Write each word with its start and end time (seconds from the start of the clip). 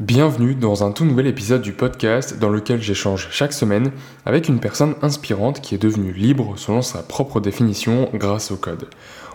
Bienvenue 0.00 0.54
dans 0.54 0.82
un 0.82 0.92
tout 0.92 1.04
nouvel 1.04 1.26
épisode 1.26 1.60
du 1.60 1.74
podcast 1.74 2.38
dans 2.38 2.48
lequel 2.48 2.80
j'échange 2.80 3.28
chaque 3.30 3.52
semaine 3.52 3.92
avec 4.24 4.48
une 4.48 4.58
personne 4.58 4.94
inspirante 5.02 5.60
qui 5.60 5.74
est 5.74 5.82
devenue 5.82 6.14
libre 6.14 6.54
selon 6.56 6.80
sa 6.80 7.02
propre 7.02 7.38
définition 7.38 8.08
grâce 8.14 8.50
au 8.50 8.56
code. 8.56 8.88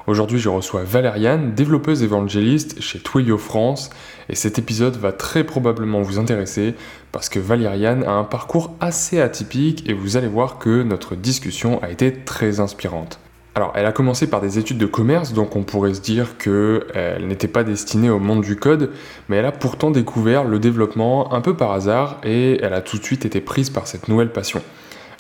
Aujourd'hui, 0.08 0.40
je 0.40 0.50
reçois 0.50 0.84
Valériane, 0.84 1.54
développeuse 1.54 2.02
évangéliste 2.02 2.82
chez 2.82 2.98
Twilio 2.98 3.38
France, 3.38 3.92
et 4.28 4.34
cet 4.34 4.58
épisode 4.58 4.98
va 4.98 5.12
très 5.12 5.44
probablement 5.44 6.02
vous 6.02 6.18
intéresser 6.18 6.74
parce 7.12 7.30
que 7.30 7.38
Valériane 7.38 8.04
a 8.04 8.14
un 8.14 8.24
parcours 8.24 8.74
assez 8.80 9.22
atypique 9.22 9.88
et 9.88 9.94
vous 9.94 10.18
allez 10.18 10.28
voir 10.28 10.58
que 10.58 10.82
notre 10.82 11.16
discussion 11.16 11.80
a 11.84 11.92
été 11.92 12.12
très 12.12 12.60
inspirante. 12.60 13.20
Alors, 13.58 13.72
elle 13.76 13.86
a 13.86 13.94
commencé 13.94 14.28
par 14.28 14.42
des 14.42 14.60
études 14.60 14.78
de 14.78 14.86
commerce, 14.86 15.32
donc 15.32 15.56
on 15.56 15.64
pourrait 15.64 15.94
se 15.94 16.02
dire 16.02 16.38
qu'elle 16.38 17.26
n'était 17.26 17.48
pas 17.48 17.64
destinée 17.64 18.10
au 18.10 18.20
monde 18.20 18.42
du 18.42 18.58
code, 18.58 18.92
mais 19.30 19.38
elle 19.38 19.46
a 19.46 19.54
pourtant 19.54 19.92
découvert 19.92 20.44
le 20.44 20.60
développement 20.60 21.34
un 21.34 21.40
peu 21.40 21.56
par 21.56 21.72
hasard 21.72 22.20
et 22.26 22.60
elle 22.62 22.74
a 22.74 22.82
tout 22.82 22.98
de 22.98 23.04
suite 23.04 23.24
été 23.24 23.40
prise 23.40 23.70
par 23.70 23.88
cette 23.88 24.10
nouvelle 24.10 24.34
passion. 24.34 24.62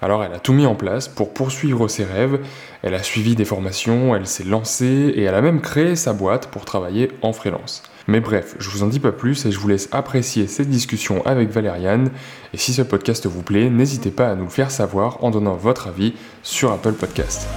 Alors 0.01 0.21
elle 0.21 0.33
a 0.33 0.39
tout 0.39 0.51
mis 0.51 0.65
en 0.65 0.75
place 0.75 1.07
pour 1.07 1.33
poursuivre 1.33 1.87
ses 1.87 2.03
rêves, 2.03 2.39
elle 2.83 2.93
a 2.93 3.01
suivi 3.01 3.35
des 3.35 3.45
formations, 3.45 4.13
elle 4.13 4.27
s'est 4.27 4.43
lancée 4.43 5.13
et 5.15 5.23
elle 5.23 5.33
a 5.33 5.41
même 5.41 5.61
créé 5.61 5.95
sa 5.95 6.11
boîte 6.11 6.47
pour 6.47 6.65
travailler 6.65 7.11
en 7.21 7.31
freelance. 7.31 7.83
Mais 8.07 8.19
bref, 8.19 8.57
je 8.59 8.69
vous 8.69 8.83
en 8.83 8.87
dis 8.87 8.99
pas 8.99 9.13
plus 9.13 9.45
et 9.45 9.51
je 9.51 9.57
vous 9.57 9.69
laisse 9.69 9.87
apprécier 9.93 10.47
cette 10.47 10.69
discussion 10.69 11.25
avec 11.25 11.49
Valériane. 11.49 12.11
Et 12.53 12.57
si 12.57 12.73
ce 12.73 12.81
podcast 12.81 13.25
vous 13.25 13.41
plaît, 13.41 13.69
n'hésitez 13.69 14.11
pas 14.11 14.29
à 14.29 14.35
nous 14.35 14.43
le 14.43 14.49
faire 14.49 14.71
savoir 14.71 15.23
en 15.23 15.31
donnant 15.31 15.55
votre 15.55 15.87
avis 15.87 16.13
sur 16.43 16.71
Apple 16.73 16.93
Podcast. 16.93 17.47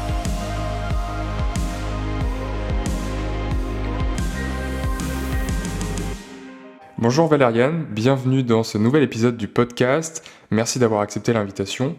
Bonjour 7.00 7.28
Valériane, 7.28 7.84
bienvenue 7.88 8.42
dans 8.42 8.64
ce 8.64 8.76
nouvel 8.76 9.04
épisode 9.04 9.36
du 9.36 9.46
podcast. 9.46 10.28
Merci 10.50 10.80
d'avoir 10.80 11.00
accepté 11.00 11.32
l'invitation. 11.32 11.94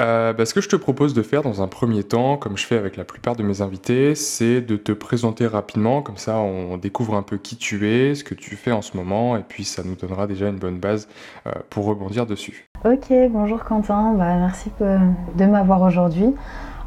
Euh, 0.00 0.32
bah, 0.32 0.46
ce 0.46 0.54
que 0.54 0.60
je 0.60 0.68
te 0.68 0.76
propose 0.76 1.12
de 1.12 1.22
faire 1.22 1.42
dans 1.42 1.60
un 1.60 1.66
premier 1.66 2.04
temps, 2.04 2.36
comme 2.36 2.56
je 2.56 2.64
fais 2.64 2.78
avec 2.78 2.96
la 2.96 3.02
plupart 3.02 3.34
de 3.34 3.42
mes 3.42 3.62
invités, 3.62 4.14
c'est 4.14 4.60
de 4.60 4.76
te 4.76 4.92
présenter 4.92 5.48
rapidement, 5.48 6.02
comme 6.02 6.18
ça 6.18 6.38
on 6.38 6.76
découvre 6.76 7.16
un 7.16 7.22
peu 7.22 7.36
qui 7.36 7.56
tu 7.56 7.88
es, 7.88 8.14
ce 8.14 8.22
que 8.22 8.34
tu 8.34 8.54
fais 8.54 8.70
en 8.70 8.80
ce 8.80 8.96
moment, 8.96 9.36
et 9.36 9.42
puis 9.42 9.64
ça 9.64 9.82
nous 9.84 9.96
donnera 9.96 10.28
déjà 10.28 10.48
une 10.48 10.58
bonne 10.58 10.78
base 10.78 11.08
euh, 11.48 11.50
pour 11.68 11.86
rebondir 11.86 12.24
dessus. 12.24 12.68
Ok, 12.84 13.12
bonjour 13.30 13.64
Quentin, 13.64 14.14
bah, 14.16 14.36
merci 14.36 14.70
de 14.78 15.46
m'avoir 15.46 15.82
aujourd'hui. 15.82 16.32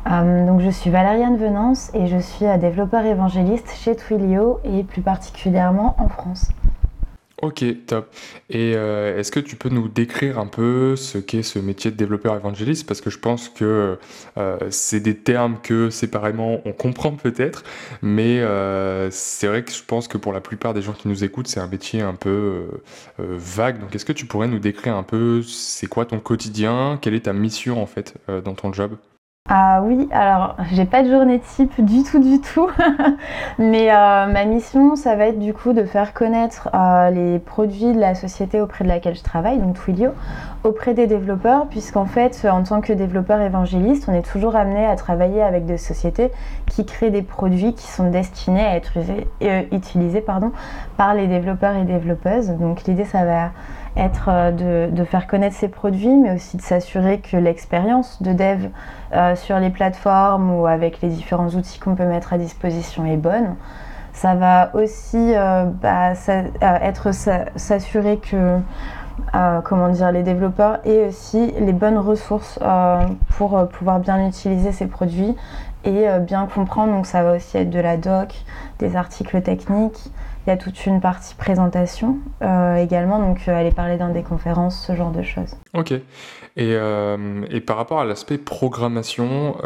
Euh, 0.10 0.48
donc 0.48 0.62
je 0.62 0.70
suis 0.70 0.90
Valériane 0.90 1.36
Venance 1.36 1.92
et 1.94 2.08
je 2.08 2.18
suis 2.18 2.46
développeur 2.60 3.06
évangéliste 3.06 3.74
chez 3.76 3.94
Twilio 3.96 4.62
et 4.64 4.84
plus 4.84 5.02
particulièrement 5.02 5.96
en 5.98 6.08
France. 6.08 6.48
Ok, 7.44 7.64
top. 7.86 8.12
Et 8.50 8.74
euh, 8.76 9.20
est-ce 9.20 9.32
que 9.32 9.40
tu 9.40 9.56
peux 9.58 9.70
nous 9.70 9.88
décrire 9.88 10.40
un 10.40 10.48
peu 10.48 10.96
ce 10.96 11.20
qu'est 11.20 11.44
ce 11.44 11.60
métier 11.60 11.92
de 11.92 11.96
développeur 11.96 12.36
évangéliste? 12.36 12.88
Parce 12.88 13.00
que 13.00 13.12
je 13.12 13.20
pense 13.20 13.48
que 13.50 14.00
euh, 14.38 14.58
c'est 14.72 15.00
des 15.02 15.16
termes 15.16 15.60
que 15.62 15.92
séparément 15.92 16.62
on 16.66 16.74
comprend 16.74 17.12
peut-être, 17.12 17.64
mais 18.02 18.40
euh, 18.40 19.12
c'est 19.12 19.46
vrai 19.46 19.64
que 19.64 19.72
je 19.72 19.84
pense 19.84 20.08
que 20.08 20.18
pour 20.18 20.34
la 20.34 20.42
plupart 20.42 20.74
des 20.74 20.82
gens 20.82 20.94
qui 20.94 21.08
nous 21.08 21.24
écoutent, 21.24 21.48
c'est 21.48 21.60
un 21.60 21.68
métier 21.68 22.02
un 22.02 22.16
peu 22.16 22.66
vague. 23.20 23.82
Donc 23.82 23.94
est-ce 23.96 24.06
que 24.06 24.14
tu 24.14 24.26
pourrais 24.26 24.48
nous 24.48 24.60
décrire 24.60 24.96
un 24.96 25.04
peu 25.04 25.44
c'est 25.44 25.88
quoi 25.88 26.06
ton 26.06 26.20
quotidien? 26.20 26.98
Quelle 27.00 27.14
est 27.14 27.26
ta 27.26 27.34
mission 27.34 27.82
en 27.82 27.86
fait 27.86 28.16
dans 28.28 28.56
ton 28.56 28.74
job? 28.74 28.98
Ah 29.50 29.82
oui, 29.82 30.10
alors 30.12 30.58
j'ai 30.74 30.84
pas 30.84 31.04
de 31.04 31.10
journée 31.10 31.40
type 31.40 31.80
du 31.80 32.04
tout, 32.04 32.20
du 32.20 32.42
tout. 32.42 32.70
Mais 33.58 33.90
euh, 33.90 34.26
ma 34.28 34.44
mission, 34.44 34.98
ça 34.98 35.16
va 35.16 35.28
être 35.28 35.40
du 35.40 35.54
coup 35.54 35.72
de 35.72 35.86
faire 35.86 36.14
connaître 36.14 36.68
euh, 36.74 37.10
les 37.12 37.40
produits 37.40 37.94
de 37.94 38.00
la 38.00 38.14
société 38.14 38.60
auprès 38.60 38.84
de 38.84 38.90
laquelle 38.90 39.16
je 39.16 39.24
travaille, 39.24 39.60
donc 39.60 39.76
Twilio, 39.76 40.10
auprès 40.66 40.94
des 40.94 41.08
développeurs, 41.08 41.68
puisqu'en 41.68 42.06
fait, 42.06 42.46
en 42.52 42.64
tant 42.64 42.82
que 42.82 42.92
développeur 42.92 43.40
évangéliste, 43.40 44.10
on 44.10 44.14
est 44.14 44.30
toujours 44.30 44.58
amené 44.58 44.86
à 44.86 44.98
travailler 44.98 45.42
avec 45.42 45.66
des 45.66 45.78
sociétés 45.78 46.30
qui 46.70 46.86
créent 46.86 47.10
des 47.10 47.22
produits 47.22 47.74
qui 47.74 47.88
sont 47.88 48.10
destinés 48.10 48.66
à 48.66 48.76
être 48.76 48.92
euh, 49.44 49.62
utilisés 49.72 50.26
par 50.98 51.14
les 51.14 51.28
développeurs 51.28 51.78
et 51.78 51.86
développeuses. 51.86 52.50
Donc 52.50 52.84
l'idée, 52.84 53.06
ça 53.06 53.24
va 53.24 53.52
être 53.98 54.30
euh, 54.30 54.90
de, 54.90 55.04
faire 55.04 55.28
connaître 55.28 55.56
ces 55.56 55.68
produits, 55.68 56.16
mais 56.16 56.36
aussi 56.36 56.58
de 56.58 56.62
s'assurer 56.62 57.20
que 57.20 57.38
l'expérience 57.38 58.22
de 58.22 58.34
dev 58.34 58.70
euh, 59.14 59.36
sur 59.36 59.60
les 59.60 59.70
plateformes 59.70 60.52
ou 60.52 60.68
avec 60.68 61.02
les 61.02 61.10
différents 61.10 61.50
outils 61.50 61.80
qu'on 61.80 61.96
peut 61.96 62.06
mettre 62.06 62.34
à 62.34 62.38
disposition 62.38 63.06
est 63.06 63.18
bonne. 63.18 63.56
Ça 64.14 64.36
va 64.36 64.72
aussi 64.74 65.34
euh, 65.36 65.66
bah, 65.66 66.14
être 66.62 67.12
s'assurer 67.12 68.18
que 68.18 68.60
comment 69.64 69.90
dire, 69.90 70.12
les 70.12 70.24
développeurs 70.24 70.80
aient 70.86 71.08
aussi 71.08 71.54
les 71.60 71.74
bonnes 71.74 71.98
ressources 71.98 72.60
pour 73.38 73.68
pouvoir 73.68 74.00
bien 74.00 74.28
utiliser 74.28 74.72
ces 74.72 74.88
produits 74.88 75.36
et 75.88 76.20
bien 76.20 76.46
comprendre. 76.46 76.94
Donc 76.94 77.06
ça 77.06 77.24
va 77.24 77.36
aussi 77.36 77.58
être 77.58 77.70
de 77.70 77.80
la 77.80 77.98
doc, 77.98 78.34
des 78.80 78.96
articles 78.96 79.42
techniques, 79.42 80.12
il 80.48 80.52
y 80.52 80.54
a 80.54 80.58
toute 80.58 80.86
une 80.86 81.02
partie 81.02 81.36
présentation 81.36 82.20
euh, 82.42 82.78
également, 82.78 83.20
donc 83.20 83.42
euh, 83.48 83.54
aller 83.54 83.72
parler 83.72 83.98
dans 83.98 84.08
des 84.08 84.24
conférences, 84.24 84.86
ce 84.88 84.96
genre 84.96 85.12
de 85.12 85.22
choses. 85.22 85.58
Ok. 85.74 85.92
Et, 85.92 86.02
euh, 86.58 87.46
et 87.50 87.60
par 87.60 87.76
rapport 87.76 88.00
à 88.00 88.06
l'aspect 88.06 88.38
programmation, 88.38 89.58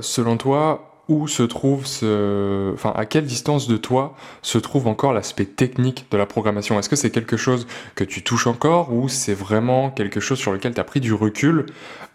selon 0.00 0.36
toi, 0.36 0.90
où 1.08 1.28
se 1.28 1.42
trouve 1.44 1.86
ce... 1.86 2.72
Enfin, 2.74 2.92
à 2.96 3.06
quelle 3.06 3.26
distance 3.26 3.68
de 3.68 3.76
toi 3.76 4.14
se 4.42 4.58
trouve 4.58 4.88
encore 4.88 5.12
l'aspect 5.12 5.44
technique 5.44 6.06
de 6.10 6.16
la 6.16 6.26
programmation? 6.26 6.78
Est-ce 6.80 6.88
que 6.88 6.96
c'est 6.96 7.10
quelque 7.10 7.36
chose 7.36 7.68
que 7.94 8.02
tu 8.02 8.24
touches 8.24 8.48
encore 8.48 8.92
ou 8.92 9.08
c'est 9.08 9.34
vraiment 9.34 9.90
quelque 9.90 10.18
chose 10.18 10.38
sur 10.38 10.52
lequel 10.52 10.74
tu 10.74 10.80
as 10.80 10.84
pris 10.84 11.00
du 11.00 11.12
recul 11.12 11.66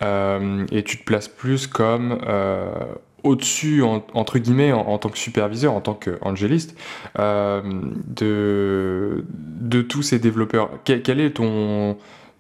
et 0.02 0.84
tu 0.84 0.98
te 0.98 1.04
places 1.06 1.28
plus 1.28 1.68
comme 1.68 2.20
au-dessus, 3.24 3.84
entre 4.14 4.40
guillemets, 4.40 4.72
en, 4.72 4.98
tant 4.98 5.10
que 5.10 5.18
superviseur, 5.18 5.74
en 5.74 5.82
tant 5.82 5.94
qu'angéliste, 5.94 6.76
euh, 7.18 7.62
de, 8.08 9.26
de 9.30 9.82
tous 9.82 10.02
ces 10.02 10.20
développeurs. 10.20 10.70
Quel, 10.84 11.20
est 11.20 11.32
ton, 11.32 11.98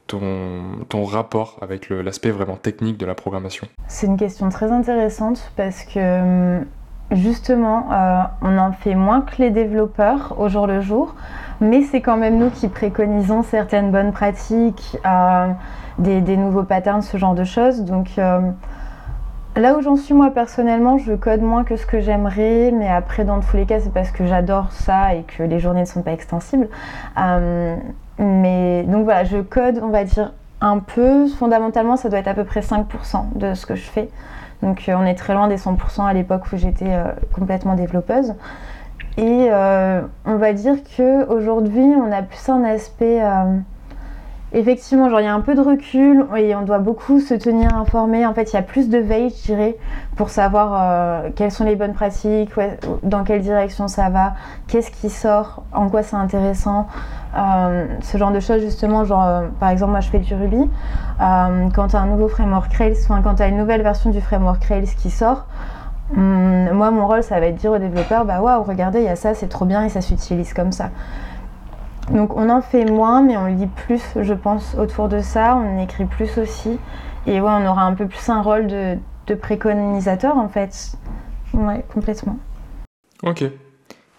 ton, 0.07 0.85
ton 0.88 1.06
rapport 1.06 1.57
avec 1.62 1.90
l'aspect 1.90 2.31
vraiment 2.31 2.56
technique 2.56 2.97
de 2.97 3.06
la 3.06 3.16
programmation? 3.16 3.67
C'est 3.88 4.07
une 4.07 4.17
question 4.17 4.50
très 4.50 4.72
intéressante 4.72 5.51
parce 5.56 5.84
que 5.84 6.59
justement, 7.11 7.91
euh, 7.91 8.22
on 8.41 8.57
en 8.57 8.72
fait 8.72 8.96
moins 8.96 9.22
que 9.22 9.41
les 9.41 9.50
développeurs 9.50 10.35
au 10.38 10.47
jour 10.50 10.67
le 10.67 10.81
jour, 10.81 11.16
mais 11.59 11.81
c'est 11.84 12.01
quand 12.01 12.17
même 12.17 12.38
nous 12.38 12.50
qui 12.50 12.67
préconisons 12.67 13.44
certaines 13.44 13.91
bonnes 13.91 14.11
pratiques, 14.11 14.97
euh, 15.06 15.47
des, 15.97 16.22
des, 16.22 16.38
nouveaux 16.38 16.63
patterns, 16.63 17.01
ce 17.01 17.17
genre 17.17 17.35
de 17.35 17.44
choses. 17.44 17.84
Donc, 17.84 18.11
Là 19.59 19.75
où 19.75 19.81
j'en 19.81 19.97
suis 19.97 20.14
moi 20.14 20.31
personnellement, 20.31 20.97
je 20.97 21.12
code 21.12 21.42
moins 21.42 21.66
que 21.66 21.75
ce 21.75 21.86
que 21.86 22.00
j'aimerais, 22.00 22.72
mais 22.72 22.88
après 22.88 23.25
dans 23.25 23.42
tous 23.42 23.58
les 23.58 23.66
cas 23.66 23.81
c'est 23.81 23.92
parce 23.92 24.09
que 24.09 24.25
j'adore 24.25 24.72
ça 24.72 25.16
et 25.16 25.24
que 25.24 25.44
les 25.44 25.59
journées 25.59 25.81
ne 25.81 25.86
sont 25.86 26.02
pas 26.02 26.14
extensibles. 26.14 26.70
Euh, 27.18 27.75
mais 28.20 28.84
donc 28.84 29.03
voilà, 29.03 29.25
je 29.25 29.40
code 29.40 29.81
on 29.84 29.90
va 29.90 30.06
dire 30.06 30.31
un 30.62 30.80
peu, 30.80 31.28
fondamentalement 31.28 31.97
ça 31.97 32.08
doit 32.08 32.20
être 32.20 32.30
à 32.30 32.34
peu 32.34 32.46
près 32.46 32.62
5% 32.62 33.34
de 33.36 33.53
ce 33.53 33.66
que 33.66 33.75
je 33.75 33.84
fais. 33.84 34.09
Donc 34.64 34.88
euh, 34.88 34.94
on 34.97 35.06
est 35.06 35.16
très 35.16 35.34
loin 35.34 35.50
des 35.50 35.58
100% 35.58 36.06
à 36.06 36.14
l'époque 36.14 36.44
où 36.53 36.56
j'étais 36.56 36.94
euh, 36.94 37.12
complètement 37.34 37.76
développeuse. 37.76 38.36
Et 39.18 39.50
on 40.26 40.38
va 40.38 40.53
dire 40.53 40.76
qu'aujourd'hui 40.96 41.84
on 41.84 42.09
a 42.14 42.22
plus 42.22 42.47
un 42.47 42.64
aspect 42.64 43.22
Effectivement, 44.51 45.09
genre 45.09 45.19
il 45.19 45.25
y 45.25 45.27
a 45.27 45.33
un 45.33 45.41
peu 45.41 45.53
de 45.53 45.61
recul 45.61 46.25
et 46.35 46.55
on 46.55 46.63
doit 46.63 46.79
beaucoup 46.79 47.19
se 47.19 47.35
tenir 47.35 47.75
informé. 47.77 48.25
En 48.25 48.33
fait, 48.33 48.51
il 48.51 48.55
y 48.55 48.59
a 48.59 48.63
plus 48.63 48.89
de 48.89 48.97
veille, 48.97 49.29
je 49.29 49.43
dirais, 49.43 49.77
pour 50.15 50.31
savoir 50.31 50.71
euh, 50.73 51.29
quelles 51.35 51.51
sont 51.51 51.65
les 51.65 51.75
bonnes 51.75 51.93
pratiques, 51.93 52.49
dans 53.03 53.23
quelle 53.23 53.41
direction 53.41 53.87
ça 53.87 54.09
va, 54.09 54.33
qu'est-ce 54.67 54.89
qui 54.89 55.11
sort, 55.11 55.63
en 55.71 55.87
quoi 55.89 56.01
c'est 56.01 56.15
intéressant, 56.15 56.87
euh, 57.37 57.85
ce 58.01 58.17
genre 58.17 58.31
de 58.31 58.39
choses 58.39 58.61
justement. 58.61 59.03
Genre, 59.05 59.23
euh, 59.23 59.47
par 59.59 59.69
exemple, 59.69 59.91
moi 59.91 59.99
je 59.99 60.09
fais 60.09 60.19
du 60.19 60.34
Ruby. 60.34 60.67
quand 61.19 61.87
tu 61.90 61.95
as 61.95 61.99
un 61.99 62.07
nouveau 62.07 62.28
framework 62.28 62.73
Rails, 62.73 62.97
enfin 63.03 63.22
quand 63.22 63.35
tu 63.35 63.43
as 63.43 63.49
une 63.49 63.57
nouvelle 63.57 63.84
version 63.84 64.09
du 64.09 64.19
framework 64.19 64.63
Rails 64.63 64.90
qui 64.97 65.11
sort, 65.11 65.45
hum, 66.17 66.72
moi 66.72 66.90
mon 66.90 67.05
rôle 67.05 67.22
ça 67.22 67.40
va 67.40 67.45
être 67.45 67.55
de 67.55 67.59
dire 67.59 67.72
aux 67.72 67.78
développeurs, 67.78 68.25
bah 68.25 68.41
waouh, 68.41 68.63
regardez, 68.63 68.97
il 68.97 69.05
y 69.05 69.09
a 69.09 69.16
ça, 69.16 69.35
c'est 69.35 69.47
trop 69.47 69.66
bien 69.66 69.84
et 69.85 69.90
ça 69.90 70.02
s'utilise 70.02 70.55
comme 70.55 70.72
ça. 70.72 70.90
Donc 72.11 72.35
on 72.35 72.50
en 72.50 72.61
fait 72.61 72.85
moins, 72.85 73.22
mais 73.22 73.38
on 73.38 73.46
lit 73.46 73.67
plus, 73.67 74.02
je 74.20 74.34
pense, 74.34 74.76
autour 74.76 75.09
de 75.09 75.20
ça. 75.20 75.56
On 75.56 75.82
écrit 75.82 76.06
plus 76.06 76.38
aussi. 76.38 76.79
Et 77.28 77.41
ouais, 77.41 77.52
on 77.52 77.66
aura 77.67 77.84
un 77.84 77.94
peu 77.94 78.08
plus 78.08 78.29
un 78.29 78.41
rôle 78.41 78.67
de, 78.67 78.97
préconisateur, 79.35 80.38
en 80.38 80.50
fait. 80.50 80.94
Ouais, 81.53 81.85
complètement. 81.94 82.38
Ok. 83.22 83.44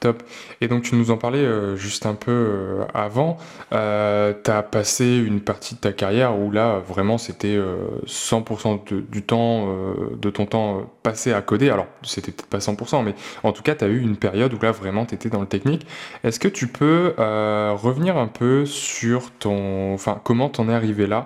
Top. 0.01 0.23
Et 0.63 0.69
donc 0.69 0.83
tu 0.83 0.95
nous 0.95 1.11
en 1.11 1.19
parlais 1.19 1.45
euh, 1.45 1.77
juste 1.77 2.07
un 2.07 2.15
peu 2.15 2.31
euh, 2.31 2.85
avant. 2.95 3.37
Euh, 3.75 4.33
tu 4.43 4.51
as 4.51 4.63
passé 4.63 5.19
une 5.19 5.43
partie 5.43 5.75
de 5.75 5.81
ta 5.81 5.93
carrière 5.93 6.39
où 6.39 6.51
là 6.51 6.79
vraiment 6.79 7.19
c'était 7.19 7.59
100% 8.07 8.81
du 9.11 9.23
temps 9.23 9.69
de 10.17 10.31
ton 10.31 10.47
temps 10.47 10.91
passé 11.03 11.35
à 11.35 11.43
coder. 11.43 11.69
Alors 11.69 11.87
c'était 12.03 12.33
peut-être 12.33 12.49
pas 12.49 12.59
100% 12.59 13.05
mais 13.05 13.15
en 13.43 13.53
tout 13.53 13.63
cas 13.63 13.75
tu 13.75 13.85
as 13.85 13.89
eu 13.89 14.01
une 14.01 14.17
période 14.17 14.55
où 14.55 14.59
là 14.63 14.73
vraiment 14.73 15.05
tu 15.05 15.15
étais 15.15 15.29
dans 15.29 15.41
le 15.41 15.47
technique. 15.47 15.87
Est-ce 16.25 16.41
que 16.41 16.49
tu 16.49 16.67
peux 16.67 17.13
revenir 17.19 18.17
un 18.17 18.29
peu 18.29 18.65
sur 18.65 19.31
ton 19.33 19.93
enfin 19.93 20.19
comment 20.25 20.49
t'en 20.49 20.71
es 20.71 20.75
arrivé 20.75 21.07
là? 21.07 21.25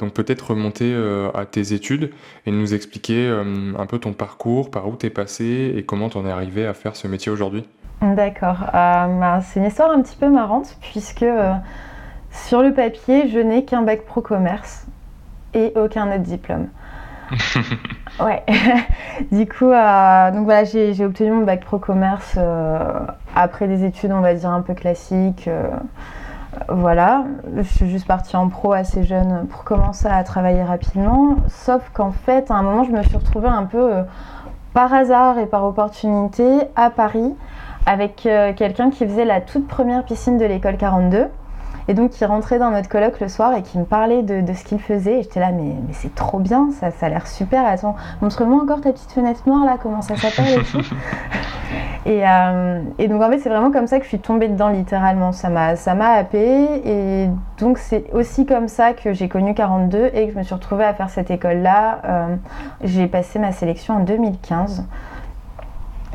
Donc 0.00 0.14
peut-être 0.14 0.50
remonter 0.50 0.94
à 1.34 1.44
tes 1.44 1.74
études 1.74 2.12
et 2.46 2.50
nous 2.50 2.72
expliquer 2.72 3.28
un 3.28 3.86
peu 3.86 3.98
ton 3.98 4.14
parcours, 4.14 4.70
par 4.70 4.88
où 4.88 4.96
tu 4.96 5.06
es 5.06 5.10
passé 5.10 5.74
et 5.76 5.84
comment 5.84 6.08
t'en 6.08 6.26
es 6.26 6.30
arrivé 6.30 6.66
à 6.66 6.72
faire 6.72 6.96
ce 6.96 7.08
métier 7.08 7.30
aujourd'hui. 7.30 7.64
D'accord. 8.02 8.58
Euh, 8.74 9.20
bah, 9.20 9.40
c'est 9.42 9.60
une 9.60 9.66
histoire 9.66 9.90
un 9.90 10.02
petit 10.02 10.16
peu 10.16 10.28
marrante 10.28 10.76
puisque 10.80 11.22
euh, 11.22 11.54
sur 12.30 12.62
le 12.62 12.72
papier, 12.72 13.28
je 13.28 13.38
n'ai 13.38 13.64
qu'un 13.64 13.82
bac 13.82 14.04
pro 14.04 14.20
commerce 14.20 14.86
et 15.54 15.72
aucun 15.76 16.08
autre 16.08 16.22
diplôme. 16.22 16.68
ouais. 18.20 18.44
du 19.32 19.48
coup, 19.48 19.70
euh, 19.70 20.30
donc 20.30 20.44
voilà, 20.44 20.64
j'ai 20.64 21.04
obtenu 21.04 21.30
mon 21.30 21.44
bac 21.44 21.64
pro 21.64 21.78
commerce 21.78 22.38
après 23.34 23.66
des 23.66 23.84
études, 23.84 24.12
on 24.12 24.20
va 24.20 24.34
dire 24.34 24.50
un 24.50 24.60
peu 24.60 24.74
classiques. 24.74 25.48
voilà, 26.68 27.24
je 27.56 27.62
suis 27.62 27.88
juste 27.88 28.06
partie 28.06 28.36
en 28.36 28.48
pro 28.48 28.72
assez 28.72 29.04
jeune 29.04 29.46
pour 29.48 29.64
commencer 29.64 30.06
à 30.06 30.22
travailler 30.22 30.62
rapidement. 30.62 31.36
Sauf 31.48 31.90
qu'en 31.94 32.12
fait, 32.12 32.50
à 32.50 32.54
un 32.54 32.62
moment, 32.62 32.84
je 32.84 32.92
me 32.92 33.02
suis 33.02 33.16
retrouvée 33.16 33.48
un 33.48 33.64
peu 33.64 33.90
par 34.74 34.92
hasard 34.92 35.38
et 35.38 35.46
par 35.46 35.64
opportunité 35.64 36.44
à 36.76 36.90
Paris 36.90 37.34
avec 37.86 38.26
euh, 38.26 38.52
quelqu'un 38.52 38.90
qui 38.90 39.06
faisait 39.06 39.24
la 39.24 39.40
toute 39.40 39.66
première 39.66 40.04
piscine 40.04 40.38
de 40.38 40.44
l'école 40.44 40.76
42 40.76 41.28
et 41.88 41.94
donc 41.94 42.10
qui 42.10 42.24
rentrait 42.24 42.58
dans 42.58 42.70
notre 42.70 42.88
colloque 42.88 43.20
le 43.20 43.28
soir 43.28 43.54
et 43.54 43.62
qui 43.62 43.78
me 43.78 43.84
parlait 43.84 44.22
de, 44.22 44.52
ce 44.52 44.64
qu'il 44.64 44.80
faisait. 44.80 45.20
Et 45.20 45.22
j'étais 45.22 45.40
là, 45.40 45.52
mais, 45.52 45.74
mais 45.86 45.92
c'est 45.92 46.14
trop 46.14 46.38
bien, 46.38 46.70
ça, 46.72 46.90
ça 46.90 47.06
a 47.06 47.08
l'air 47.08 47.26
super. 47.26 47.64
Attends, 47.64 47.94
montre-moi 48.20 48.60
encore 48.62 48.80
ta 48.80 48.92
petite 48.92 49.12
fenêtre 49.12 49.42
noire 49.46 49.64
là, 49.64 49.76
comment 49.80 50.02
ça 50.02 50.16
s'appelle 50.16 50.62
et, 52.04 52.26
euh, 52.28 52.82
et, 52.98 53.08
donc 53.08 53.22
en 53.22 53.30
fait, 53.30 53.38
c'est 53.38 53.48
vraiment 53.48 53.70
comme 53.70 53.86
ça 53.86 53.98
que 53.98 54.04
je 54.04 54.08
suis 54.08 54.18
tombée 54.18 54.48
dedans 54.48 54.68
littéralement. 54.68 55.30
Ça 55.32 55.48
m'a, 55.48 55.76
ça 55.76 55.94
m'a 55.94 56.10
happé. 56.10 56.66
Et 56.84 57.30
donc 57.60 57.78
c'est 57.78 58.12
aussi 58.12 58.46
comme 58.46 58.66
ça 58.66 58.92
que 58.92 59.12
j'ai 59.12 59.28
connu 59.28 59.54
42 59.54 60.10
et 60.12 60.26
que 60.26 60.32
je 60.32 60.38
me 60.38 60.42
suis 60.42 60.54
retrouvée 60.54 60.84
à 60.84 60.94
faire 60.94 61.10
cette 61.10 61.30
école-là. 61.30 62.00
Euh, 62.04 62.36
j'ai 62.82 63.06
passé 63.06 63.38
ma 63.38 63.52
sélection 63.52 63.94
en 63.94 64.00
2015. 64.00 64.84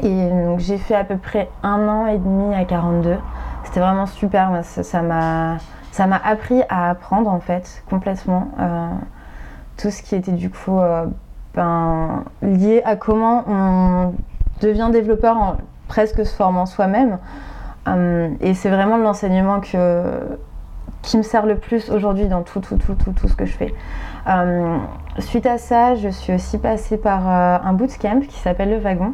Et 0.04 0.30
donc 0.30 0.60
j'ai 0.60 0.78
fait 0.78 0.96
à 0.96 1.04
peu 1.04 1.18
près 1.18 1.50
un 1.64 1.88
an 1.88 2.08
et 2.08 2.18
demi 2.18 2.54
à 2.56 2.66
42. 2.66 3.18
C'était 3.64 3.80
vraiment 3.80 4.08
super. 4.08 4.52
Ça 4.64 5.02
m'a 5.02 5.58
ça 5.92 6.08
m'a 6.08 6.20
appris 6.24 6.64
à 6.70 6.90
apprendre 6.90 7.30
en 7.30 7.40
fait 7.40 7.84
complètement 7.90 8.48
euh, 8.60 8.88
tout 9.78 9.92
ce 9.92 10.02
qui 10.02 10.16
était 10.16 10.32
du 10.32 10.50
coup 10.50 10.80
euh, 10.80 11.06
ben, 11.54 12.24
lié 12.42 12.82
à 12.86 12.96
comment 12.96 13.44
on 13.48 14.14
devient 14.62 14.90
développeur 14.92 15.38
en 15.38 15.58
presque 15.88 16.26
se 16.26 16.34
formant 16.34 16.66
soi-même. 16.66 17.18
Euh, 17.88 18.30
et 18.40 18.54
c'est 18.54 18.70
vraiment 18.70 18.98
l'enseignement 18.98 19.60
que 19.60 20.04
qui 21.02 21.18
me 21.18 21.24
sert 21.24 21.48
le 21.48 21.58
plus 21.58 21.90
aujourd'hui 21.90 22.28
dans 22.28 22.44
tout, 22.44 22.60
tout, 22.60 22.78
tout, 22.78 22.94
tout, 22.94 23.12
tout 23.12 23.28
ce 23.28 23.36
que 23.36 23.46
je 23.46 23.58
fais. 23.58 23.74
suite 25.18 25.48
à 25.48 25.58
ça, 25.58 25.96
je 25.96 26.10
suis 26.10 26.32
aussi 26.32 26.60
passée 26.60 26.96
par 26.96 27.28
un 27.28 27.74
bootcamp 27.74 28.20
qui 28.20 28.38
s'appelle 28.38 28.70
Le 28.70 28.78
Wagon, 28.78 29.14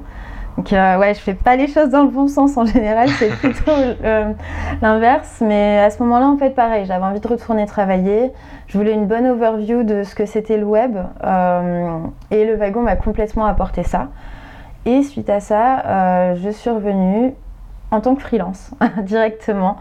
donc 0.57 0.74
euh, 0.74 0.98
ouais, 0.98 1.13
je 1.13 1.19
fais 1.19 1.36
pas 1.36 1.56
les 1.56 1.68
choses 1.68 1.89
dans 1.89 2.01
le 2.01 2.09
bon 2.09 2.27
sens 2.27 2.57
en 2.57 2.65
général, 2.65 3.09
c'est 3.09 3.30
plutôt 3.38 3.71
euh, 3.71 4.33
l'inverse. 4.81 5.38
Mais 5.45 5.80
à 5.80 5.92
ce 5.92 6.01
moment-là, 6.01 6.27
en 6.27 6.38
fait, 6.38 6.50
pareil, 6.50 6.86
j'avais 6.86 7.06
envie 7.06 7.19
de 7.19 7.27
retourner 7.27 7.68
travailler. 7.68 8.31
Je 8.65 8.77
voulais 8.77 8.94
une 8.94 9.06
bonne 9.06 9.27
overview 9.27 9.83
de 9.83 10.04
ce 10.04 10.15
que 10.15 10.25
c'était 10.25 10.57
le 10.57 10.65
web. 10.65 10.98
Euh, 11.24 12.00
et 12.31 12.44
le 12.44 12.56
wagon 12.56 12.81
m'a 12.81 12.95
complètement 12.95 13.45
apporté 13.45 13.83
ça. 13.83 14.07
Et 14.86 15.04
suite 15.04 15.30
à 15.30 15.39
ça, 15.42 16.33
je 16.36 16.50
suis 16.50 16.69
revenue 16.69 17.33
en 17.92 18.00
tant 18.00 18.15
que 18.15 18.21
freelance 18.21 18.71
directement. 19.04 19.77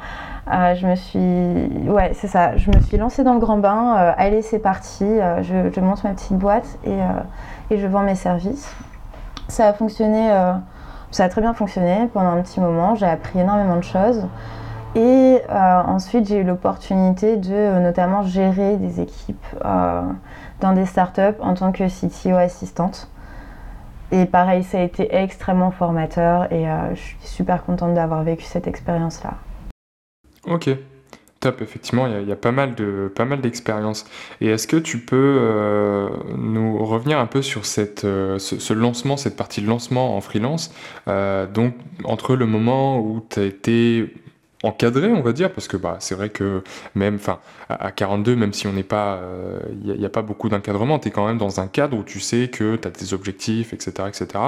je 0.49 0.87
me 0.87 0.97
suis, 0.97 1.89
ouais, 1.89 2.11
c'est 2.13 2.27
ça. 2.27 2.57
Je 2.57 2.71
me 2.71 2.81
suis 2.83 2.97
lancée 2.97 3.23
dans 3.23 3.35
le 3.35 3.41
grand 3.41 3.59
bain. 3.59 4.15
allez, 4.19 4.43
c'est 4.43 4.59
parti. 4.59 5.05
Je, 5.05 5.81
monte 5.81 6.03
ma 6.03 6.11
petite 6.11 6.37
boîte 6.37 6.79
et, 6.85 6.99
et 7.71 7.79
je 7.79 7.87
vends 7.87 8.03
mes 8.03 8.17
services. 8.17 8.75
Ça 9.49 9.69
a 9.69 9.73
fonctionné, 9.73 10.31
euh, 10.31 10.53
ça 11.11 11.25
a 11.25 11.29
très 11.29 11.41
bien 11.41 11.55
fonctionné 11.55 12.09
pendant 12.13 12.31
un 12.31 12.43
petit 12.43 12.61
moment. 12.61 12.95
J'ai 12.95 13.07
appris 13.07 13.39
énormément 13.39 13.77
de 13.77 13.85
choses. 13.85 14.27
Et 14.95 15.41
euh, 15.51 15.83
ensuite, 15.83 16.27
j'ai 16.27 16.39
eu 16.39 16.45
l'opportunité 16.45 17.37
de 17.37 17.53
euh, 17.53 17.81
notamment 17.81 18.23
gérer 18.23 18.77
des 18.77 19.01
équipes 19.01 19.45
dans 19.63 20.73
des 20.73 20.87
startups 20.87 21.39
en 21.41 21.55
tant 21.55 21.73
que 21.73 21.85
CTO 21.85 22.37
assistante. 22.37 23.09
Et 24.13 24.25
pareil, 24.25 24.63
ça 24.63 24.79
a 24.79 24.83
été 24.83 25.15
extrêmement 25.15 25.71
formateur 25.71 26.51
et 26.53 26.65
je 26.95 27.01
suis 27.01 27.19
super 27.23 27.65
contente 27.65 27.93
d'avoir 27.93 28.23
vécu 28.23 28.45
cette 28.45 28.69
expérience-là. 28.69 29.35
Ok, 30.47 30.71
Top, 31.41 31.61
effectivement, 31.61 32.07
il 32.07 32.27
y, 32.27 32.33
a, 32.33 32.37
pas 32.37 32.51
mal 32.51 32.75
de 32.75 33.11
d'expériences. 33.43 34.07
Et 34.41 34.49
est-ce 34.49 34.67
que 34.67 34.79
tu 34.79 34.99
peux 34.99 35.37
euh, 35.39 36.09
nous 36.35 36.83
revenir 36.83 37.19
un 37.19 37.27
peu 37.27 37.43
sur 37.43 37.67
cette, 37.67 38.05
euh, 38.05 38.39
ce, 38.39 38.73
lancement, 38.73 39.19
cette 39.19 39.37
partie 39.37 39.61
de 39.61 39.67
lancement 39.67 40.17
en 40.17 40.23
freelance 40.23 40.73
euh, 41.09 41.47
Donc, 41.47 41.75
entre 42.05 42.37
le 42.37 42.47
moment 42.47 43.01
où 43.01 43.23
tu 43.29 43.41
as 43.41 43.45
été 43.45 44.15
encadré, 44.63 45.09
on 45.09 45.21
va 45.21 45.35
dire, 45.35 45.53
parce 45.53 45.69
que 45.69 45.77
bah, 45.77 45.99
c'est 46.01 46.15
vrai 46.15 46.31
que 46.31 46.63
même 46.95 47.17
enfin 47.17 47.39
à 47.69 47.93
42, 47.93 48.35
même 48.35 48.55
si 48.55 48.67
on 48.67 48.73
n'est 48.73 48.83
pas, 48.83 49.21
il 49.85 49.93
n'y 49.93 50.05
a, 50.05 50.07
a, 50.07 50.11
pas 50.11 50.23
beaucoup 50.23 50.49
d'encadrement, 50.49 50.99
tu 50.99 51.09
es 51.09 51.11
quand 51.11 51.27
même 51.27 51.39
dans 51.39 51.61
un 51.61 51.67
cadre 51.67 51.99
où 51.99 52.03
tu 52.03 52.19
sais 52.19 52.49
que 52.49 52.77
tu 52.77 52.89
as 52.89 52.91
tes 52.91 53.13
objectifs, 53.13 53.75
etc. 53.75 54.09
etc. 54.09 54.39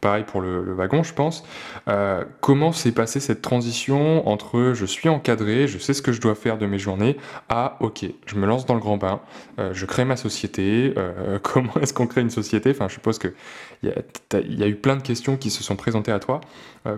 Pareil 0.00 0.24
pour 0.24 0.40
le, 0.40 0.72
wagon, 0.72 1.02
je 1.02 1.12
pense. 1.12 1.44
Euh, 1.88 2.24
comment 2.40 2.72
s'est 2.72 2.92
passée 2.92 3.20
cette 3.20 3.42
transition 3.42 4.26
entre 4.28 4.72
je 4.72 4.86
suis 4.86 5.08
encadré, 5.08 5.68
je 5.68 5.78
sais 5.78 5.92
ce 5.92 6.00
que 6.00 6.12
je 6.12 6.20
dois 6.20 6.34
faire 6.34 6.56
de 6.56 6.66
mes 6.66 6.78
journées, 6.78 7.18
à 7.48 7.76
ok, 7.80 8.06
je 8.24 8.36
me 8.36 8.46
lance 8.46 8.64
dans 8.64 8.74
le 8.74 8.80
grand 8.80 8.96
bain, 8.96 9.20
euh, 9.58 9.74
je 9.74 9.84
crée 9.84 10.06
ma 10.06 10.16
société. 10.16 10.94
Euh, 10.96 11.38
comment 11.42 11.74
est-ce 11.82 11.92
qu'on 11.92 12.06
crée 12.06 12.22
une 12.22 12.30
société? 12.30 12.70
Enfin, 12.70 12.88
je 12.88 12.94
suppose 12.94 13.18
qu'il 13.18 13.34
y, 13.82 13.88
y, 13.88 14.62
a 14.62 14.68
eu 14.68 14.76
plein 14.76 14.96
de 14.96 15.02
questions 15.02 15.36
qui 15.36 15.50
se 15.50 15.62
sont 15.62 15.76
présentées 15.76 16.12
à 16.12 16.18
toi. 16.18 16.40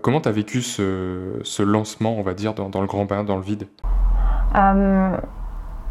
comment 0.03 0.21
tu 0.21 0.29
as 0.29 0.33
vécu 0.33 0.62
ce, 0.62 1.62
lancement, 1.62 2.17
on 2.17 2.23
va 2.23 2.35
dire, 2.35 2.55
dans, 2.55 2.69
dans, 2.69 2.81
le 2.81 2.87
grand 2.87 3.05
bain, 3.05 3.25
dans 3.25 3.37
le 3.37 3.43
vide? 3.43 3.67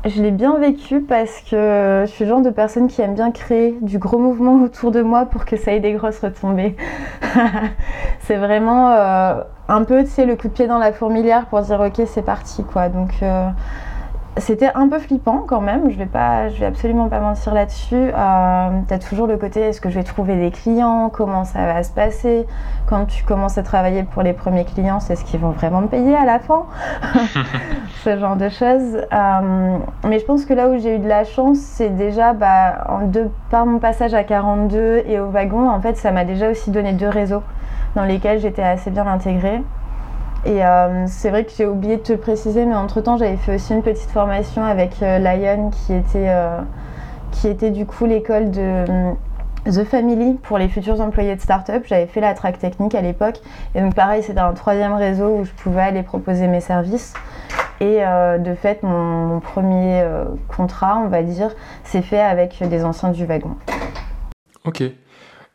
Je 0.06 0.22
l'ai 0.22 0.32
bien 0.32 0.58
vécu 0.58 1.02
parce 1.02 1.42
que 1.42 2.04
je 2.06 2.12
suis 2.12 2.26
le 2.26 2.30
genre 2.30 2.42
de 2.42 2.50
personne 2.50 2.88
qui 2.88 3.02
aime 3.02 3.14
bien 3.14 3.32
créer 3.32 3.78
du 3.82 4.00
gros 4.00 4.18
mouvement 4.18 4.64
autour 4.64 4.92
de 4.92 5.02
moi 5.02 5.26
pour 5.26 5.46
que 5.46 5.56
ça 5.56 5.74
ait 5.74 5.80
des 5.80 5.94
grosses 5.94 6.20
retombées. 6.20 6.76
c'est 8.22 8.38
vraiment 8.38 8.92
euh, 8.92 9.42
un 9.68 9.84
peu, 9.84 10.02
le 10.02 10.36
coup 10.36 10.48
de 10.48 10.54
pied 10.54 10.68
dans 10.68 10.80
la 10.80 10.92
fourmilière 10.92 11.46
pour 11.46 11.62
dire 11.62 11.80
ok, 11.80 12.02
c'est 12.08 12.26
parti 12.26 12.64
quoi. 12.64 12.90
Donc 12.90 13.12
euh, 13.22 13.48
c'était 14.38 14.72
un 14.76 14.88
peu 14.88 15.00
flippant 15.00 15.44
quand 15.46 15.60
même, 15.60 15.90
je 15.90 15.98
vais, 15.98 16.06
pas, 16.06 16.50
je 16.50 16.60
vais 16.60 16.66
absolument 16.66 17.10
pas 17.10 17.20
mentir 17.20 17.54
là-dessus. 17.54 17.96
Euh, 17.96 18.70
tu 18.88 18.94
as 18.94 19.00
toujours 19.00 19.28
le 19.28 19.38
côté 19.38 19.60
est-ce 19.60 19.82
que 19.82 19.90
je 19.90 19.96
vais 19.96 20.04
trouver 20.04 20.38
des 20.38 20.52
clients, 20.52 21.10
comment 21.14 21.44
ça 21.44 21.66
va 21.66 21.84
se 21.84 21.92
passer? 21.92 22.48
Quand 22.88 23.06
tu 23.06 23.24
commences 23.24 23.58
à 23.58 23.64
travailler 23.64 24.04
pour 24.04 24.22
les 24.22 24.34
premiers 24.34 24.64
clients, 24.64 25.02
c'est 25.02 25.16
ce 25.16 25.26
qu'ils 25.26 25.40
vont 25.40 25.52
vraiment 25.52 25.82
me 25.82 25.88
payer 25.88 26.16
à 26.16 26.26
la 26.26 26.40
fin. 26.40 26.66
Ce 28.04 28.18
genre 28.18 28.38
de 28.38 28.50
choses. 28.50 28.98
Euh, 29.12 29.78
mais 30.08 30.20
je 30.20 30.26
pense 30.26 30.46
que 30.46 30.54
là 30.54 30.70
où 30.70 30.80
j'ai 30.80 30.96
eu 30.96 31.00
de 31.00 31.10
la 31.10 31.24
chance, 31.24 31.58
c'est 31.58 31.90
déjà 31.90 32.34
bah, 32.34 32.86
en 32.88 33.08
deux, 33.08 33.30
par 33.50 33.66
mon 33.66 33.80
passage 33.80 34.14
à 34.14 34.24
42 34.24 35.04
et 35.08 35.20
au 35.20 35.30
wagon, 35.30 35.70
en 35.70 35.82
fait, 35.82 35.98
ça 35.98 36.12
m'a 36.12 36.24
déjà 36.24 36.50
aussi 36.50 36.72
donné 36.72 36.94
deux 36.94 37.10
réseaux 37.10 37.44
dans 37.96 38.04
lesquels 38.04 38.40
j'étais 38.40 38.64
assez 38.64 38.92
bien 38.92 39.08
intégrée. 39.08 39.62
Et 40.46 40.66
euh, 40.66 41.06
c'est 41.08 41.30
vrai 41.30 41.46
que 41.46 41.52
j'ai 41.56 41.68
oublié 41.68 41.98
de 41.98 42.02
te 42.02 42.14
préciser, 42.14 42.66
mais 42.66 42.76
entre-temps, 42.76 43.18
j'avais 43.18 43.38
fait 43.38 43.56
aussi 43.56 43.74
une 43.74 43.84
petite 43.84 44.10
formation 44.10 44.64
avec 44.64 45.02
euh, 45.04 45.20
Lion, 45.20 45.70
qui 45.70 45.94
était, 45.94 46.30
euh, 46.30 46.60
qui 47.32 47.48
était 47.48 47.70
du 47.70 47.86
coup 47.86 48.06
l'école 48.06 48.50
de 48.50 48.86
The 49.66 49.84
Family 49.84 50.40
pour 50.42 50.58
les 50.58 50.68
futurs 50.68 51.00
employés 51.00 51.36
de 51.36 51.42
start-up. 51.42 51.84
J'avais 51.86 52.08
fait 52.08 52.22
la 52.22 52.34
track 52.34 52.58
technique 52.58 52.96
à 52.96 53.02
l'époque. 53.02 53.40
Et 53.76 53.82
donc 53.82 53.94
pareil, 53.94 54.24
c'était 54.24 54.40
un 54.40 54.54
troisième 54.54 54.94
réseau 54.94 55.38
où 55.38 55.44
je 55.46 55.52
pouvais 55.52 55.82
aller 55.82 56.02
proposer 56.02 56.48
mes 56.48 56.62
services. 56.62 57.14
Et 57.80 58.00
de 58.02 58.54
fait, 58.54 58.84
mon, 58.84 59.40
premier 59.40 60.06
contrat, 60.56 61.02
on 61.04 61.08
va 61.08 61.24
dire, 61.24 61.50
s'est 61.84 62.04
fait 62.04 62.22
avec 62.22 62.64
des 62.68 62.86
anciens 62.86 63.10
du 63.10 63.26
wagon. 63.26 63.56
Ok. 64.66 64.84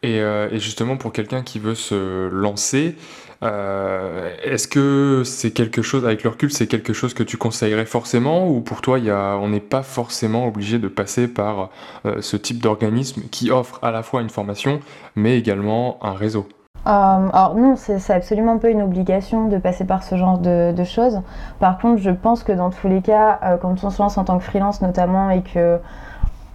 Et, 0.02 0.18
et 0.18 0.58
justement, 0.58 0.96
pour 0.96 1.12
quelqu'un 1.12 1.42
qui 1.42 1.58
veut 1.58 1.74
se 1.74 2.28
lancer, 2.28 2.96
euh, 3.42 4.30
est-ce 4.42 4.66
que 4.66 5.22
c'est 5.24 5.50
quelque 5.50 5.82
chose, 5.82 6.04
avec 6.04 6.24
le 6.24 6.30
recul, 6.30 6.50
c'est 6.50 6.66
quelque 6.66 6.92
chose 6.92 7.12
que 7.12 7.22
tu 7.22 7.36
conseillerais 7.36 7.86
forcément 7.86 8.48
ou 8.48 8.60
pour 8.60 8.80
toi, 8.80 8.98
y 8.98 9.10
a, 9.10 9.36
on 9.36 9.48
n'est 9.48 9.60
pas 9.60 9.82
forcément 9.82 10.46
obligé 10.46 10.78
de 10.78 10.88
passer 10.88 11.28
par 11.28 11.70
euh, 12.06 12.20
ce 12.20 12.36
type 12.36 12.62
d'organisme 12.62 13.22
qui 13.30 13.50
offre 13.50 13.78
à 13.82 13.90
la 13.90 14.02
fois 14.02 14.22
une 14.22 14.30
formation 14.30 14.80
mais 15.16 15.38
également 15.38 15.98
un 16.02 16.14
réseau? 16.14 16.48
Alors 16.84 17.56
non, 17.56 17.74
c'est 17.74 18.12
absolument 18.12 18.58
pas 18.58 18.68
une 18.70 18.80
obligation 18.80 19.48
de 19.48 19.58
passer 19.58 19.84
par 19.84 20.04
ce 20.04 20.14
genre 20.14 20.38
de, 20.38 20.72
choses. 20.84 21.20
Par 21.58 21.78
contre, 21.78 22.00
je 22.00 22.12
pense 22.12 22.44
que 22.44 22.52
dans 22.52 22.70
tous 22.70 22.86
les 22.86 23.02
cas, 23.02 23.58
quand 23.60 23.82
on 23.82 23.90
se 23.90 24.00
lance 24.00 24.16
en 24.18 24.22
tant 24.22 24.38
que 24.38 24.44
freelance 24.44 24.80
notamment 24.82 25.30
et 25.30 25.42
que 25.42 25.80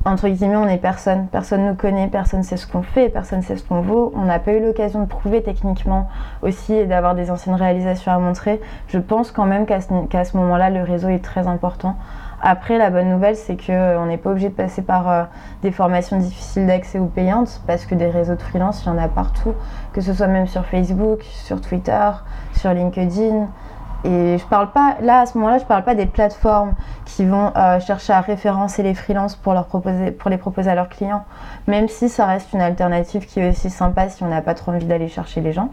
entre 0.03 0.27
guillemets, 0.27 0.55
on 0.55 0.67
est 0.67 0.79
personne. 0.79 1.27
Personne 1.31 1.65
nous 1.65 1.75
connaît, 1.75 2.07
personne 2.07 2.41
sait 2.41 2.57
ce 2.57 2.65
qu'on 2.65 2.81
fait, 2.81 3.09
personne 3.09 3.43
sait 3.43 3.55
ce 3.55 3.63
qu'on 3.63 3.81
vaut. 3.81 4.11
On 4.15 4.25
n'a 4.25 4.39
pas 4.39 4.53
eu 4.53 4.59
l'occasion 4.59 5.01
de 5.01 5.05
prouver 5.05 5.43
techniquement 5.43 6.09
aussi 6.41 6.73
et 6.73 6.85
d'avoir 6.85 7.13
des 7.13 7.29
anciennes 7.29 7.55
réalisations 7.55 8.11
à 8.11 8.17
montrer. 8.17 8.59
Je 8.87 8.97
pense 8.97 9.31
quand 9.31 9.45
même 9.45 9.65
qu'à 9.65 9.79
ce, 9.79 10.37
moment-là, 10.37 10.71
le 10.71 10.81
réseau 10.81 11.09
est 11.09 11.23
très 11.23 11.47
important. 11.47 11.95
Après, 12.41 12.79
la 12.79 12.89
bonne 12.89 13.09
nouvelle, 13.09 13.35
c'est 13.35 13.55
qu'on 13.55 13.71
euh, 13.73 14.05
n'est 14.07 14.17
pas 14.17 14.31
obligé 14.31 14.49
de 14.49 14.55
passer 14.55 14.81
par 14.81 15.07
euh, 15.07 15.23
des 15.61 15.71
formations 15.71 16.17
difficiles 16.17 16.65
d'accès 16.65 16.97
ou 16.97 17.05
payantes, 17.05 17.61
parce 17.67 17.85
que 17.85 17.93
des 17.93 18.07
réseaux 18.07 18.33
de 18.33 18.41
freelance, 18.41 18.83
il 18.83 18.87
y 18.87 18.89
en 18.89 18.97
a 18.97 19.07
partout, 19.07 19.53
que 19.93 20.01
ce 20.01 20.11
soit 20.11 20.25
même 20.25 20.47
sur 20.47 20.65
Facebook, 20.65 21.21
sur 21.21 21.61
Twitter, 21.61 22.09
sur 22.53 22.73
LinkedIn. 22.73 23.47
Et 24.03 24.37
je 24.37 24.45
parle 24.45 24.71
pas, 24.71 24.95
là 25.01 25.19
à 25.19 25.25
ce 25.25 25.37
moment-là, 25.37 25.59
je 25.59 25.65
parle 25.65 25.83
pas 25.83 25.93
des 25.93 26.07
plateformes 26.07 26.73
qui 27.05 27.25
vont 27.25 27.51
euh, 27.55 27.79
chercher 27.79 28.13
à 28.13 28.21
référencer 28.21 28.81
les 28.81 28.95
freelances 28.95 29.35
pour, 29.35 29.53
leur 29.53 29.65
proposer, 29.65 30.11
pour 30.11 30.31
les 30.31 30.37
proposer 30.37 30.71
à 30.71 30.75
leurs 30.75 30.89
clients, 30.89 31.23
même 31.67 31.87
si 31.87 32.09
ça 32.09 32.25
reste 32.25 32.51
une 32.53 32.61
alternative 32.61 33.27
qui 33.27 33.39
est 33.39 33.49
aussi 33.49 33.69
sympa 33.69 34.09
si 34.09 34.23
on 34.23 34.27
n'a 34.27 34.41
pas 34.41 34.55
trop 34.55 34.71
envie 34.71 34.85
d'aller 34.85 35.07
chercher 35.07 35.41
les 35.41 35.53
gens. 35.53 35.69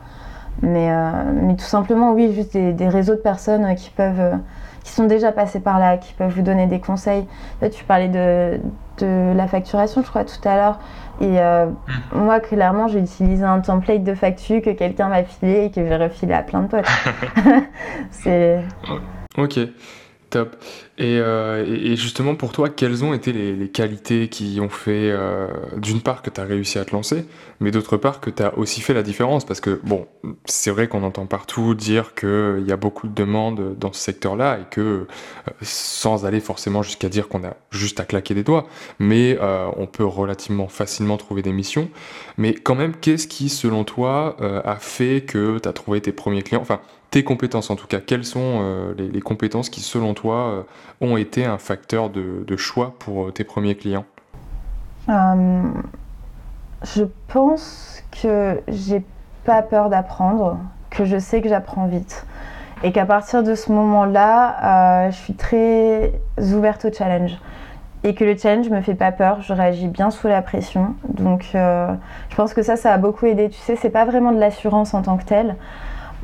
Mais, 0.61 0.91
euh, 0.91 1.11
mais 1.33 1.55
tout 1.55 1.65
simplement, 1.65 2.13
oui, 2.13 2.35
juste 2.35 2.57
des, 2.57 2.89
réseaux 2.89 3.15
de 3.15 3.21
personnes 3.21 3.75
qui 3.77 3.91
peuvent, 3.91 4.21
euh, 4.21 4.37
qui 4.83 4.93
sont 4.93 5.05
déjà 5.05 5.33
passées 5.33 5.61
par 5.61 5.79
là, 5.79 5.97
qui 5.97 6.13
peuvent 6.15 6.35
vous 6.35 6.43
donner 6.43 6.67
des 6.67 6.81
conseils. 6.81 7.27
Là, 7.63 7.71
tu 7.71 7.85
parlais 7.85 8.09
de, 8.09 8.61
de 8.99 9.33
la 9.37 9.47
facturation, 9.47 10.03
je 10.03 10.09
crois, 10.09 10.25
tout 10.25 10.49
à 10.49 10.57
l'heure. 10.57 10.79
Et 11.21 11.41
euh, 11.41 11.67
mm. 11.67 12.19
moi, 12.19 12.41
clairement, 12.41 12.89
j'ai 12.89 13.01
utilisé 13.01 13.45
un 13.45 13.61
template 13.61 14.05
de 14.05 14.15
facture 14.15 14.63
que 14.63 14.71
quelqu'un 14.71 15.09
m'a 15.09 15.25
filé 15.25 15.65
et 15.65 15.71
que 15.71 15.87
j'ai 15.87 15.97
refilé 15.97 16.35
à 16.35 16.43
plein 16.43 16.63
de 16.63 16.69
potes. 16.69 16.87
c'est. 18.11 18.61
Ok. 19.37 19.59
Top. 20.31 20.57
Euh, 21.01 21.65
et, 21.65 21.97
justement, 21.97 22.35
pour 22.35 22.53
toi, 22.53 22.69
quelles 22.69 23.05
ont 23.05 23.15
été 23.15 23.33
les, 23.33 23.69
qualités 23.69 24.29
qui 24.29 24.59
ont 24.61 24.69
fait, 24.69 25.11
euh, 25.11 25.47
d'une 25.77 26.01
part, 26.01 26.23
que 26.23 26.29
tu 26.29 26.41
as 26.41 26.45
réussi 26.45 26.79
à 26.79 26.85
te 26.85 26.93
lancer, 26.93 27.25
mais 27.61 27.71
d'autre 27.71 27.97
part, 27.97 28.21
que 28.21 28.29
tu 28.31 28.43
as 28.43 28.57
aussi 28.59 28.81
fait 28.81 28.93
la 28.93 29.03
différence? 29.03 29.47
Parce 29.47 29.61
que, 29.61 29.81
bon, 29.85 30.07
c'est 30.45 30.71
vrai 30.71 30.89
qu'on 30.89 31.03
entend 31.03 31.27
partout 31.27 31.75
dire 31.75 32.15
qu'il 32.15 32.65
y 32.67 32.73
a 32.73 32.77
beaucoup 32.77 33.09
de 33.09 33.15
demandes 33.15 33.77
dans 33.79 33.93
ce 33.93 34.01
secteur-là 34.01 34.59
et 34.61 34.65
que, 34.71 34.81
euh, 34.81 35.07
sans 35.63 36.27
aller 36.27 36.41
forcément 36.41 36.83
jusqu'à 36.83 37.09
dire 37.09 37.29
qu'on 37.29 37.45
a 37.45 37.55
juste 37.71 38.01
à 38.01 38.05
claquer 38.05 38.35
des 38.35 38.43
doigts, 38.43 38.67
mais 38.99 39.39
on 39.77 39.87
peut 39.87 40.05
relativement 40.05 40.69
facilement 40.69 41.17
trouver 41.17 41.43
des 41.43 41.53
missions. 41.53 41.89
Mais 42.37 42.55
quand 42.55 42.75
même, 42.75 42.95
qu'est-ce 42.95 43.29
qui, 43.29 43.49
selon 43.49 43.85
toi, 43.85 44.37
a 44.65 44.77
fait 44.77 45.23
que 45.23 45.59
tu 45.59 45.69
as 45.69 45.73
trouvé 45.73 46.01
tes 46.01 46.13
premiers 46.13 46.43
clients? 46.43 46.61
Enfin, 46.61 46.81
tes 47.11 47.25
compétences 47.25 47.71
en 47.71 47.77
tout 47.77 47.87
cas. 47.87 48.01
Quelles 48.01 48.25
sont 48.25 48.61
euh, 48.61 48.95
les, 48.97 49.21
compétences 49.21 49.71
qui, 49.71 49.81
selon 49.81 50.15
toi, 50.15 50.37
euh, 50.37 50.63
ont 51.01 51.17
été 51.17 51.45
un 51.45 51.59
facteur 51.59 52.11
de, 52.11 52.57
choix 52.57 52.95
pour 52.99 53.27
euh, 53.27 53.31
tes 53.31 53.45
premiers 53.45 53.75
clients? 53.77 54.05
Je 55.09 57.05
pense 57.29 58.03
que 58.23 58.61
j'ai 58.69 59.03
pas 59.45 59.63
peur 59.63 59.89
d'apprendre, 59.89 60.59
que 60.91 61.05
je 61.05 61.19
sais 61.19 61.41
que 61.41 61.49
j'apprends 61.49 61.87
vite. 61.87 62.27
Et 62.85 62.93
qu'à 62.93 63.07
partir 63.07 63.43
de 63.43 63.55
ce 63.55 63.73
moment-là, 63.73 65.11
je 65.11 65.17
suis 65.17 65.35
très 65.35 66.13
ouverte 66.39 66.85
au 66.85 66.93
challenge. 66.93 67.37
Et 68.05 68.15
que 68.15 68.23
le 68.23 68.37
challenge 68.37 68.69
me 68.69 68.81
fait 68.83 68.95
pas 68.95 69.11
peur, 69.11 69.41
je 69.41 69.53
réagis 69.53 69.89
bien 69.89 70.11
sous 70.11 70.29
la 70.29 70.43
pression. 70.43 70.95
Donc 71.09 71.49
je 71.55 72.37
pense 72.37 72.55
que 72.55 72.63
ça, 72.63 72.77
ça 72.77 72.93
a 72.93 72.99
beaucoup 72.99 73.27
aidé. 73.27 73.49
Tu 73.49 73.59
sais, 73.59 73.75
c'est 73.75 73.91
pas 73.91 74.05
vraiment 74.05 74.31
de 74.31 74.39
l'assurance 74.39 74.93
en 74.93 75.03
tant 75.03 75.17
que 75.17 75.25
telle. 75.25 75.57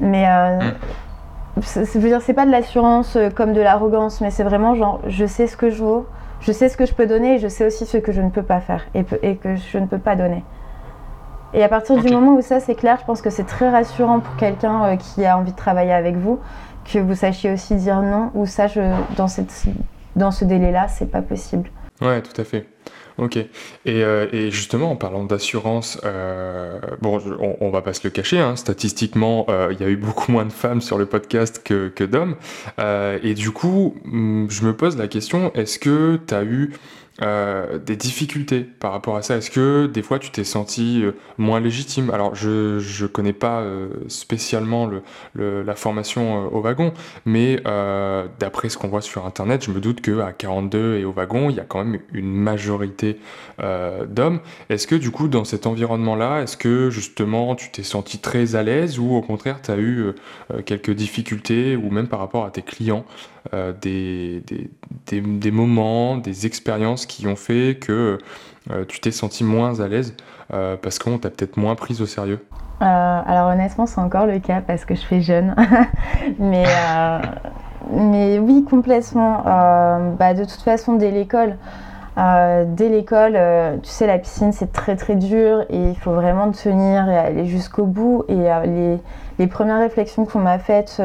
Mais 0.00 0.26
euh, 0.28 0.58
mm. 0.58 1.62
je 1.62 1.98
veux 1.98 2.08
dire, 2.08 2.22
c'est 2.22 2.34
pas 2.34 2.46
de 2.46 2.50
l'assurance 2.50 3.16
euh, 3.16 3.30
comme 3.30 3.52
de 3.52 3.60
l'arrogance, 3.60 4.20
mais 4.20 4.30
c'est 4.30 4.44
vraiment 4.44 4.74
genre, 4.74 5.00
je 5.06 5.26
sais 5.26 5.46
ce 5.46 5.56
que 5.56 5.70
je 5.70 5.82
vaux, 5.82 6.06
je 6.40 6.52
sais 6.52 6.68
ce 6.68 6.76
que 6.76 6.86
je 6.86 6.94
peux 6.94 7.06
donner 7.06 7.36
et 7.36 7.38
je 7.38 7.48
sais 7.48 7.66
aussi 7.66 7.86
ce 7.86 7.98
que 7.98 8.12
je 8.12 8.20
ne 8.20 8.30
peux 8.30 8.42
pas 8.42 8.60
faire 8.60 8.84
et, 8.94 9.04
et 9.22 9.36
que 9.36 9.56
je 9.56 9.78
ne 9.78 9.86
peux 9.86 9.98
pas 9.98 10.16
donner. 10.16 10.44
Et 11.54 11.62
à 11.62 11.68
partir 11.68 11.96
du 11.96 12.12
moment 12.12 12.34
où 12.34 12.42
ça 12.42 12.58
c'est 12.58 12.74
clair, 12.74 12.98
je 13.00 13.04
pense 13.04 13.22
que 13.22 13.30
c'est 13.30 13.44
très 13.44 13.70
rassurant 13.70 14.18
pour 14.18 14.34
quelqu'un 14.36 14.84
euh, 14.84 14.96
qui 14.96 15.24
a 15.24 15.38
envie 15.38 15.52
de 15.52 15.56
travailler 15.56 15.92
avec 15.92 16.16
vous, 16.16 16.40
que 16.84 16.98
vous 16.98 17.14
sachiez 17.14 17.52
aussi 17.52 17.76
dire 17.76 18.02
non 18.02 18.30
ou 18.34 18.44
ça, 18.44 18.66
je, 18.66 18.80
dans, 19.16 19.28
cette, 19.28 19.52
dans 20.16 20.32
ce 20.32 20.44
délai-là, 20.44 20.88
c'est 20.88 21.10
pas 21.10 21.22
possible. 21.22 21.70
Ouais, 22.00 22.22
tout 22.22 22.40
à 22.40 22.44
fait. 22.44 22.66
Ok. 23.16 23.36
Et, 23.36 23.48
euh, 23.86 24.26
et, 24.32 24.50
justement, 24.50 24.90
en 24.90 24.96
parlant 24.96 25.24
d'assurance, 25.24 26.00
euh, 26.04 26.80
bon, 27.00 27.20
on, 27.40 27.56
on, 27.60 27.70
va 27.70 27.80
pas 27.80 27.92
se 27.92 28.00
le 28.02 28.10
cacher, 28.10 28.38
hein, 28.38 28.56
statistiquement, 28.56 29.46
euh, 29.48 29.68
il 29.72 29.80
y 29.80 29.84
a 29.84 29.88
eu 29.88 29.96
beaucoup 29.96 30.32
moins 30.32 30.44
de 30.44 30.52
femmes 30.52 30.80
sur 30.80 30.98
le 30.98 31.06
podcast 31.06 31.62
que, 31.64 31.88
que 31.88 32.02
d'hommes. 32.02 32.34
Euh, 32.80 33.18
et 33.22 33.34
du 33.34 33.52
coup, 33.52 33.94
mm, 34.04 34.46
je 34.50 34.64
me 34.64 34.76
pose 34.76 34.96
la 34.96 35.06
question, 35.06 35.52
est-ce 35.54 35.78
que 35.78 36.18
tu 36.26 36.34
as 36.34 36.42
eu 36.42 36.72
euh, 37.22 37.78
des 37.78 37.94
difficultés 37.94 38.62
par 38.62 38.90
rapport 38.90 39.14
à 39.14 39.22
ça. 39.22 39.36
Est-ce 39.36 39.48
que 39.48 39.86
des 39.86 40.02
fois 40.02 40.18
tu 40.18 40.30
t'es 40.30 40.42
senti 40.42 41.00
euh, 41.04 41.12
moins 41.38 41.60
légitime? 41.60 42.10
Alors 42.10 42.34
je 42.34 42.80
je 42.80 43.06
connais 43.06 43.32
pas 43.32 43.60
euh, 43.60 43.88
spécialement 44.08 44.90
le, 45.34 45.62
la 45.62 45.76
formation 45.76 46.52
au 46.52 46.60
wagon, 46.60 46.92
mais 47.24 47.62
d'après 48.40 48.68
ce 48.68 48.78
qu'on 48.78 48.88
voit 48.88 49.00
sur 49.00 49.26
internet, 49.26 49.64
je 49.64 49.70
me 49.70 49.80
doute 49.80 50.00
que 50.00 50.20
à 50.20 50.32
42 50.32 50.96
et 50.96 51.04
au 51.04 51.12
wagon, 51.12 51.50
il 51.50 51.56
y 51.56 51.60
a 51.60 51.64
quand 51.64 51.84
même 51.84 52.00
une 52.12 52.34
majorité 52.34 53.18
d'hommes. 53.58 54.40
Est-ce 54.68 54.86
que 54.86 54.96
du 54.96 55.10
coup 55.10 55.28
dans 55.28 55.44
cet 55.44 55.66
environnement-là, 55.66 56.42
est-ce 56.42 56.56
que 56.56 56.90
justement 56.90 57.54
tu 57.54 57.70
t'es 57.70 57.82
senti 57.82 58.18
très 58.18 58.56
à 58.56 58.62
l'aise 58.62 58.98
ou 58.98 59.14
au 59.14 59.22
contraire 59.22 59.60
tu 59.62 59.70
as 59.70 59.78
eu 59.78 60.06
quelques 60.66 60.90
difficultés 60.92 61.76
ou 61.76 61.90
même 61.90 62.08
par 62.08 62.18
rapport 62.18 62.44
à 62.44 62.50
tes 62.50 62.62
clients? 62.62 63.04
Euh, 63.52 63.74
des, 63.78 64.42
des, 64.46 65.20
des, 65.20 65.50
moments, 65.50 66.16
des 66.16 66.46
expériences 66.46 67.04
qui 67.04 67.26
ont 67.26 67.36
fait 67.36 67.78
que 67.78 68.16
euh, 68.70 68.86
tu 68.88 69.00
t'es 69.00 69.10
senti 69.10 69.44
moins 69.44 69.80
à 69.80 69.88
l'aise 69.88 70.16
euh, 70.54 70.76
parce 70.80 70.98
qu'on 70.98 71.18
t'a 71.18 71.28
peut-être 71.28 71.58
moins 71.58 71.74
prise 71.74 72.00
au 72.00 72.06
sérieux 72.06 72.42
Alors 72.80 73.50
honnêtement, 73.50 73.84
c'est 73.84 74.00
encore 74.00 74.24
le 74.24 74.38
cas 74.38 74.62
parce 74.62 74.86
que 74.86 74.94
je 74.94 75.02
fais 75.02 75.20
jeune. 75.20 75.54
mais, 76.38 76.64
mais 77.90 78.38
oui, 78.38 78.64
complètement. 78.64 79.42
bah, 80.18 80.32
de 80.32 80.44
toute 80.44 80.62
façon, 80.62 80.94
dès 80.94 81.10
l'école, 81.10 81.58
dès 82.16 82.88
l'école, 82.88 83.38
tu 83.82 83.90
sais, 83.90 84.06
la 84.06 84.18
piscine, 84.18 84.52
c'est 84.52 84.72
très 84.72 84.96
très 84.96 85.16
dur 85.16 85.66
et 85.68 85.90
il 85.90 85.96
faut 85.98 86.12
vraiment 86.12 86.50
tenir 86.50 87.10
et 87.10 87.18
aller 87.18 87.44
jusqu'au 87.44 87.84
bout. 87.84 88.24
Et 88.28 88.48
les, 88.64 88.98
les, 89.38 89.46
premières 89.46 89.80
réflexions 89.80 90.24
qu'on 90.24 90.40
m'a 90.40 90.58
faites 90.58 91.02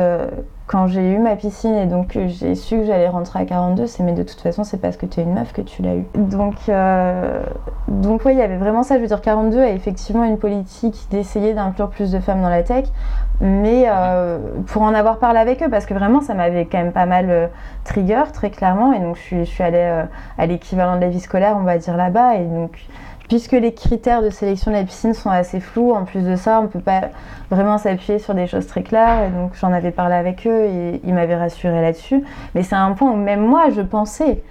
quand 0.70 0.86
j'ai 0.86 1.14
eu 1.14 1.18
ma 1.18 1.36
piscine 1.36 1.74
et 1.74 1.88
donc 1.88 2.16
j'ai 2.28 2.54
su 2.54 2.78
que 2.78 2.84
j'allais 2.84 3.10
rentrer 3.10 3.40
à 3.40 3.46
42, 3.46 3.88
c'est 3.88 4.04
mais 4.04 4.14
de 4.14 4.22
toute 4.22 4.40
façon 4.40 4.64
c'est 4.64 4.78
parce 4.78 4.98
que 4.98 5.08
tu 5.08 5.20
es 5.20 5.24
une 5.24 5.34
meuf 5.34 5.52
que 5.52 5.62
tu 5.62 5.82
l'as 5.82 5.96
eu. 5.96 6.06
Donc 6.14 6.54
euh, 6.70 7.42
donc 7.88 8.24
ouais, 8.24 8.36
il 8.36 8.38
y 8.38 8.44
avait 8.44 8.58
vraiment 8.58 8.84
ça. 8.84 8.98
Je 8.98 9.02
veux 9.02 9.08
dire, 9.08 9.20
42 9.20 9.60
a 9.60 9.70
effectivement 9.70 10.24
une 10.26 10.38
politique 10.38 11.08
d'essayer 11.10 11.56
d'inclure 11.56 11.90
plus 11.90 12.12
de 12.12 12.20
femmes 12.20 12.44
dans 12.44 12.50
la 12.50 12.62
tech, 12.62 12.86
mais 13.42 13.86
euh, 13.88 14.38
pour 14.68 14.84
en 14.84 14.94
avoir 14.94 15.18
parlé 15.18 15.40
avec 15.40 15.64
eux, 15.64 15.70
parce 15.72 15.88
que 15.88 15.96
vraiment 15.96 16.22
ça 16.22 16.36
m'avait 16.36 16.66
quand 16.66 16.78
même 16.78 16.92
pas 16.92 17.08
mal 17.08 17.32
euh, 17.32 17.48
trigger 17.84 18.26
très 18.32 18.52
clairement, 18.52 18.94
et 18.94 19.00
donc 19.00 19.16
je 19.16 19.22
suis, 19.22 19.46
je 19.46 19.50
suis 19.50 19.64
allée 19.64 20.04
à 20.38 20.46
l'équivalent 20.46 20.98
de 20.98 21.02
la 21.02 21.10
vie 21.10 21.20
scolaire, 21.20 21.58
on 21.60 21.64
va 21.64 21.80
dire 21.80 21.98
là-bas, 21.98 22.36
et 22.36 22.46
donc 22.46 22.86
puisque 23.30 23.54
les 23.54 23.74
critères 23.74 24.22
de 24.22 24.32
sélection 24.32 24.72
de 24.72 24.76
la 24.76 24.84
piscine 24.84 25.14
sont 25.14 25.30
assez 25.30 25.60
flous, 25.60 25.94
en 25.94 26.04
plus 26.04 26.24
de 26.24 26.36
ça, 26.36 26.60
on 26.60 26.64
ne 26.64 26.68
peut 26.68 26.80
pas 26.80 27.10
vraiment 27.50 27.78
s'appuyer 27.78 28.20
sur 28.20 28.34
des 28.34 28.48
choses 28.48 28.68
très 28.68 28.84
claires. 28.84 29.24
Et 29.24 29.30
donc 29.30 29.52
j'en 29.62 29.72
avais 29.72 29.92
parlé 29.92 30.16
avec 30.16 30.46
eux 30.46 30.66
et 30.66 31.00
ils 31.06 31.14
m'avaient 31.14 31.38
rassuré 31.38 31.82
là-dessus. 31.82 32.24
Mais 32.56 32.64
c'est 32.64 32.76
un 32.76 32.92
point 32.92 33.12
où 33.12 33.16
même 33.16 33.46
moi, 33.46 33.70
je 33.70 33.82
pensais 33.82 34.42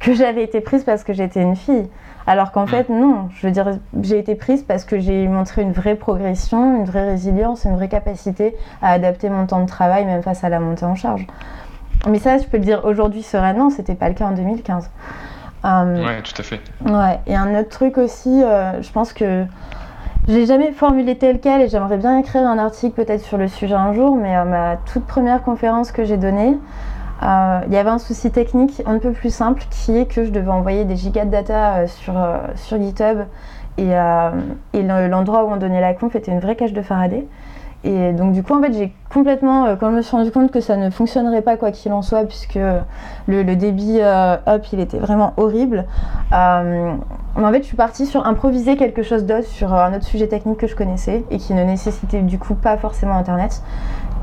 que 0.00 0.12
j'avais 0.12 0.42
été 0.42 0.60
prise 0.60 0.84
parce 0.84 1.04
que 1.04 1.12
j'étais 1.12 1.40
une 1.40 1.56
fille. 1.56 1.88
Alors 2.26 2.50
qu'en 2.50 2.66
fait, 2.66 2.88
non. 2.88 3.28
Je 3.30 3.46
veux 3.46 3.52
dire, 3.52 3.78
j'ai 4.02 4.18
été 4.18 4.34
prise 4.34 4.64
parce 4.64 4.84
que 4.84 4.98
j'ai 4.98 5.28
montré 5.28 5.62
une 5.62 5.72
vraie 5.72 5.94
progression, 5.94 6.78
une 6.78 6.84
vraie 6.84 7.08
résilience, 7.08 7.64
une 7.64 7.76
vraie 7.76 7.88
capacité 7.88 8.56
à 8.82 8.90
adapter 8.90 9.30
mon 9.30 9.46
temps 9.46 9.62
de 9.62 9.68
travail, 9.68 10.04
même 10.04 10.22
face 10.22 10.42
à 10.42 10.48
la 10.48 10.58
montée 10.58 10.84
en 10.84 10.96
charge. 10.96 11.26
Mais 12.08 12.18
ça, 12.18 12.38
je 12.38 12.44
peux 12.44 12.56
le 12.56 12.64
dire 12.64 12.84
aujourd'hui 12.84 13.22
sereinement, 13.22 13.70
c'était 13.70 13.94
pas 13.94 14.08
le 14.08 14.14
cas 14.14 14.26
en 14.26 14.32
2015. 14.32 14.90
Euh, 15.66 16.04
ouais, 16.04 16.22
tout 16.22 16.34
à 16.38 16.42
fait. 16.42 16.60
Ouais, 16.84 17.18
et 17.26 17.34
un 17.34 17.58
autre 17.58 17.70
truc 17.70 17.98
aussi, 17.98 18.42
euh, 18.42 18.80
je 18.82 18.90
pense 18.92 19.12
que 19.12 19.44
j'ai 20.28 20.46
jamais 20.46 20.72
formulé 20.72 21.18
tel 21.18 21.40
quel 21.40 21.60
et 21.60 21.68
j'aimerais 21.68 21.96
bien 21.96 22.18
écrire 22.18 22.42
un 22.42 22.58
article 22.58 22.94
peut-être 22.94 23.22
sur 23.22 23.36
le 23.36 23.48
sujet 23.48 23.74
un 23.74 23.92
jour, 23.92 24.16
mais 24.16 24.36
euh, 24.36 24.44
ma 24.44 24.76
toute 24.92 25.04
première 25.04 25.42
conférence 25.42 25.92
que 25.92 26.04
j'ai 26.04 26.16
donnée, 26.16 26.56
il 27.22 27.72
y 27.72 27.76
avait 27.76 27.90
un 27.90 27.98
souci 27.98 28.30
technique 28.30 28.82
un 28.86 28.98
peu 28.98 29.12
plus 29.12 29.34
simple 29.34 29.62
qui 29.70 29.96
est 29.96 30.06
que 30.06 30.24
je 30.24 30.30
devais 30.30 30.50
envoyer 30.50 30.84
des 30.84 30.96
gigas 30.96 31.24
de 31.24 31.30
data 31.30 31.86
sur, 31.86 32.14
sur 32.56 32.80
GitHub 32.80 33.20
et, 33.78 33.92
et 34.74 34.82
l'endroit 34.82 35.44
où 35.44 35.50
on 35.50 35.56
donnait 35.56 35.80
la 35.80 35.94
conf 35.94 36.14
était 36.14 36.30
une 36.30 36.40
vraie 36.40 36.56
cache 36.56 36.74
de 36.74 36.82
Faraday. 36.82 37.26
Et 37.84 38.12
donc 38.12 38.32
du 38.32 38.42
coup, 38.42 38.54
en 38.54 38.60
fait, 38.60 38.72
j'ai 38.74 38.92
complètement, 39.16 39.64
euh, 39.64 39.76
quand 39.76 39.90
je 39.90 39.96
me 39.96 40.02
suis 40.02 40.14
rendu 40.14 40.30
compte 40.30 40.50
que 40.50 40.60
ça 40.60 40.76
ne 40.76 40.90
fonctionnerait 40.90 41.40
pas 41.40 41.56
quoi 41.56 41.70
qu'il 41.70 41.90
en 41.94 42.02
soit, 42.02 42.24
puisque 42.24 42.58
le, 43.26 43.56
débit 43.56 44.00
euh, 44.02 44.36
up, 44.46 44.66
il 44.74 44.78
était 44.78 44.98
vraiment 44.98 45.32
horrible. 45.38 45.86
Euh, 46.34 46.92
mais 47.34 47.44
en 47.46 47.50
fait, 47.50 47.62
je 47.62 47.68
suis 47.68 47.78
partie 47.78 48.04
sur 48.04 48.26
improviser 48.26 48.76
quelque 48.76 49.02
chose 49.02 49.24
d'autre 49.24 49.46
sur 49.46 49.72
un 49.72 49.94
autre 49.94 50.04
sujet 50.04 50.28
technique 50.28 50.58
que 50.58 50.66
je 50.66 50.76
connaissais 50.76 51.24
et 51.30 51.38
qui 51.38 51.54
ne 51.54 51.64
nécessitait 51.64 52.20
du 52.20 52.38
coup 52.38 52.54
pas 52.54 52.76
forcément 52.76 53.16
Internet. 53.16 53.62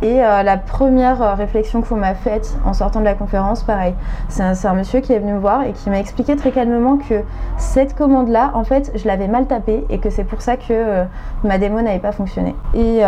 Et 0.03 0.21
euh, 0.21 0.43
la 0.43 0.57
première 0.57 1.21
euh, 1.21 1.33
réflexion 1.33 1.81
qu'on 1.81 1.95
m'a 1.95 2.13
faite 2.13 2.57
en 2.65 2.73
sortant 2.73 2.99
de 2.99 3.05
la 3.05 3.13
conférence, 3.13 3.63
pareil, 3.63 3.93
c'est 4.27 4.43
un, 4.43 4.73
monsieur 4.73 4.99
qui 4.99 5.13
est 5.13 5.19
venu 5.19 5.31
me 5.31 5.39
voir 5.39 5.63
et 5.63 5.71
qui 5.71 5.89
m'a 5.89 5.97
expliqué 5.97 6.35
très 6.35 6.51
calmement 6.51 6.97
que 6.97 7.21
cette 7.57 7.95
commande-là, 7.95 8.51
en 8.53 8.65
fait, 8.65 8.91
je 8.95 9.07
l'avais 9.07 9.29
mal 9.29 9.47
tapée 9.47 9.85
et 9.89 9.99
que 9.99 10.09
c'est 10.09 10.25
pour 10.25 10.41
ça 10.41 10.57
que 10.57 10.63
euh, 10.71 11.05
ma 11.45 11.57
démo 11.57 11.81
n'avait 11.81 11.99
pas 11.99 12.11
fonctionné. 12.11 12.53
Et 12.73 13.01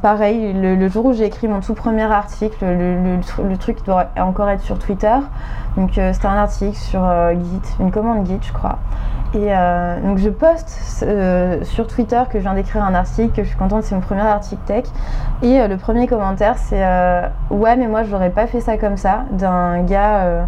pareil, 0.00 0.54
le, 0.54 0.88
jour 0.88 1.06
où 1.06 1.12
j'ai 1.20 1.26
écrit 1.26 1.46
mon 1.46 1.60
tout 1.60 1.74
premier 1.74 2.10
article, 2.10 2.64
le, 2.64 3.56
truc 3.58 3.84
doit 3.84 4.06
encore 4.18 4.48
être 4.48 4.62
sur 4.62 4.78
Twitter. 4.78 5.16
Donc 5.76 5.92
c'était 5.94 6.26
un 6.26 6.36
article 6.36 6.76
sur 6.76 7.00
Git, 7.32 7.76
une 7.78 7.90
commande 7.92 8.26
Git, 8.26 8.40
je 8.42 8.52
crois. 8.52 8.78
Et 9.32 9.46
euh, 9.50 10.00
donc 10.00 10.18
je 10.18 10.28
poste 10.28 11.04
euh, 11.06 11.62
sur 11.62 11.86
Twitter 11.86 12.20
que 12.30 12.38
je 12.38 12.42
viens 12.42 12.54
d'écrire 12.54 12.82
un 12.82 12.94
article, 12.94 13.32
que 13.32 13.44
je 13.44 13.48
suis 13.48 13.56
contente, 13.56 13.84
c'est 13.84 13.94
mon 13.94 14.00
premier 14.00 14.22
article 14.22 14.60
tech. 14.66 14.84
Et 15.42 15.60
euh, 15.60 15.68
le 15.68 15.76
premier 15.76 16.08
commentaire, 16.08 16.58
c'est 16.58 16.80
Ouais, 17.50 17.76
mais 17.76 17.86
moi 17.86 18.02
je 18.02 18.10
n'aurais 18.10 18.30
pas 18.30 18.46
fait 18.46 18.60
ça 18.60 18.76
comme 18.76 18.96
ça, 18.96 19.24
d'un 19.30 19.82
gars 19.82 20.46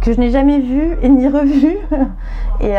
que 0.00 0.12
je 0.12 0.18
n'ai 0.18 0.30
jamais 0.30 0.58
vu 0.58 0.96
et 1.02 1.08
ni 1.08 1.28
revu. 1.28 1.76
et, 2.60 2.74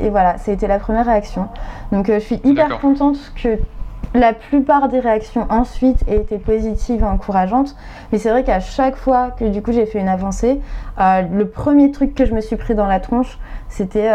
et, 0.00 0.10
voilà, 0.10 0.36
ça 0.38 0.50
a 0.50 0.54
été 0.54 0.66
la 0.66 0.78
première 0.78 1.06
réaction. 1.06 1.48
Donc 1.90 2.08
je 2.08 2.18
suis 2.18 2.40
hyper 2.44 2.78
contente 2.80 3.16
que 3.42 3.58
la 4.14 4.32
plupart 4.32 4.88
des 4.88 5.00
réactions 5.00 5.46
ensuite 5.50 5.98
aient 6.08 6.16
été 6.16 6.38
positives 6.38 7.00
et 7.00 7.04
encourageantes. 7.04 7.76
Mais 8.12 8.18
c'est 8.18 8.30
vrai 8.30 8.44
qu'à 8.44 8.60
chaque 8.60 8.96
fois 8.96 9.30
que 9.32 9.44
du 9.44 9.60
coup 9.60 9.72
j'ai 9.72 9.86
fait 9.86 9.98
une 10.00 10.08
avancée, 10.08 10.60
le 10.98 11.44
premier 11.44 11.90
truc 11.90 12.14
que 12.14 12.24
je 12.24 12.32
me 12.32 12.40
suis 12.40 12.56
pris 12.56 12.74
dans 12.74 12.86
la 12.86 13.00
tronche, 13.00 13.38
c'était 13.68 14.10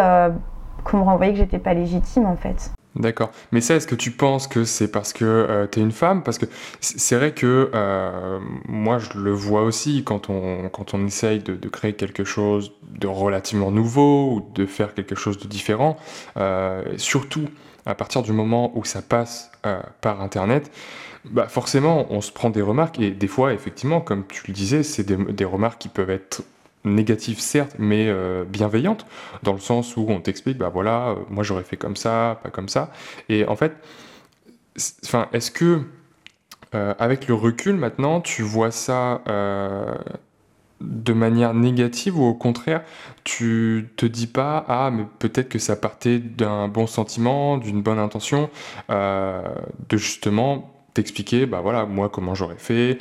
qu'on 0.83 0.97
me 0.97 1.03
renvoyait 1.03 1.33
que 1.33 1.39
j'étais 1.39 1.59
pas 1.59 1.73
légitime 1.73 2.25
en 2.25 2.37
fait. 2.37 2.71
D'accord. 2.95 3.31
Mais 3.51 3.61
ça, 3.61 3.75
est-ce 3.75 3.87
que 3.87 3.95
tu 3.95 4.11
penses 4.11 4.47
que 4.47 4.63
c'est 4.65 4.91
parce 4.91 5.13
que 5.13 5.23
euh, 5.23 5.67
tu 5.71 5.79
es 5.79 5.83
une 5.83 5.91
femme? 5.91 6.23
Parce 6.23 6.39
que 6.39 6.47
c'est 6.81 7.15
vrai 7.15 7.33
que 7.33 7.69
euh, 7.73 8.39
moi, 8.67 8.97
je 8.97 9.17
le 9.17 9.31
vois 9.31 9.61
aussi 9.61 10.03
quand 10.03 10.29
on, 10.29 10.69
quand 10.69 10.93
essaye 10.95 11.39
de, 11.39 11.69
créer 11.69 11.93
quelque 11.93 12.23
chose 12.23 12.73
de 12.99 13.07
relativement 13.07 13.69
nouveau 13.69 14.33
ou 14.33 14.51
de 14.53 14.65
faire 14.65 14.95
quelque 14.95 15.15
chose 15.15 15.37
de 15.37 15.47
différent, 15.47 15.97
euh, 16.37 16.83
surtout 16.97 17.45
à 17.85 17.95
partir 17.95 18.21
du 18.21 18.31
moment 18.31 18.71
où 18.77 18.83
ça 18.83 19.01
passe 19.01 19.51
par 20.01 20.21
Internet, 20.21 20.71
bah 21.25 21.47
forcément, 21.47 22.07
on 22.11 22.21
se 22.21 22.31
prend 22.31 22.49
des 22.49 22.61
remarques 22.61 22.99
et 22.99 23.11
des 23.11 23.27
fois, 23.27 23.53
effectivement, 23.53 24.01
comme 24.01 24.25
tu 24.27 24.43
le 24.47 24.53
disais, 24.53 24.83
c'est 24.83 25.03
des, 25.03 25.45
remarques 25.45 25.79
qui 25.79 25.89
peuvent 25.89 26.09
être 26.09 26.43
négative 26.85 27.39
certes, 27.39 27.75
mais 27.77 28.07
euh, 28.07 28.45
bienveillante, 28.45 29.05
dans 29.43 29.53
le 29.53 29.59
sens 29.59 29.97
où 29.97 30.05
on 30.07 30.21
t'explique, 30.21 30.57
bah 30.57 30.69
voilà, 30.69 31.09
euh, 31.09 31.15
moi 31.29 31.43
j'aurais 31.43 31.63
fait 31.63 31.75
comme 31.75 31.97
ça, 31.97 32.39
pas 32.41 32.49
comme 32.49 32.69
ça. 32.69 32.91
Et 33.27 33.45
en 33.45 33.57
fait, 33.57 33.73
enfin, 35.03 35.27
est-ce 35.33 35.51
que 35.51 35.81
euh, 36.73 36.93
avec 36.99 37.27
le 37.27 37.33
recul 37.33 37.75
maintenant, 37.75 38.21
tu 38.21 38.41
vois 38.41 38.71
ça 38.71 39.21
de 40.81 41.13
manière 41.13 41.53
négative 41.53 42.19
ou 42.19 42.23
au 42.23 42.33
contraire, 42.33 42.81
tu 43.23 43.89
te 43.97 44.05
dis 44.05 44.27
pas 44.27 44.65
ah 44.67 44.89
mais 44.91 45.05
peut-être 45.19 45.49
que 45.49 45.59
ça 45.59 45.75
partait 45.75 46.19
d'un 46.19 46.67
bon 46.67 46.87
sentiment, 46.87 47.57
d'une 47.57 47.81
bonne 47.81 47.99
intention, 47.99 48.49
de 48.89 49.97
justement 49.97 50.71
t'expliquer 50.93 51.45
bah 51.45 51.59
voilà 51.61 51.85
moi 51.85 52.09
comment 52.09 52.33
j'aurais 52.33 52.57
fait 52.57 52.97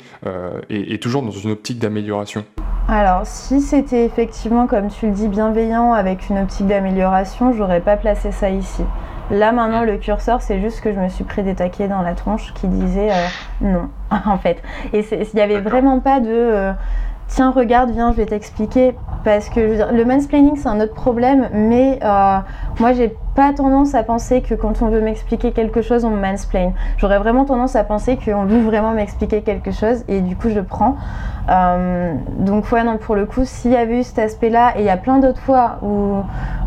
et 0.69 0.99
toujours 0.99 1.23
dans 1.23 1.31
une 1.31 1.51
optique 1.51 1.79
d'amélioration. 1.79 2.45
Alors, 2.91 3.27
si 3.27 3.61
c'était 3.61 4.03
effectivement, 4.03 4.65
comme 4.65 4.87
tu 4.87 5.05
le 5.05 5.11
dis, 5.11 5.27
bienveillant 5.27 5.93
avec 5.93 6.27
une 6.27 6.39
optique 6.39 6.65
d'amélioration, 6.65 7.53
j'aurais 7.53 7.81
pas 7.81 7.97
placé 7.97 8.31
ça 8.31 8.49
ici. 8.49 8.81
Là, 9.29 9.51
maintenant, 9.51 9.83
le 9.83 9.97
curseur, 9.97 10.41
c'est 10.41 10.59
juste 10.59 10.81
que 10.81 10.91
je 10.91 10.99
me 10.99 11.07
suis 11.07 11.23
pris 11.23 11.43
des 11.43 11.53
taquets 11.53 11.87
dans 11.87 12.01
la 12.01 12.15
tronche 12.15 12.51
qui 12.55 12.67
disaient 12.67 13.11
euh, 13.11 13.27
non, 13.61 13.89
en 14.25 14.39
fait. 14.39 14.63
Et 14.91 15.05
il 15.11 15.35
n'y 15.35 15.41
avait 15.41 15.59
vraiment 15.59 15.99
pas 15.99 16.19
de. 16.19 16.73
Tiens, 17.29 17.51
regarde, 17.51 17.91
viens, 17.91 18.11
je 18.11 18.17
vais 18.17 18.25
t'expliquer. 18.25 18.95
Parce 19.23 19.49
que 19.49 19.59
le 19.93 20.05
mansplaining, 20.05 20.55
c'est 20.55 20.69
un 20.69 20.79
autre 20.79 20.93
problème, 20.93 21.49
mais 21.53 21.99
euh, 22.03 22.37
moi, 22.79 22.93
j'ai 22.93 23.13
pas 23.35 23.51
tendance 23.53 23.93
à 23.93 24.01
penser 24.01 24.41
que 24.41 24.55
quand 24.55 24.81
on 24.81 24.87
veut 24.87 25.01
m'expliquer 25.01 25.51
quelque 25.51 25.81
chose, 25.81 26.05
on 26.05 26.09
me 26.09 26.21
mansplain. 26.21 26.71
J'aurais 26.97 27.19
vraiment 27.19 27.43
tendance 27.43 27.75
à 27.75 27.83
penser 27.83 28.17
qu'on 28.17 28.45
veut 28.45 28.61
vraiment 28.61 28.91
m'expliquer 28.91 29.41
quelque 29.41 29.71
chose, 29.71 30.05
et 30.07 30.21
du 30.21 30.37
coup, 30.37 30.49
je 30.49 30.61
prends. 30.61 30.95
Euh, 31.49 32.13
donc, 32.37 32.71
ouais, 32.71 32.83
non, 32.83 32.97
pour 32.97 33.15
le 33.15 33.25
coup, 33.25 33.43
s'il 33.43 33.71
y 33.71 33.75
avait 33.75 33.99
eu 33.99 34.03
cet 34.03 34.19
aspect-là, 34.19 34.77
et 34.77 34.79
il 34.79 34.85
y 34.85 34.89
a 34.89 34.97
plein 34.97 35.19
d'autres 35.19 35.41
fois 35.41 35.79
où, 35.81 36.15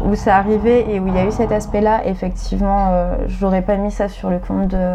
où 0.07 0.14
ça 0.14 0.37
arrivait 0.37 0.85
et 0.90 1.00
où 1.00 1.09
il 1.09 1.14
y 1.14 1.19
a 1.19 1.25
eu 1.25 1.33
cet 1.33 1.52
aspect-là, 1.52 2.03
effectivement, 2.05 2.88
euh, 2.90 3.16
j'aurais 3.29 3.62
pas 3.62 3.77
mis 3.77 3.90
ça 3.90 4.09
sur 4.09 4.29
le 4.29 4.38
compte 4.38 4.68
de 4.68 4.94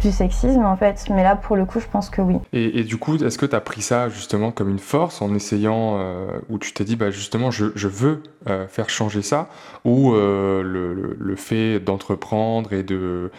du 0.00 0.12
sexisme 0.12 0.64
en 0.64 0.76
fait. 0.76 1.04
Mais 1.10 1.22
là, 1.22 1.36
pour 1.36 1.56
le 1.56 1.64
coup, 1.64 1.80
je 1.80 1.86
pense 1.86 2.10
que 2.10 2.20
oui. 2.20 2.36
Et, 2.52 2.84
du 2.84 2.96
coup, 2.96 3.16
est-ce 3.16 3.38
que 3.38 3.46
tu 3.46 3.54
as 3.54 3.60
pris 3.60 3.82
ça 3.82 4.08
justement 4.08 4.50
comme 4.50 4.70
une 4.70 4.78
force 4.78 5.22
en 5.22 5.34
essayant, 5.34 5.98
euh, 5.98 6.38
où 6.48 6.58
tu 6.58 6.72
t'es 6.72 6.84
dit, 6.84 6.96
bah, 6.96 7.10
justement, 7.10 7.50
je, 7.50 7.66
je 7.74 7.88
veux 7.88 8.22
euh, 8.48 8.66
faire 8.66 8.90
changer 8.90 9.22
ça, 9.22 9.48
ou 9.84 10.12
euh, 10.14 10.62
le, 10.62 11.16
le, 11.18 11.36
fait 11.36 11.80
d'entreprendre 11.80 12.72
et 12.72 12.82
de 12.82 13.30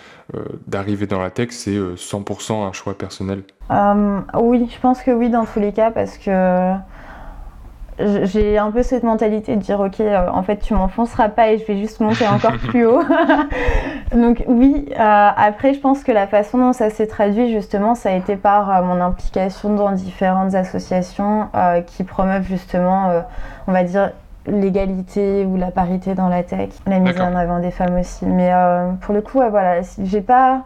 d'arriver 0.65 1.07
dans 1.07 1.19
la 1.19 1.29
tech, 1.29 1.49
c'est 1.51 1.77
100% 1.77 2.65
un 2.65 2.71
choix 2.71 2.97
personnel? 2.97 3.43
Oui, 3.69 4.69
je 4.73 4.79
pense 4.79 5.01
que 5.03 5.11
oui, 5.11 5.29
dans 5.29 5.45
tous 5.45 5.59
les 5.59 5.73
cas, 5.73 5.91
parce 5.91 6.17
que 6.17 6.73
j'ai 7.99 8.57
un 8.57 8.71
peu 8.71 8.83
cette 8.83 9.03
mentalité 9.03 9.55
de 9.55 9.61
dire 9.61 9.79
ok 9.79 9.99
euh, 9.99 10.27
en 10.31 10.43
fait 10.43 10.57
tu 10.57 10.73
m'enfonceras 10.73 11.29
pas 11.29 11.49
et 11.49 11.57
je 11.57 11.65
vais 11.65 11.77
juste 11.77 11.99
monter 11.99 12.27
encore 12.27 12.57
plus 12.69 12.85
haut. 12.85 13.01
Donc 14.13 14.43
oui 14.47 14.87
euh, 14.91 15.29
après 15.35 15.73
je 15.73 15.79
pense 15.79 16.03
que 16.03 16.11
la 16.11 16.27
façon 16.27 16.57
dont 16.57 16.73
ça 16.73 16.89
s'est 16.89 17.07
traduit 17.07 17.51
justement 17.51 17.95
ça 17.95 18.09
a 18.09 18.13
été 18.13 18.35
par 18.35 18.69
euh, 18.69 18.81
mon 18.83 19.01
implication 19.01 19.75
dans 19.75 19.91
différentes 19.91 20.55
associations 20.55 21.49
qui 21.85 22.03
promeuvent 22.03 22.47
justement 22.47 23.23
on 23.67 23.71
va 23.71 23.83
dire 23.83 24.11
l'égalité 24.47 25.45
ou 25.45 25.57
la 25.57 25.71
parité 25.71 26.15
dans 26.15 26.29
la 26.29 26.43
tech 26.43 26.69
la 26.87 26.99
mise 26.99 27.19
en 27.19 27.35
avant 27.35 27.59
des 27.59 27.71
femmes 27.71 27.99
aussi. 27.99 28.25
Mais 28.25 28.51
pour 29.01 29.13
le 29.13 29.21
coup 29.21 29.39
voilà 29.49 29.81
j'ai 30.03 30.21
pas 30.21 30.63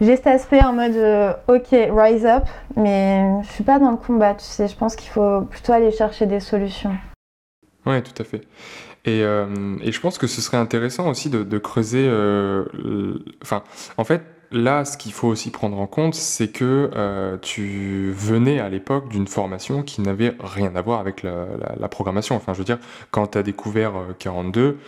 j'ai 0.00 0.16
cet 0.16 0.26
aspect 0.26 0.62
en 0.62 0.72
mode 0.72 0.96
euh, 0.96 1.32
ok, 1.48 1.68
rise 1.70 2.26
up, 2.26 2.44
mais 2.76 3.24
je 3.42 3.52
suis 3.52 3.64
pas 3.64 3.78
dans 3.78 3.90
le 3.90 3.96
combat. 3.96 4.36
Je 4.38 4.74
pense 4.74 4.96
qu'il 4.96 5.10
faut 5.10 5.42
plutôt 5.42 5.72
aller 5.72 5.92
chercher 5.92 6.26
des 6.26 6.40
solutions. 6.40 6.96
Ouais, 7.86 8.02
tout 8.02 8.20
à 8.20 8.24
fait. 8.24 8.42
Et, 9.04 9.22
euh, 9.22 9.46
je 9.84 10.00
pense 10.00 10.18
que 10.18 10.26
ce 10.26 10.40
serait 10.40 10.56
intéressant 10.56 11.08
aussi 11.08 11.30
de, 11.30 11.58
creuser. 11.58 12.06
Euh, 12.08 12.64
en 13.98 14.04
fait, 14.04 14.22
là, 14.50 14.84
ce 14.84 14.96
qu'il 14.96 15.12
faut 15.12 15.28
aussi 15.28 15.50
prendre 15.50 15.78
en 15.78 15.86
compte, 15.86 16.14
c'est 16.14 16.48
que 16.48 17.38
tu 17.42 18.12
venais 18.16 18.58
à 18.60 18.70
l'époque 18.70 19.08
d'une 19.08 19.28
formation 19.28 19.82
qui 19.82 20.00
n'avait 20.00 20.34
rien 20.40 20.74
à 20.74 20.82
voir 20.82 21.00
avec 21.00 21.22
la, 21.22 21.88
programmation. 21.88 22.34
Enfin, 22.34 22.54
je 22.54 22.58
veux 22.58 22.64
dire, 22.64 22.78
quand 23.10 23.28
tu 23.28 23.38
as 23.38 23.42
découvert 23.42 23.92
42, 24.18 24.78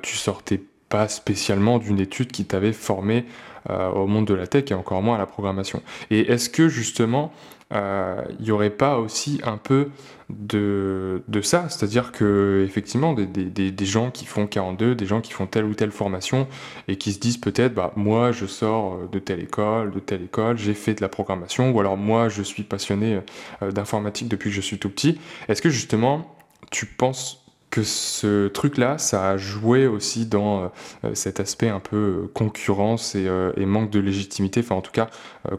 tu 0.00 0.16
sortais 0.16 0.62
pas 0.88 1.08
spécialement 1.08 1.78
d'une 1.78 1.98
étude 1.98 2.30
qui 2.30 2.44
t'avait 2.44 2.72
formé 2.72 3.26
euh, 3.70 3.90
au 3.90 4.06
monde 4.06 4.26
de 4.26 4.34
la 4.34 4.46
tech 4.46 4.70
et 4.70 4.74
encore 4.74 5.02
moins 5.02 5.16
à 5.16 5.18
la 5.18 5.26
programmation. 5.26 5.82
Et 6.10 6.20
est-ce 6.32 6.48
que 6.48 6.68
justement, 6.68 7.32
il 7.72 7.78
euh, 7.78 8.22
n'y 8.38 8.52
aurait 8.52 8.70
pas 8.70 8.98
aussi 8.98 9.40
un 9.44 9.56
peu 9.56 9.88
de, 10.30 11.22
de 11.26 11.40
ça, 11.40 11.68
c'est-à-dire 11.68 12.12
que 12.12 12.64
effectivement 12.64 13.12
des, 13.12 13.26
des, 13.26 13.70
des, 13.70 13.86
gens 13.86 14.10
qui 14.10 14.24
font 14.24 14.46
42, 14.46 14.94
des 14.94 15.06
gens 15.06 15.20
qui 15.20 15.32
font 15.32 15.46
telle 15.46 15.64
ou 15.64 15.74
telle 15.74 15.90
formation 15.90 16.46
et 16.86 16.96
qui 16.96 17.12
se 17.12 17.18
disent 17.18 17.38
peut-être 17.38 17.74
bah 17.74 17.92
moi 17.96 18.32
je 18.32 18.46
sors 18.46 19.08
de 19.08 19.18
telle 19.18 19.40
école, 19.40 19.90
de 19.92 20.00
telle 20.00 20.22
école, 20.22 20.58
j'ai 20.58 20.74
fait 20.74 20.94
de 20.94 21.00
la 21.00 21.08
programmation 21.08 21.70
ou 21.70 21.80
alors 21.80 21.96
moi 21.96 22.28
je 22.28 22.42
suis 22.42 22.64
passionné 22.64 23.20
euh, 23.62 23.72
d'informatique 23.72 24.28
depuis 24.28 24.50
que 24.50 24.56
je 24.56 24.60
suis 24.60 24.78
tout 24.78 24.90
petit. 24.90 25.18
Est-ce 25.48 25.62
que 25.62 25.70
justement 25.70 26.36
tu 26.70 26.86
penses 26.86 27.45
que 27.70 27.82
ce 27.82 28.48
truc-là, 28.48 28.98
ça 28.98 29.30
a 29.30 29.36
joué 29.36 29.86
aussi 29.86 30.26
dans 30.26 30.64
euh, 31.04 31.14
cet 31.14 31.40
aspect 31.40 31.68
un 31.68 31.80
peu 31.80 31.96
euh, 31.96 32.30
concurrence 32.32 33.14
euh, 33.16 33.52
et, 33.56 33.66
manque 33.66 33.90
de 33.90 34.00
légitimité, 34.00 34.60
enfin 34.60 34.76
en 34.76 34.80
tout 34.80 34.92
cas 34.92 35.08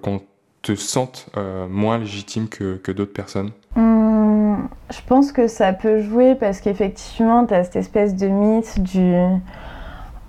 qu'on 0.01 0.21
te 0.61 0.75
sente 0.75 1.29
moins 1.69 1.97
légitime 1.97 2.49
que, 2.49 2.91
d'autres 2.91 3.13
personnes. 3.13 3.51
Mmh, 3.75 4.67
Je 4.91 4.99
pense 5.07 5.31
que 5.31 5.47
ça 5.47 5.71
peut 5.71 6.01
jouer 6.01 6.35
parce 6.35 6.59
qu'effectivement, 6.59 7.45
tu 7.45 7.53
as 7.53 7.65
cette 7.65 7.77
espèce 7.77 8.15
de 8.15 8.27
mythe 8.27 8.81
du 8.81 9.13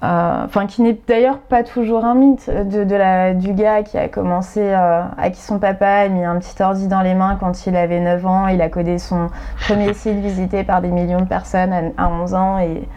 euh, 0.05 0.45
enfin 0.45 0.67
qui 0.67 0.83
n'est 0.83 0.97
d'ailleurs 1.09 1.39
pas 1.39 1.65
toujours 1.65 2.05
un 2.05 2.15
mythe 2.15 2.49
de, 2.49 2.95
la, 2.95 3.35
du 3.35 3.53
gars 3.53 3.83
qui 3.83 3.99
a 3.99 4.07
commencé 4.07 4.61
euh, 4.63 5.03
à 5.17 5.31
qui 5.31 5.41
son 5.41 5.59
papa 5.59 5.89
a 5.89 6.09
mis 6.09 6.25
un 6.25 6.39
petit 6.39 6.63
ordi 6.63 6.87
dans 6.87 7.01
les 7.01 7.15
mains 7.15 7.37
quand 7.41 7.67
il 7.67 7.77
avait 7.77 7.99
9 7.99 8.27
ans, 8.27 8.47
il 8.47 8.63
a 8.63 8.69
codé 8.69 8.99
son 8.99 9.29
premier 9.61 9.93
site 9.95 10.21
visité 10.21 10.63
par 10.63 10.83
des 10.83 10.89
millions 10.89 11.19
de 11.21 11.27
personnes 11.27 11.93
à, 11.97 12.09
11 12.09 12.35
ans 12.35 12.59
et, 12.61 12.89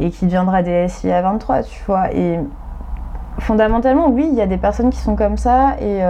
et 0.00 0.10
qui 0.10 0.24
deviendra 0.24 0.62
DSI 0.62 1.12
à 1.12 1.20
23, 1.20 1.62
tu 1.64 1.82
vois. 1.86 2.10
Et 2.14 2.40
fondamentalement, 3.40 4.08
oui, 4.08 4.26
il 4.32 4.34
y 4.34 4.40
a 4.40 4.46
des 4.46 4.56
personnes 4.56 4.88
qui 4.88 5.00
sont 5.00 5.16
comme 5.16 5.36
ça 5.36 5.76
et, 5.78 6.00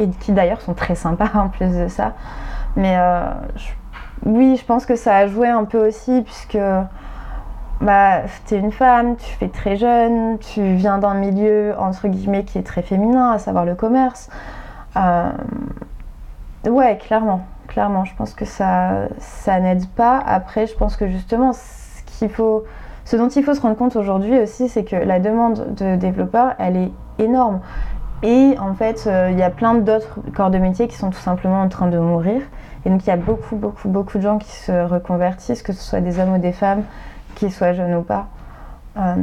et 0.00 0.08
qui 0.20 0.30
d'ailleurs 0.30 0.60
sont 0.60 0.74
très 0.74 0.94
sympas 0.94 1.30
en 1.34 1.48
plus 1.48 1.76
de 1.76 1.88
ça. 1.88 2.12
Mais 2.76 2.96
oui, 4.24 4.56
je 4.56 4.64
pense 4.64 4.86
que 4.86 4.94
ça 4.94 5.16
a 5.16 5.26
joué 5.26 5.48
un 5.48 5.64
peu 5.64 5.88
aussi 5.88 6.22
puisque 6.22 6.58
bah, 7.84 8.22
tu 8.46 8.54
es 8.54 8.58
une 8.58 8.72
femme, 8.72 9.16
tu 9.16 9.30
fais 9.34 9.48
très 9.48 9.76
jeune, 9.76 10.38
tu 10.38 10.74
viens 10.74 10.98
d'un 10.98 11.14
milieu 11.14 11.74
entre 11.78 12.08
guillemets 12.08 12.44
qui 12.44 12.58
est 12.58 12.62
très 12.62 12.82
féminin, 12.82 13.32
à 13.32 13.38
savoir 13.38 13.64
le 13.64 13.74
commerce. 13.74 14.30
Euh, 14.96 15.30
ouais, 16.66 16.96
clairement, 16.96 17.44
clairement, 17.68 18.04
je 18.04 18.14
pense 18.16 18.32
que 18.32 18.46
ça, 18.46 19.08
ça 19.18 19.60
n'aide 19.60 19.86
pas. 19.86 20.18
Après, 20.18 20.66
je 20.66 20.74
pense 20.74 20.96
que 20.96 21.08
justement, 21.08 21.52
ce 21.52 23.16
dont 23.16 23.28
il 23.28 23.44
faut 23.44 23.54
se 23.54 23.60
rendre 23.60 23.76
compte 23.76 23.96
aujourd'hui 23.96 24.38
aussi, 24.40 24.68
c'est 24.68 24.84
que 24.84 24.96
la 24.96 25.20
demande 25.20 25.74
de 25.74 25.96
développeurs, 25.96 26.54
elle 26.58 26.76
est 26.76 26.92
énorme. 27.18 27.60
Et 28.22 28.56
en 28.58 28.72
fait, 28.72 29.04
euh, 29.06 29.28
il 29.30 29.38
y 29.38 29.42
a 29.42 29.50
plein 29.50 29.74
d'autres 29.74 30.20
corps 30.34 30.48
de 30.48 30.56
métier 30.56 30.88
qui 30.88 30.96
sont 30.96 31.10
tout 31.10 31.20
simplement 31.20 31.60
en 31.60 31.68
train 31.68 31.88
de 31.88 31.98
mourir. 31.98 32.40
Et 32.86 32.90
donc, 32.90 33.04
il 33.04 33.08
y 33.08 33.12
a 33.12 33.18
beaucoup, 33.18 33.56
beaucoup, 33.56 33.88
beaucoup 33.88 34.16
de 34.16 34.22
gens 34.22 34.38
qui 34.38 34.50
se 34.50 34.72
reconvertissent, 34.72 35.62
que 35.62 35.74
ce 35.74 35.82
soit 35.82 36.00
des 36.00 36.18
hommes 36.18 36.34
ou 36.34 36.38
des 36.38 36.52
femmes, 36.52 36.84
qu'ils 37.34 37.52
soient 37.52 37.72
jeunes 37.72 37.94
ou 37.94 38.02
pas. 38.02 38.28
Euh, 38.96 39.16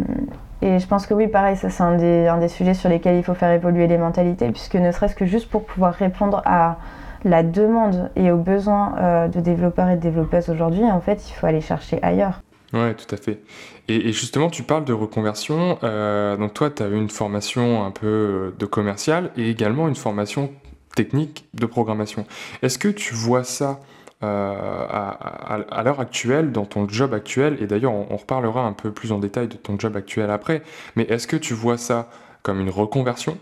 et 0.62 0.80
je 0.80 0.88
pense 0.88 1.08
que 1.08 1.14
oui, 1.14 1.28
pareil, 1.28 1.56
ça 1.56 1.70
c'est 1.70 1.84
un 1.84 1.98
des, 1.98 2.28
un 2.28 2.38
des, 2.38 2.48
sujets 2.48 2.74
sur 2.74 2.90
lesquels 2.90 3.16
il 3.16 3.24
faut 3.24 3.34
faire 3.34 3.52
évoluer 3.52 3.88
les 3.88 3.98
mentalités, 3.98 4.50
puisque 4.50 4.76
ne 4.76 4.92
serait-ce 4.92 5.16
que 5.16 5.26
juste 5.26 5.50
pour 5.50 5.66
pouvoir 5.66 5.94
répondre 5.94 6.42
à 6.46 6.78
la 7.24 7.44
demande 7.44 8.12
et 8.16 8.32
aux 8.32 8.38
besoins 8.38 8.96
euh, 8.98 9.28
de 9.28 9.40
développeurs 9.40 9.90
et 9.90 9.96
de 9.96 10.02
développeuses 10.02 10.50
aujourd'hui, 10.50 10.84
en 10.84 11.02
fait, 11.02 11.30
il 11.30 11.34
faut 11.34 11.48
aller 11.48 11.62
chercher 11.62 12.00
ailleurs. 12.02 12.42
Ouais, 12.74 12.94
tout 12.94 13.14
à 13.14 13.18
fait. 13.18 13.42
Et, 13.88 14.14
justement, 14.14 14.50
tu 14.50 14.64
parles 14.64 14.86
de 14.86 14.94
reconversion. 14.94 15.78
Euh, 15.84 16.38
donc 16.38 16.54
toi, 16.54 16.70
tu 16.70 16.84
as 16.84 16.88
eu 16.88 16.96
une 16.96 17.10
formation 17.10 17.84
un 17.84 17.92
peu 17.92 18.54
de 18.58 18.66
commercial 18.66 19.32
et 19.36 19.50
également 19.50 19.88
une 19.88 19.96
formation 19.96 20.52
technique 20.96 21.50
de 21.54 21.66
programmation. 21.66 22.26
Est-ce 22.62 22.78
que 22.78 22.88
tu 22.88 23.14
vois 23.14 23.44
ça 23.44 23.80
euh, 24.24 24.56
à, 24.60 25.84
l'heure 25.84 26.00
actuelle, 26.00 26.52
dans 26.52 26.66
ton 26.66 26.88
job 26.88 27.14
actuel, 27.14 27.58
et 27.60 27.66
d'ailleurs 27.66 27.94
on, 27.94 28.18
reparlera 28.18 28.66
un 28.66 28.74
peu 28.74 28.92
plus 28.92 29.12
en 29.12 29.18
détail 29.18 29.48
de 29.48 29.56
ton 29.56 29.80
job 29.80 29.96
actuel 29.98 30.30
après, 30.30 30.62
mais 30.96 31.04
est-ce 31.04 31.26
que 31.26 31.36
tu 31.36 31.56
vois 31.56 31.78
ça 31.78 32.10
comme 32.44 32.60
une 32.60 32.70
reconversion 32.70 33.38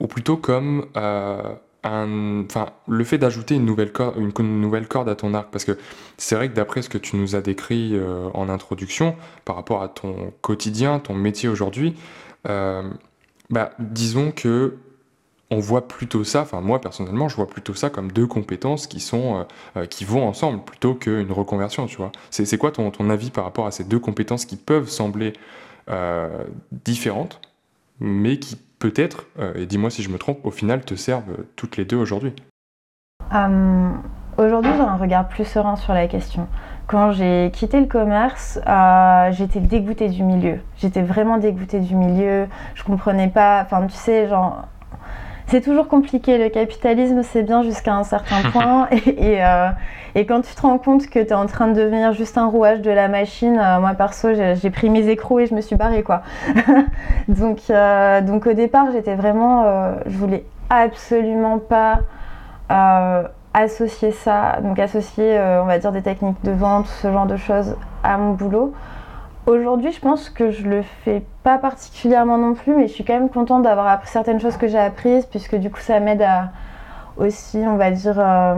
ou 0.00 0.06
plutôt 0.06 0.38
comme 0.38 0.86
euh, 0.96 1.42
le 1.84 3.04
fait 3.04 3.18
d'ajouter 3.18 3.56
une 3.56 3.66
nouvelle, 3.66 3.92
corde, 3.92 4.16
une, 4.16 4.60
nouvelle 4.60 4.88
corde 4.88 5.10
à 5.10 5.14
ton 5.14 5.34
arc? 5.34 5.50
Parce 5.50 5.66
que 5.66 5.76
c'est 6.16 6.36
vrai 6.36 6.48
que 6.48 6.54
d'après 6.54 6.80
ce 6.80 6.88
que 6.88 6.98
tu 6.98 7.16
nous 7.16 7.36
as 7.36 7.42
décrit 7.42 7.90
euh, 7.92 8.28
en 8.32 8.48
introduction, 8.48 9.16
par 9.44 9.56
rapport 9.56 9.82
à 9.82 9.88
ton 9.88 10.32
quotidien, 10.40 11.00
ton 11.00 11.14
métier 11.14 11.50
aujourd'hui, 11.50 11.96
bah, 13.50 13.70
disons 13.78 14.32
que 14.32 14.76
on 15.54 15.60
voit 15.60 15.86
plutôt 15.86 16.24
ça, 16.24 16.42
enfin 16.42 16.60
moi 16.60 16.80
personnellement, 16.80 17.28
je 17.28 17.36
vois 17.36 17.46
plutôt 17.46 17.74
ça 17.74 17.88
comme 17.88 18.10
deux 18.10 18.26
compétences 18.26 18.86
qui 18.86 19.00
sont 19.00 19.38
euh, 19.38 19.44
euh, 19.76 19.86
qui 19.86 20.04
vont 20.04 20.26
ensemble 20.26 20.62
plutôt 20.64 20.94
qu'une 20.94 21.30
reconversion, 21.30 21.86
tu 21.86 21.96
vois. 21.96 22.10
C'est 22.30 22.58
quoi 22.58 22.72
ton, 22.72 22.90
ton, 22.90 23.08
avis 23.10 23.30
par 23.30 23.44
rapport 23.44 23.66
à 23.66 23.70
ces 23.70 23.84
deux 23.84 23.98
compétences 23.98 24.44
qui 24.44 24.56
peuvent 24.56 24.88
sembler 24.88 25.32
euh, 25.88 26.44
différentes, 26.84 27.40
mais 28.00 28.38
qui 28.38 28.58
peut-être, 28.78 29.26
et 29.54 29.64
dis-moi 29.64 29.88
si 29.88 30.02
je 30.02 30.10
me 30.10 30.18
trompe, 30.18 30.44
au 30.44 30.50
final 30.50 30.84
te 30.84 30.94
servent 30.94 31.44
toutes 31.56 31.78
les 31.78 31.86
deux 31.86 31.96
aujourd'hui? 31.96 32.34
Aujourd'hui, 34.36 34.72
j'ai 34.76 34.82
un 34.82 34.96
regard 34.96 35.26
plus 35.28 35.46
serein 35.46 35.76
sur 35.76 35.94
la 35.94 36.06
question. 36.06 36.48
Quand 36.86 37.12
j'ai 37.12 37.50
quitté 37.54 37.80
le 37.80 37.86
commerce, 37.86 38.58
j'étais 39.30 39.60
dégoûtée 39.60 40.08
du 40.08 40.22
milieu. 40.22 40.60
J'étais 40.76 41.00
vraiment 41.00 41.38
dégoûtée 41.38 41.80
du 41.80 41.94
milieu. 41.94 42.46
Je 42.74 42.82
comprenais 42.82 43.28
pas. 43.28 43.62
Enfin, 43.62 43.86
tu 43.86 43.96
sais, 43.96 44.28
genre, 44.28 44.66
c'est 45.48 45.60
toujours 45.60 45.88
compliqué. 45.88 46.38
Le 46.38 46.48
capitalisme, 46.48 47.22
c'est 47.22 47.42
bien 47.42 47.62
jusqu'à 47.62 47.94
un 47.94 48.04
certain 48.04 48.42
point. 48.52 48.88
Euh, 48.92 49.70
et, 50.14 50.26
quand 50.26 50.40
tu 50.40 50.54
te 50.54 50.62
rends 50.62 50.78
compte 50.78 51.08
que 51.08 51.18
tu 51.18 51.28
es 51.28 51.34
en 51.34 51.46
train 51.46 51.68
de 51.68 51.74
devenir 51.74 52.12
juste 52.12 52.38
un 52.38 52.46
rouage 52.46 52.80
de 52.80 52.90
la 52.90 53.08
machine, 53.08 53.58
euh, 53.58 53.80
moi 53.80 53.94
perso, 53.94 54.28
j'ai 54.34 54.70
pris 54.70 54.90
mes 54.90 55.08
écrous 55.08 55.40
et 55.40 55.46
je 55.46 55.54
me 55.54 55.60
suis 55.60 55.76
barrée. 55.76 56.02
Quoi. 56.02 56.22
donc, 57.28 57.60
euh, 57.70 58.20
donc 58.20 58.46
au 58.46 58.52
départ, 58.52 58.86
j'étais 58.92 59.14
vraiment. 59.14 59.94
je 60.06 60.16
voulais 60.16 60.44
absolument 60.70 61.58
pas 61.58 62.00
associer 63.52 64.10
ça, 64.10 64.58
donc 64.62 64.78
associer, 64.78 65.38
on 65.62 65.66
va 65.66 65.78
dire, 65.78 65.92
des 65.92 66.02
techniques 66.02 66.42
de 66.42 66.50
vente, 66.50 66.86
ce 66.86 67.12
genre 67.12 67.26
de 67.26 67.36
choses 67.36 67.76
à 68.02 68.16
mon 68.16 68.32
boulot. 68.32 68.72
Aujourd'hui, 69.46 69.92
je 69.92 70.00
pense 70.00 70.30
que 70.30 70.50
je 70.50 70.66
le 70.66 70.80
fais 70.80 71.22
pas 71.42 71.58
particulièrement 71.58 72.38
non 72.38 72.54
plus, 72.54 72.74
mais 72.74 72.88
je 72.88 72.94
suis 72.94 73.04
quand 73.04 73.12
même 73.12 73.28
contente 73.28 73.62
d'avoir 73.62 73.86
appris 73.88 74.08
certaines 74.08 74.40
choses 74.40 74.56
que 74.56 74.68
j'ai 74.68 74.78
apprises, 74.78 75.26
puisque 75.26 75.56
du 75.56 75.70
coup, 75.70 75.80
ça 75.80 76.00
m'aide 76.00 76.22
à 76.22 76.48
aussi, 77.18 77.58
on 77.58 77.76
va 77.76 77.90
dire, 77.90 78.18
euh, 78.18 78.54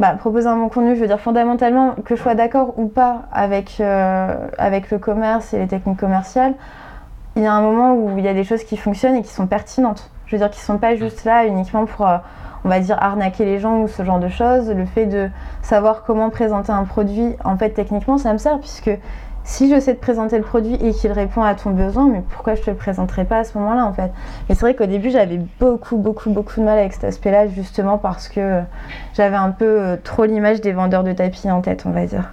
bah, 0.00 0.12
proposer 0.18 0.48
un 0.48 0.56
bon 0.56 0.68
contenu. 0.68 0.94
Je 0.96 1.00
veux 1.00 1.06
dire, 1.06 1.18
fondamentalement, 1.18 1.94
que 2.04 2.14
je 2.14 2.20
sois 2.20 2.34
d'accord 2.34 2.74
ou 2.78 2.88
pas 2.88 3.22
avec, 3.32 3.78
euh, 3.80 4.48
avec 4.58 4.90
le 4.90 4.98
commerce 4.98 5.54
et 5.54 5.58
les 5.60 5.66
techniques 5.66 5.98
commerciales, 5.98 6.54
il 7.34 7.42
y 7.42 7.46
a 7.46 7.54
un 7.54 7.62
moment 7.62 7.94
où 7.94 8.18
il 8.18 8.24
y 8.24 8.28
a 8.28 8.34
des 8.34 8.44
choses 8.44 8.64
qui 8.64 8.76
fonctionnent 8.76 9.16
et 9.16 9.22
qui 9.22 9.32
sont 9.32 9.46
pertinentes. 9.46 10.10
Je 10.26 10.36
veux 10.36 10.40
dire, 10.40 10.50
qui 10.50 10.60
sont 10.60 10.76
pas 10.76 10.94
juste 10.94 11.24
là 11.24 11.46
uniquement 11.46 11.86
pour, 11.86 12.06
euh, 12.06 12.18
on 12.66 12.68
va 12.68 12.80
dire, 12.80 12.98
arnaquer 13.02 13.46
les 13.46 13.58
gens 13.58 13.80
ou 13.80 13.88
ce 13.88 14.04
genre 14.04 14.20
de 14.20 14.28
choses. 14.28 14.70
Le 14.70 14.84
fait 14.84 15.06
de 15.06 15.30
savoir 15.62 16.04
comment 16.04 16.28
présenter 16.28 16.70
un 16.70 16.84
produit, 16.84 17.34
en 17.44 17.56
fait, 17.56 17.70
techniquement, 17.70 18.18
ça 18.18 18.34
me 18.34 18.38
sert, 18.38 18.58
puisque 18.60 18.90
si 19.44 19.68
je 19.68 19.80
sais 19.80 19.94
te 19.94 20.00
présenter 20.00 20.36
le 20.38 20.44
produit 20.44 20.74
et 20.74 20.92
qu'il 20.92 21.12
répond 21.12 21.42
à 21.42 21.54
ton 21.54 21.70
besoin, 21.70 22.08
mais 22.08 22.22
pourquoi 22.30 22.54
je 22.54 22.62
te 22.62 22.70
le 22.70 22.76
présenterai 22.76 23.24
pas 23.24 23.38
à 23.38 23.44
ce 23.44 23.58
moment-là 23.58 23.84
en 23.84 23.92
fait? 23.92 24.10
Mais 24.48 24.54
c'est 24.54 24.60
vrai 24.60 24.74
qu'au 24.74 24.86
début 24.86 25.10
j'avais 25.10 25.40
beaucoup 25.60 25.96
beaucoup 25.96 26.30
beaucoup 26.30 26.60
de 26.60 26.64
mal 26.64 26.78
avec 26.78 26.92
cet 26.92 27.04
aspect-là 27.04 27.48
justement 27.48 27.98
parce 27.98 28.28
que 28.28 28.60
j'avais 29.14 29.36
un 29.36 29.50
peu 29.50 29.80
euh, 29.80 29.96
trop 30.02 30.24
l'image 30.24 30.60
des 30.60 30.72
vendeurs 30.72 31.04
de 31.04 31.12
tapis 31.12 31.50
en 31.50 31.60
tête, 31.60 31.84
on 31.86 31.90
va 31.90 32.06
dire. 32.06 32.32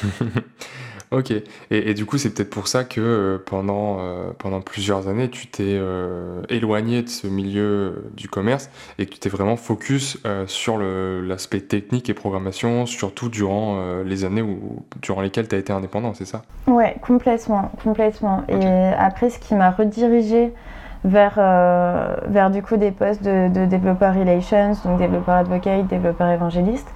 Ok, 1.12 1.32
et, 1.72 1.94
du 1.94 2.06
coup 2.06 2.18
c'est 2.18 2.30
peut-être 2.30 2.50
pour 2.50 2.68
ça 2.68 2.84
que 2.84 3.00
euh, 3.00 3.38
pendant, 3.44 3.96
euh, 3.98 4.30
pendant 4.38 4.60
plusieurs 4.60 5.08
années 5.08 5.28
tu 5.28 5.48
t'es 5.48 5.64
euh, 5.66 6.42
éloigné 6.48 7.02
de 7.02 7.08
ce 7.08 7.26
milieu 7.26 8.04
du 8.16 8.28
commerce 8.28 8.70
et 8.96 9.06
que 9.06 9.14
tu 9.14 9.18
t'es 9.18 9.28
vraiment 9.28 9.56
focus 9.56 10.18
sur 10.46 10.78
l'aspect 10.78 11.62
technique 11.62 12.08
et 12.10 12.14
programmation, 12.14 12.86
surtout 12.86 13.28
durant 13.28 14.02
les 14.04 14.24
années 14.24 14.42
où, 14.42 14.84
durant 15.02 15.20
lesquelles 15.20 15.48
tu 15.48 15.56
as 15.56 15.58
été 15.58 15.72
indépendant, 15.72 16.14
c'est 16.14 16.24
ça? 16.24 16.42
Ouais, 16.68 16.96
complètement, 17.02 17.72
complètement. 17.82 18.44
Et 18.48 18.66
après 18.96 19.30
ce 19.30 19.38
qui 19.38 19.54
m'a 19.54 19.70
redirigé 19.70 20.52
vers, 21.04 21.34
vers 22.28 22.50
du 22.50 22.62
coup 22.62 22.76
des 22.76 22.92
postes 22.92 23.22
de, 23.22 23.48
de 23.52 23.66
développeur 23.66 24.14
relations, 24.14 24.72
donc 24.84 24.98
développeur 24.98 25.36
advocate, 25.36 25.86
développeur 25.88 26.28
évangéliste, 26.28 26.88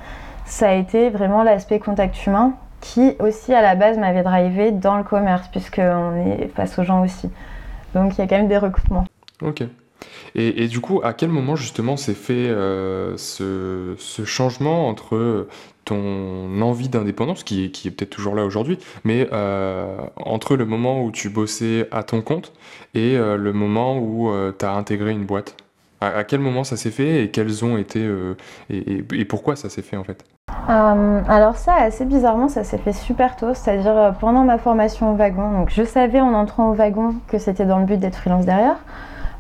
ça 0.44 0.68
a 0.68 0.74
été 0.74 1.10
vraiment 1.10 1.42
l'aspect 1.42 1.80
contact 1.80 2.26
humain 2.26 2.54
qui 2.84 3.14
aussi 3.18 3.54
à 3.54 3.62
la 3.62 3.74
base 3.74 3.98
m'avait 3.98 4.22
drivé 4.22 4.70
dans 4.70 4.98
le 4.98 5.04
commerce, 5.04 5.48
puisqu'on 5.48 6.16
est 6.16 6.48
face 6.54 6.78
aux 6.78 6.84
gens 6.84 7.02
aussi. 7.02 7.30
Donc 7.94 8.14
il 8.14 8.18
y 8.18 8.22
a 8.22 8.26
quand 8.26 8.36
même 8.36 8.48
des 8.48 8.58
recoupements. 8.58 9.06
Ok. 9.42 9.64
Et, 10.34 10.66
du 10.66 10.80
coup, 10.80 11.00
à 11.02 11.14
quel 11.14 11.30
moment 11.30 11.56
justement 11.56 11.96
s'est 11.96 12.12
fait 12.12 12.34
euh, 12.34 13.16
ce, 13.16 13.94
changement 14.24 14.88
entre 14.88 15.48
ton 15.84 16.60
envie 16.60 16.88
d'indépendance, 16.88 17.42
qui, 17.42 17.64
est 17.64 17.90
peut-être 17.90 18.10
toujours 18.10 18.34
là 18.34 18.44
aujourd'hui, 18.44 18.78
mais 19.04 19.28
euh, 19.32 19.96
entre 20.16 20.56
le 20.56 20.66
moment 20.66 21.02
où 21.02 21.10
tu 21.10 21.30
bossais 21.30 21.88
à 21.90 22.02
ton 22.02 22.20
compte 22.20 22.52
et 22.94 23.16
euh, 23.16 23.36
le 23.36 23.52
moment 23.52 23.98
où 23.98 24.30
tu 24.58 24.64
as 24.64 24.72
intégré 24.72 25.12
une 25.12 25.24
boîte? 25.24 25.56
À, 26.00 26.24
quel 26.24 26.40
moment 26.40 26.64
ça 26.64 26.76
s'est 26.76 26.90
fait 26.90 27.24
et 27.24 27.30
quels 27.30 27.64
ont 27.64 27.78
été 27.78 28.06
et 28.68 29.24
pourquoi 29.24 29.56
ça 29.56 29.70
s'est 29.70 29.80
fait 29.80 29.96
en 29.96 30.04
fait? 30.04 30.22
Euh, 30.68 31.20
alors 31.28 31.56
ça, 31.56 31.74
assez 31.74 32.06
bizarrement, 32.06 32.48
ça 32.48 32.64
s'est 32.64 32.78
fait 32.78 32.92
super 32.92 33.36
tôt, 33.36 33.52
c'est-à-dire 33.52 33.96
euh, 33.96 34.10
pendant 34.12 34.44
ma 34.44 34.56
formation 34.56 35.12
au 35.12 35.14
wagon. 35.14 35.50
Donc 35.50 35.70
je 35.70 35.82
savais 35.82 36.20
en 36.20 36.32
entrant 36.32 36.70
au 36.70 36.72
wagon 36.72 37.14
que 37.28 37.38
c'était 37.38 37.66
dans 37.66 37.78
le 37.78 37.84
but 37.84 37.98
d'être 37.98 38.16
freelance 38.16 38.46
derrière. 38.46 38.76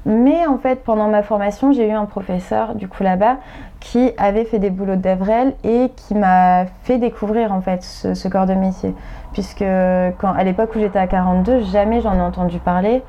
Mais 0.06 0.46
en 0.46 0.58
fait, 0.58 0.84
pendant 0.84 1.08
ma 1.08 1.22
formation, 1.22 1.72
j'ai 1.72 1.88
eu 1.88 1.92
un 1.92 2.04
professeur, 2.04 2.74
du 2.74 2.88
coup 2.88 3.02
là-bas, 3.02 3.38
qui 3.80 4.12
avait 4.18 4.44
fait 4.44 4.58
des 4.58 4.68
boulots 4.68 4.96
d'Evrel 4.96 5.54
et 5.64 5.90
qui 5.96 6.14
m'a 6.14 6.66
fait 6.82 6.98
découvrir 6.98 7.52
en 7.52 7.62
fait 7.62 7.82
ce, 7.82 8.28
corps 8.28 8.44
de 8.44 8.52
métier. 8.52 8.94
Puisque 9.32 9.62
à 9.62 10.44
l'époque 10.44 10.74
où 10.76 10.78
j'étais 10.78 10.98
à 10.98 11.06
42, 11.06 11.62
jamais 11.62 12.02
j'en 12.02 12.14
ai 12.14 12.20
entendu 12.20 12.58
parler. 12.58 13.02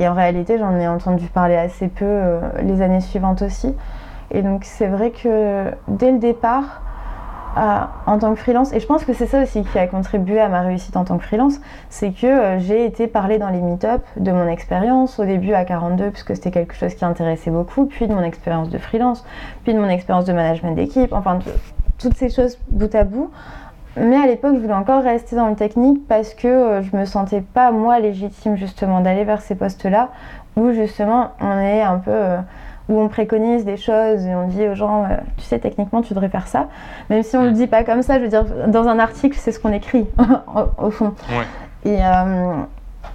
Et 0.00 0.08
en 0.08 0.14
réalité, 0.14 0.58
j'en 0.58 0.74
ai 0.76 0.88
entendu 0.88 1.26
parler 1.26 1.56
assez 1.56 1.86
peu 1.86 2.04
euh, 2.04 2.40
les 2.62 2.82
années 2.82 3.00
suivantes 3.00 3.42
aussi. 3.42 3.74
Et 4.32 4.42
donc 4.42 4.64
c'est 4.64 4.86
vrai 4.86 5.10
que 5.10 5.66
dès 5.88 6.10
le 6.10 6.18
départ, 6.18 6.82
en 7.56 8.18
tant 8.18 8.34
que 8.34 8.40
freelance, 8.40 8.72
et 8.72 8.80
je 8.80 8.86
pense 8.86 9.04
que 9.04 9.12
c'est 9.12 9.26
ça 9.26 9.42
aussi 9.42 9.62
qui 9.64 9.78
a 9.78 9.86
contribué 9.86 10.40
à 10.40 10.48
ma 10.48 10.60
réussite 10.60 10.96
en 10.96 11.04
tant 11.04 11.18
que 11.18 11.24
freelance, 11.24 11.60
c'est 11.88 12.12
que 12.12 12.26
euh, 12.26 12.58
j'ai 12.60 12.84
été 12.84 13.06
parler 13.06 13.38
dans 13.38 13.48
les 13.48 13.60
meet-up 13.60 14.02
de 14.16 14.30
mon 14.30 14.46
expérience, 14.46 15.18
au 15.18 15.24
début 15.24 15.52
à 15.52 15.64
42, 15.64 16.10
puisque 16.10 16.36
c'était 16.36 16.50
quelque 16.50 16.74
chose 16.74 16.94
qui 16.94 17.04
intéressait 17.04 17.50
beaucoup, 17.50 17.86
puis 17.86 18.06
de 18.06 18.14
mon 18.14 18.22
expérience 18.22 18.70
de 18.70 18.78
freelance, 18.78 19.24
puis 19.64 19.74
de 19.74 19.78
mon 19.78 19.88
expérience 19.88 20.24
de 20.24 20.32
management 20.32 20.74
d'équipe, 20.74 21.12
enfin 21.12 21.38
toutes 21.98 22.14
ces 22.14 22.30
choses 22.30 22.58
bout 22.68 22.94
à 22.94 23.04
bout. 23.04 23.30
Mais 23.96 24.16
à 24.16 24.26
l'époque, 24.26 24.54
je 24.54 24.60
voulais 24.60 24.72
encore 24.72 25.02
rester 25.02 25.34
dans 25.34 25.48
le 25.48 25.56
technique 25.56 26.06
parce 26.06 26.34
que 26.34 26.46
euh, 26.46 26.82
je 26.82 26.96
me 26.96 27.04
sentais 27.04 27.40
pas 27.40 27.72
moi 27.72 27.98
légitime 27.98 28.56
justement 28.56 29.00
d'aller 29.00 29.24
vers 29.24 29.42
ces 29.42 29.56
postes-là 29.56 30.10
où 30.56 30.70
justement 30.72 31.32
on 31.40 31.58
est 31.58 31.82
un 31.82 31.98
peu 31.98 32.10
euh, 32.12 32.38
où 32.90 33.00
on 33.00 33.08
préconise 33.08 33.64
des 33.64 33.76
choses 33.76 34.26
et 34.26 34.34
on 34.34 34.48
dit 34.48 34.66
aux 34.68 34.74
gens, 34.74 35.04
euh, 35.04 35.16
tu 35.38 35.44
sais, 35.44 35.58
techniquement, 35.58 36.02
tu 36.02 36.12
devrais 36.12 36.28
faire 36.28 36.46
ça. 36.46 36.68
Même 37.08 37.22
si 37.22 37.36
on 37.36 37.42
ne 37.42 37.46
le 37.46 37.52
dit 37.52 37.66
pas 37.66 37.84
comme 37.84 38.02
ça, 38.02 38.18
je 38.18 38.24
veux 38.24 38.28
dire, 38.28 38.44
dans 38.68 38.86
un 38.88 38.98
article, 38.98 39.38
c'est 39.38 39.52
ce 39.52 39.60
qu'on 39.60 39.72
écrit, 39.72 40.06
au, 40.78 40.90
fond. 40.90 41.14
Et, 41.84 41.98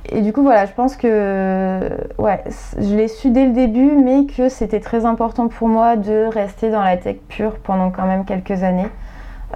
et 0.10 0.22
du 0.22 0.34
coup, 0.34 0.42
voilà, 0.42 0.66
je 0.66 0.72
pense 0.72 0.96
que 0.96 1.90
ouais, 2.18 2.44
je 2.78 2.96
l'ai 2.96 3.08
su 3.08 3.32
dès 3.32 3.46
le 3.46 3.52
début, 3.52 3.92
mais 3.92 4.26
que 4.26 4.50
c'était 4.50 4.80
très 4.80 5.06
important 5.06 5.48
pour 5.48 5.68
moi 5.68 5.96
de 5.96 6.28
rester 6.32 6.72
dans 6.72 6.82
la 6.82 6.98
tech 6.98 7.18
pure 7.28 7.56
pendant 7.64 7.92
quand 7.92 8.06
même 8.06 8.26
quelques 8.26 8.64
années. 8.64 8.90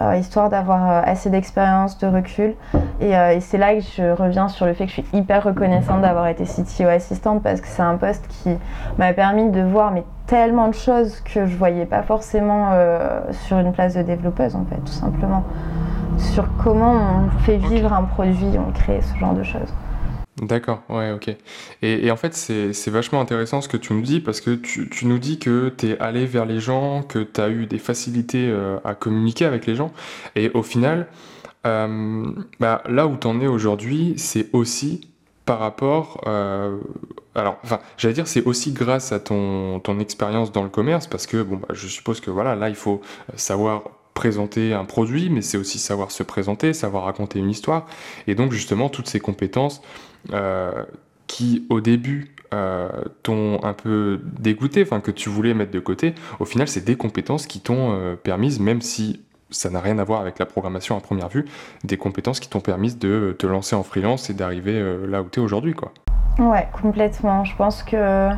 Euh, 0.01 0.15
histoire 0.15 0.49
d'avoir 0.49 0.89
euh, 0.89 1.01
assez 1.03 1.29
d'expérience, 1.29 1.97
de 1.97 2.07
recul. 2.07 2.55
Euh, 3.01 3.31
et, 3.31 3.41
c'est 3.41 3.57
là 3.57 3.75
que 3.75 3.81
je 3.81 4.11
reviens 4.11 4.47
sur 4.47 4.65
le 4.65 4.73
fait 4.73 4.85
que 4.85 4.91
je 4.91 5.01
suis 5.01 5.05
hyper 5.11 5.43
reconnaissante 5.43 6.01
d'avoir 6.01 6.27
été 6.27 6.45
CTO 6.45 6.87
assistante 6.87 7.43
parce 7.43 7.59
que 7.59 7.67
c'est 7.67 7.81
un 7.81 7.97
poste 7.97 8.25
qui 8.29 8.55
m'a 8.97 9.11
permis 9.11 9.49
de 9.49 9.61
voir 9.61 9.91
mais 9.91 10.05
tellement 10.25 10.69
de 10.69 10.73
choses 10.73 11.19
que 11.19 11.45
je 11.45 11.57
voyais 11.57 11.85
pas 11.85 12.03
forcément 12.03 12.71
sur 13.31 13.57
une 13.57 13.73
place 13.73 13.95
de 13.95 14.03
développeuse 14.03 14.55
en 14.55 14.63
fait, 14.65 14.77
tout 14.77 14.87
simplement. 14.87 15.43
Sur 16.17 16.47
comment 16.63 16.93
on 16.93 17.29
fait 17.39 17.57
vivre 17.57 17.91
un 17.91 18.03
produit, 18.03 18.57
on 18.57 18.71
crée 18.71 19.01
ce 19.01 19.17
genre 19.17 19.33
de 19.33 19.43
choses. 19.43 19.73
D'accord, 20.41 20.83
ouais, 20.87 21.11
ok. 21.11 21.35
Et, 21.81 22.09
en 22.11 22.15
fait, 22.15 22.33
c'est 22.33 22.89
vachement 22.89 23.19
intéressant 23.19 23.61
ce 23.61 23.67
que 23.67 23.77
tu 23.77 23.93
nous 23.93 24.01
dis 24.01 24.21
parce 24.21 24.39
que 24.39 24.55
tu, 24.55 25.05
nous 25.05 25.19
dis 25.19 25.37
que 25.37 25.73
tu 25.77 25.89
es 25.89 25.99
allé 25.99 26.25
vers 26.25 26.45
les 26.45 26.59
gens, 26.59 27.03
que 27.03 27.19
tu 27.19 27.41
as 27.41 27.49
eu 27.49 27.65
des 27.65 27.77
facilités 27.77 28.47
euh, 28.49 28.77
à 28.85 28.95
communiquer 28.95 29.45
avec 29.45 29.65
les 29.65 29.75
gens. 29.75 29.91
Et 30.35 30.49
au 30.53 30.63
final, 30.63 31.07
euh, 31.65 32.31
bah, 32.59 32.83
là 32.87 33.07
où 33.07 33.17
tu 33.17 33.27
en 33.27 33.41
es 33.41 33.47
aujourd'hui, 33.47 34.13
c'est 34.17 34.47
aussi 34.53 35.09
par 35.45 35.59
rapport. 35.59 36.21
Euh, 36.27 36.77
alors, 37.35 37.57
enfin, 37.63 37.79
j'allais 37.97 38.13
dire, 38.13 38.27
c'est 38.27 38.45
aussi 38.45 38.71
grâce 38.71 39.11
à 39.11 39.19
ton, 39.19 39.79
ton 39.81 39.99
expérience 39.99 40.53
dans 40.53 40.63
le 40.63 40.69
commerce 40.69 41.07
parce 41.07 41.27
que, 41.27 41.41
bon, 41.41 41.57
bah, 41.57 41.67
je 41.73 41.87
suppose 41.87 42.21
que 42.21 42.31
voilà, 42.31 42.55
là, 42.55 42.69
il 42.69 42.75
faut 42.75 43.01
savoir 43.35 43.83
présenter 44.19 44.73
un 44.73 44.83
produit, 44.83 45.29
mais 45.29 45.41
c'est 45.41 45.57
aussi 45.57 45.79
savoir 45.79 46.11
se 46.11 46.23
présenter, 46.23 46.73
savoir 46.73 47.05
raconter 47.05 47.39
une 47.39 47.49
histoire. 47.49 47.85
Et 48.27 48.35
donc 48.35 48.51
justement, 48.51 48.89
toutes 48.89 49.07
ces 49.07 49.21
compétences 49.21 49.81
qui 51.27 51.65
au 51.69 51.79
début 51.79 52.33
euh, 52.53 52.89
t'ont 53.21 53.63
un 53.63 53.73
peu 53.73 54.19
dégoûté, 54.39 54.81
enfin 54.81 55.01
que 55.01 55.11
tu 55.11 55.29
voulais 55.29 55.53
mettre 55.53 55.71
de 55.71 55.79
côté, 55.79 56.15
au 56.39 56.45
final 56.45 56.67
c'est 56.67 56.83
des 56.83 56.95
compétences 56.95 57.45
qui 57.45 57.59
t'ont 57.61 57.91
euh, 57.93 58.15
permis, 58.15 58.59
même 58.59 58.81
si 58.81 59.21
ça 59.51 59.69
n'a 59.69 59.79
rien 59.79 59.99
à 59.99 60.03
voir 60.03 60.21
avec 60.21 60.39
la 60.39 60.47
programmation 60.47 60.97
à 60.97 60.99
première 60.99 61.29
vue, 61.29 61.45
des 61.83 61.97
compétences 61.97 62.39
qui 62.39 62.49
t'ont 62.49 62.59
permis 62.59 62.95
de 62.95 63.35
te 63.37 63.45
lancer 63.45 63.75
en 63.75 63.83
freelance 63.83 64.31
et 64.31 64.33
d'arriver 64.33 64.83
là 65.07 65.21
où 65.21 65.29
tu 65.31 65.39
es 65.39 65.43
aujourd'hui. 65.43 65.73
quoi. 65.73 65.91
Ouais, 66.39 66.67
complètement. 66.73 67.43
Je 67.43 67.55
pense 67.55 67.83
que 67.83 68.29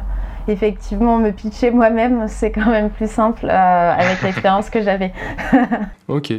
effectivement, 0.47 1.17
me 1.17 1.31
pitcher 1.31 1.71
moi-même, 1.71 2.27
c'est 2.27 2.51
quand 2.51 2.69
même 2.69 2.89
plus 2.89 3.09
simple 3.09 3.45
euh, 3.45 3.91
avec 3.93 4.21
l'expérience 4.21 4.69
que 4.69 4.81
j'avais. 4.81 5.13
ok, 6.07 6.33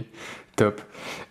top. 0.57 0.81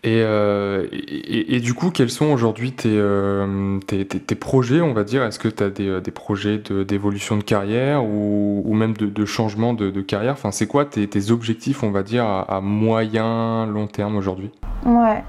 Euh, 0.06 0.88
et, 0.92 1.56
et, 1.56 1.60
du 1.60 1.74
coup, 1.74 1.92
quels 1.92 2.10
sont 2.10 2.26
aujourd'hui 2.28 2.72
tes, 2.72 2.90
euh, 2.92 3.80
tes, 3.88 4.06
tes, 4.06 4.36
projets, 4.36 4.82
on 4.82 4.94
va 4.94 5.04
dire? 5.04 5.24
Est-ce 5.24 5.40
que 5.40 5.48
tu 5.48 5.64
as 5.64 5.70
des, 5.70 6.02
des 6.02 6.12
projets 6.12 6.58
d'évolution 6.58 7.38
de, 7.38 7.44
carrière 7.44 8.04
ou, 8.04 8.64
ou 8.66 8.74
même 8.74 8.94
de, 8.94 9.06
de 9.06 9.26
changement 9.26 9.74
de, 9.74 10.02
carrière? 10.02 10.34
Enfin, 10.34 10.52
c'est 10.52 10.68
quoi 10.68 10.86
tes, 10.86 11.32
objectifs, 11.32 11.84
on 11.84 11.92
va 11.92 12.04
dire, 12.04 12.26
à, 12.26 12.58
à 12.58 12.62
moyen, 12.62 13.66
long 13.68 13.88
terme 13.88 14.16
aujourd'hui? 14.16 14.52
Ouais. 14.86 15.24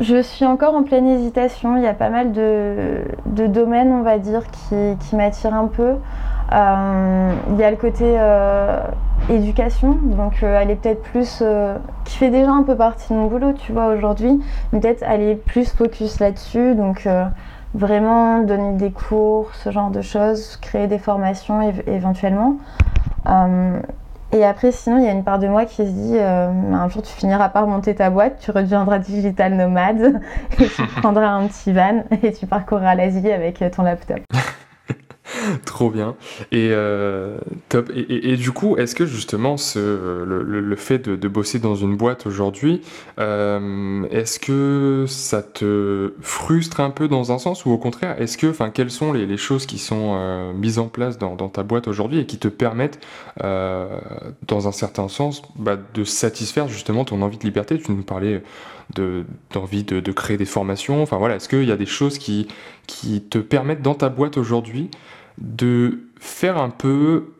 Je 0.00 0.22
suis 0.22 0.46
encore 0.46 0.74
en 0.74 0.82
pleine 0.82 1.06
hésitation. 1.06 1.76
Il 1.76 1.82
y 1.82 1.86
a 1.86 1.94
pas 1.94 2.08
mal 2.08 2.32
de, 2.32 3.02
domaines, 3.26 3.92
on 3.92 4.02
va 4.02 4.18
dire, 4.18 4.42
qui, 4.50 5.16
m'attirent 5.16 5.54
un 5.54 5.66
peu. 5.66 5.96
Euh, 6.52 7.32
il 7.50 7.56
y 7.58 7.62
a 7.62 7.70
le 7.70 7.76
côté 7.76 8.16
euh, 8.18 8.82
éducation, 9.28 9.98
donc 10.02 10.42
euh, 10.42 10.60
aller 10.60 10.74
peut-être 10.74 11.02
plus, 11.02 11.42
qui 12.04 12.16
fait 12.16 12.30
déjà 12.30 12.50
un 12.50 12.62
peu 12.62 12.76
partie 12.76 13.12
de 13.12 13.18
mon 13.18 13.26
boulot, 13.26 13.52
tu 13.52 13.72
vois, 13.72 13.86
aujourd'hui, 13.88 14.40
mais 14.72 14.80
peut-être 14.80 15.02
aller 15.04 15.36
plus 15.36 15.70
focus 15.72 16.18
là-dessus, 16.18 16.74
donc 16.74 17.08
vraiment 17.74 18.40
donner 18.40 18.76
des 18.76 18.90
cours, 18.90 19.54
ce 19.54 19.70
genre 19.70 19.90
de 19.90 20.02
choses, 20.02 20.56
créer 20.56 20.88
des 20.88 20.98
formations 20.98 21.60
éventuellement. 21.86 22.56
Et 24.32 24.44
après, 24.44 24.70
sinon, 24.70 24.98
il 24.98 25.04
y 25.04 25.08
a 25.08 25.12
une 25.12 25.24
part 25.24 25.40
de 25.40 25.48
moi 25.48 25.64
qui 25.64 25.86
se 25.86 25.90
dit 25.90 26.18
un 26.18 26.88
jour, 26.88 27.02
tu 27.02 27.12
finiras 27.12 27.48
par 27.48 27.68
monter 27.68 27.94
ta 27.94 28.10
boîte, 28.10 28.38
tu 28.40 28.50
redeviendras 28.50 28.98
digital 28.98 29.54
nomade 29.54 30.20
et 30.58 30.66
tu 30.66 30.82
prendras 31.00 31.28
un 31.28 31.46
petit 31.46 31.72
van 31.72 32.02
et 32.22 32.32
tu 32.32 32.46
parcourras 32.46 32.96
l'Asie 32.96 33.30
avec 33.30 33.62
ton 33.70 33.82
laptop. 33.82 34.20
Trop 35.64 35.90
bien. 35.90 36.16
Et 36.52 36.70
euh, 36.72 37.38
top. 37.68 37.90
Et, 37.94 38.36
du 38.36 38.52
coup, 38.52 38.76
est-ce 38.76 38.94
que 38.94 39.06
justement 39.06 39.56
le, 39.76 40.76
fait 40.76 41.08
de, 41.08 41.28
bosser 41.28 41.58
dans 41.58 41.74
une 41.74 41.96
boîte 41.96 42.26
aujourd'hui, 42.26 42.82
euh, 43.18 44.04
est-ce 44.10 44.38
que 44.38 45.04
ça 45.08 45.42
te 45.42 46.14
frustre 46.20 46.80
un 46.80 46.90
peu 46.90 47.08
dans 47.08 47.32
un 47.32 47.38
sens 47.38 47.64
ou 47.64 47.70
au 47.70 47.78
contraire, 47.78 48.20
est-ce 48.20 48.36
que, 48.36 48.48
enfin, 48.48 48.70
quelles 48.70 48.90
sont 48.90 49.12
les, 49.12 49.36
choses 49.36 49.66
qui 49.66 49.78
sont 49.78 50.16
euh, 50.16 50.52
mises 50.52 50.78
en 50.78 50.88
place 50.88 51.18
dans, 51.18 51.36
ta 51.48 51.62
boîte 51.62 51.88
aujourd'hui 51.88 52.18
et 52.18 52.26
qui 52.26 52.38
te 52.38 52.48
permettent, 52.48 53.00
dans 53.38 54.68
un 54.68 54.72
certain 54.72 55.08
sens, 55.08 55.42
bah, 55.56 55.76
de 55.94 56.04
satisfaire 56.04 56.68
justement 56.68 57.04
ton 57.04 57.22
envie 57.22 57.38
de 57.38 57.44
liberté? 57.44 57.78
Tu 57.78 57.92
nous 57.92 58.02
parlais 58.02 58.42
d'envie 59.52 59.84
de, 59.84 60.12
créer 60.12 60.36
des 60.36 60.44
formations. 60.44 61.02
Enfin 61.02 61.16
voilà, 61.16 61.36
est-ce 61.36 61.48
qu'il 61.48 61.64
y 61.64 61.72
a 61.72 61.76
des 61.76 61.86
choses 61.86 62.18
qui 62.18 62.46
te 63.30 63.38
permettent 63.38 63.82
dans 63.82 63.94
ta 63.94 64.08
boîte 64.08 64.36
aujourd'hui 64.36 64.90
de 65.40 66.00
faire 66.18 66.58
un 66.58 66.70
peu 66.70 67.32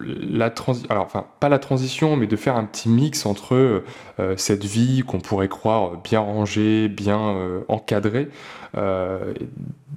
la 0.00 0.50
transition, 0.50 0.90
alors 0.90 1.04
enfin 1.04 1.26
pas 1.38 1.48
la 1.48 1.58
transition, 1.58 2.16
mais 2.16 2.26
de 2.26 2.36
faire 2.36 2.56
un 2.56 2.64
petit 2.64 2.88
mix 2.88 3.26
entre 3.26 3.54
euh, 3.54 4.34
cette 4.36 4.64
vie 4.64 5.02
qu'on 5.06 5.20
pourrait 5.20 5.48
croire 5.48 5.92
bien 6.02 6.20
rangée, 6.20 6.88
bien 6.88 7.20
euh, 7.20 7.60
encadrée, 7.68 8.28
euh, 8.76 9.32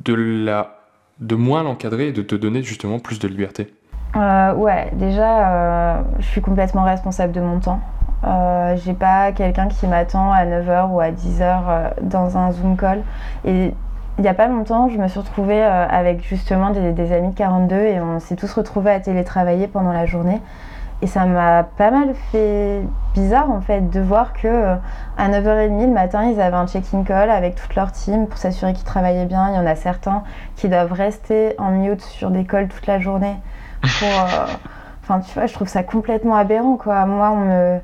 de, 0.04 0.14
la, 0.14 0.78
de 1.20 1.36
moins 1.36 1.64
l'encadrer 1.64 2.08
et 2.08 2.12
de 2.12 2.22
te 2.22 2.36
donner 2.36 2.64
justement 2.64 3.00
plus 3.00 3.20
de 3.20 3.28
liberté. 3.28 3.74
ouais, 4.16 4.92
déjà, 4.94 6.04
je 6.20 6.26
suis 6.26 6.42
complètement 6.42 6.84
responsable 6.84 7.34
de 7.34 7.42
mon 7.42 7.60
temps. 7.60 7.80
j'ai 8.86 8.94
pas 8.94 9.32
quelqu'un 9.32 9.68
qui 9.68 9.88
m'attend 9.88 10.32
à 10.32 10.46
9h 10.46 10.92
ou 10.92 11.00
à 11.00 11.12
10h 11.12 12.02
dans 12.02 12.38
un 12.38 12.52
Zoom 12.52 12.78
call. 12.78 13.04
Il 14.18 14.22
n'y 14.22 14.28
a 14.28 14.34
pas 14.34 14.48
longtemps, 14.48 14.90
je 14.90 14.98
me 14.98 15.08
suis 15.08 15.20
retrouvée 15.20 15.64
euh, 15.64 15.88
avec 15.88 16.24
justement 16.24 16.70
des, 16.70 17.12
amis 17.12 17.30
de 17.30 17.36
42 17.36 17.76
et 17.76 18.00
on 18.00 18.20
s'est 18.20 18.36
tous 18.36 18.52
retrouvés 18.54 18.92
à 18.92 19.00
télétravailler 19.00 19.68
pendant 19.68 19.92
la 19.92 20.06
journée. 20.06 20.40
Et 21.02 21.08
ça 21.08 21.26
m'a 21.26 21.64
pas 21.64 21.92
mal 21.92 22.14
fait 22.32 22.82
bizarre 23.14 23.50
en 23.52 23.60
fait 23.60 23.90
de 23.90 24.00
voir 24.00 24.32
que 24.34 24.48
euh, 24.48 24.76
à 25.18 25.30
9h30 25.30 25.88
le 25.88 25.94
matin, 25.94 26.24
ils 26.24 26.40
avaient 26.40 26.56
un 26.56 26.68
check-in 26.68 27.04
call 27.04 27.30
avec 27.30 27.56
toute 27.56 27.76
leur 27.76 27.92
team 27.92 28.28
pour 28.28 28.38
s'assurer 28.38 28.74
qu'ils 28.74 28.86
travaillaient 28.86 29.26
bien. 29.26 29.50
Il 29.50 29.56
y 29.56 29.58
en 29.58 29.66
a 29.66 29.76
certains 29.76 30.24
qui 30.56 30.70
doivent 30.70 30.94
rester 30.94 31.56
en 31.58 31.72
mute 31.72 32.02
sur 32.02 32.30
des 32.30 32.46
calls 32.46 32.68
toute 32.70 32.88
la 32.88 33.00
journée. 33.00 33.36
Pour, 33.82 34.08
euh, 34.08 34.46
Enfin, 35.04 35.20
tu 35.20 35.34
vois, 35.34 35.48
je 35.48 35.54
trouve 35.54 35.68
ça 35.68 35.84
complètement 35.84 36.36
aberrant 36.36 36.78
quoi. 36.78 37.06
Moi, 37.06 37.30
on 37.30 37.40
me 37.42 37.80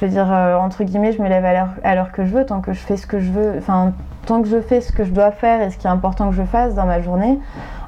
je 0.00 0.06
veux 0.06 0.12
dire, 0.12 0.32
euh, 0.32 0.56
entre 0.56 0.82
guillemets, 0.82 1.12
je 1.12 1.20
me 1.20 1.28
lève 1.28 1.44
à 1.44 1.94
l'heure 1.94 2.10
que 2.10 2.24
je 2.24 2.30
veux, 2.30 2.46
tant 2.46 2.62
que 2.62 2.72
je 2.72 2.80
fais 2.80 2.96
ce 2.96 3.06
que 3.06 3.20
je 3.20 3.30
veux, 3.30 3.56
enfin, 3.58 3.92
tant 4.24 4.40
que 4.40 4.48
je 4.48 4.58
fais 4.58 4.80
ce 4.80 4.92
que 4.92 5.04
je 5.04 5.10
dois 5.10 5.30
faire 5.30 5.60
et 5.60 5.68
ce 5.68 5.76
qui 5.76 5.86
est 5.86 5.90
important 5.90 6.30
que 6.30 6.36
je 6.36 6.42
fasse 6.42 6.74
dans 6.74 6.86
ma 6.86 7.02
journée. 7.02 7.38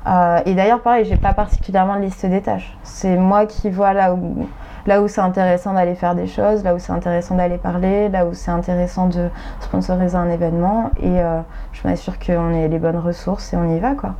Euh, 0.07 0.41
et 0.45 0.55
d'ailleurs, 0.55 0.81
pareil, 0.81 1.07
j'ai 1.07 1.17
pas 1.17 1.33
particulièrement 1.33 1.97
de 1.97 2.03
liste 2.03 2.27
des 2.27 2.43
tâches. 2.43 2.77
C'est 2.83 3.17
moi 3.17 3.47
qui 3.47 3.71
vois 3.71 3.95
là 3.95 4.13
où, 4.13 4.47
là 4.87 5.01
où 5.01 5.09
c'est 5.09 5.23
intéressant 5.23 5.73
d'aller 5.73 5.95
faire 5.95 6.15
des 6.15 6.27
choses, 6.27 6.63
là 6.65 6.75
où 6.75 6.79
c'est 6.79 6.93
intéressant 6.93 7.35
d'aller 7.37 7.57
parler, 7.57 8.11
là 8.11 8.27
où 8.27 8.35
c'est 8.35 8.51
intéressant 8.51 9.07
de 9.07 9.31
sponsoriser 9.61 10.17
un 10.17 10.29
événement. 10.29 10.91
Et 11.01 11.19
euh, 11.19 11.41
je 11.73 11.89
m'assure 11.89 12.19
qu'on 12.19 12.53
ait 12.53 12.69
les 12.69 12.79
bonnes 12.79 12.99
ressources 12.99 13.55
et 13.55 13.57
on 13.57 13.75
y 13.75 13.79
va, 13.79 13.95
quoi. 13.95 14.17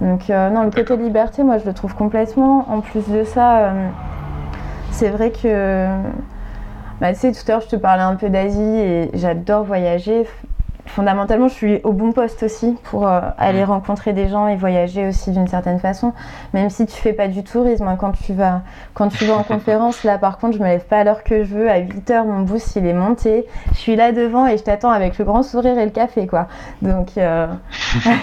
Donc, 0.00 0.28
non, 0.28 0.62
le 0.62 0.70
côté 0.70 0.96
liberté, 0.96 1.42
moi, 1.42 1.56
je 1.56 1.64
le 1.64 1.72
trouve 1.72 1.94
complètement. 1.94 2.66
En 2.70 2.80
plus 2.80 3.08
de 3.08 3.24
ça, 3.24 3.72
c'est 4.90 5.08
vrai 5.08 5.30
que 5.30 5.88
bah, 7.00 7.12
tu 7.12 7.20
sais, 7.20 7.32
tout 7.32 7.40
à 7.48 7.52
l'heure, 7.52 7.60
je 7.60 7.68
te 7.68 7.76
parlais 7.76 8.02
un 8.02 8.16
peu 8.16 8.30
d'Asie 8.30 8.60
et 8.60 9.10
j'adore 9.14 9.64
voyager. 9.64 10.26
Fondamentalement, 10.86 11.48
je 11.48 11.54
suis 11.54 11.80
au 11.82 11.92
bon 11.92 12.12
poste 12.12 12.44
aussi 12.44 12.76
pour 12.84 13.06
euh, 13.06 13.20
aller 13.38 13.64
mm. 13.64 13.68
rencontrer 13.68 14.12
des 14.12 14.28
gens 14.28 14.46
et 14.46 14.56
voyager 14.56 15.08
aussi 15.08 15.30
d'une 15.30 15.48
certaine 15.48 15.78
façon. 15.78 16.12
Même 16.54 16.70
si 16.70 16.86
tu 16.86 16.94
fais 16.96 17.12
pas 17.12 17.28
du 17.28 17.42
tourisme, 17.42 17.86
hein, 17.88 17.96
quand 17.98 18.12
tu 18.12 18.32
vas 18.32 18.62
quand 18.94 19.08
tu 19.08 19.24
vas 19.24 19.34
en 19.34 19.42
conférence, 19.54 20.04
là 20.04 20.16
par 20.16 20.38
contre, 20.38 20.56
je 20.56 20.62
me 20.62 20.68
lève 20.68 20.86
pas 20.86 20.98
à 20.98 21.04
l'heure 21.04 21.24
que 21.24 21.42
je 21.42 21.54
veux. 21.54 21.68
À 21.68 21.78
8 21.78 22.10
h 22.10 22.24
mon 22.24 22.42
boost 22.42 22.76
il 22.76 22.86
est 22.86 22.94
monté. 22.94 23.46
Je 23.72 23.78
suis 23.78 23.96
là 23.96 24.12
devant 24.12 24.46
et 24.46 24.56
je 24.56 24.62
t'attends 24.62 24.90
avec 24.90 25.18
le 25.18 25.24
grand 25.24 25.42
sourire 25.42 25.76
et 25.76 25.84
le 25.84 25.90
café, 25.90 26.26
quoi. 26.26 26.46
Donc 26.82 27.18
euh, 27.18 27.48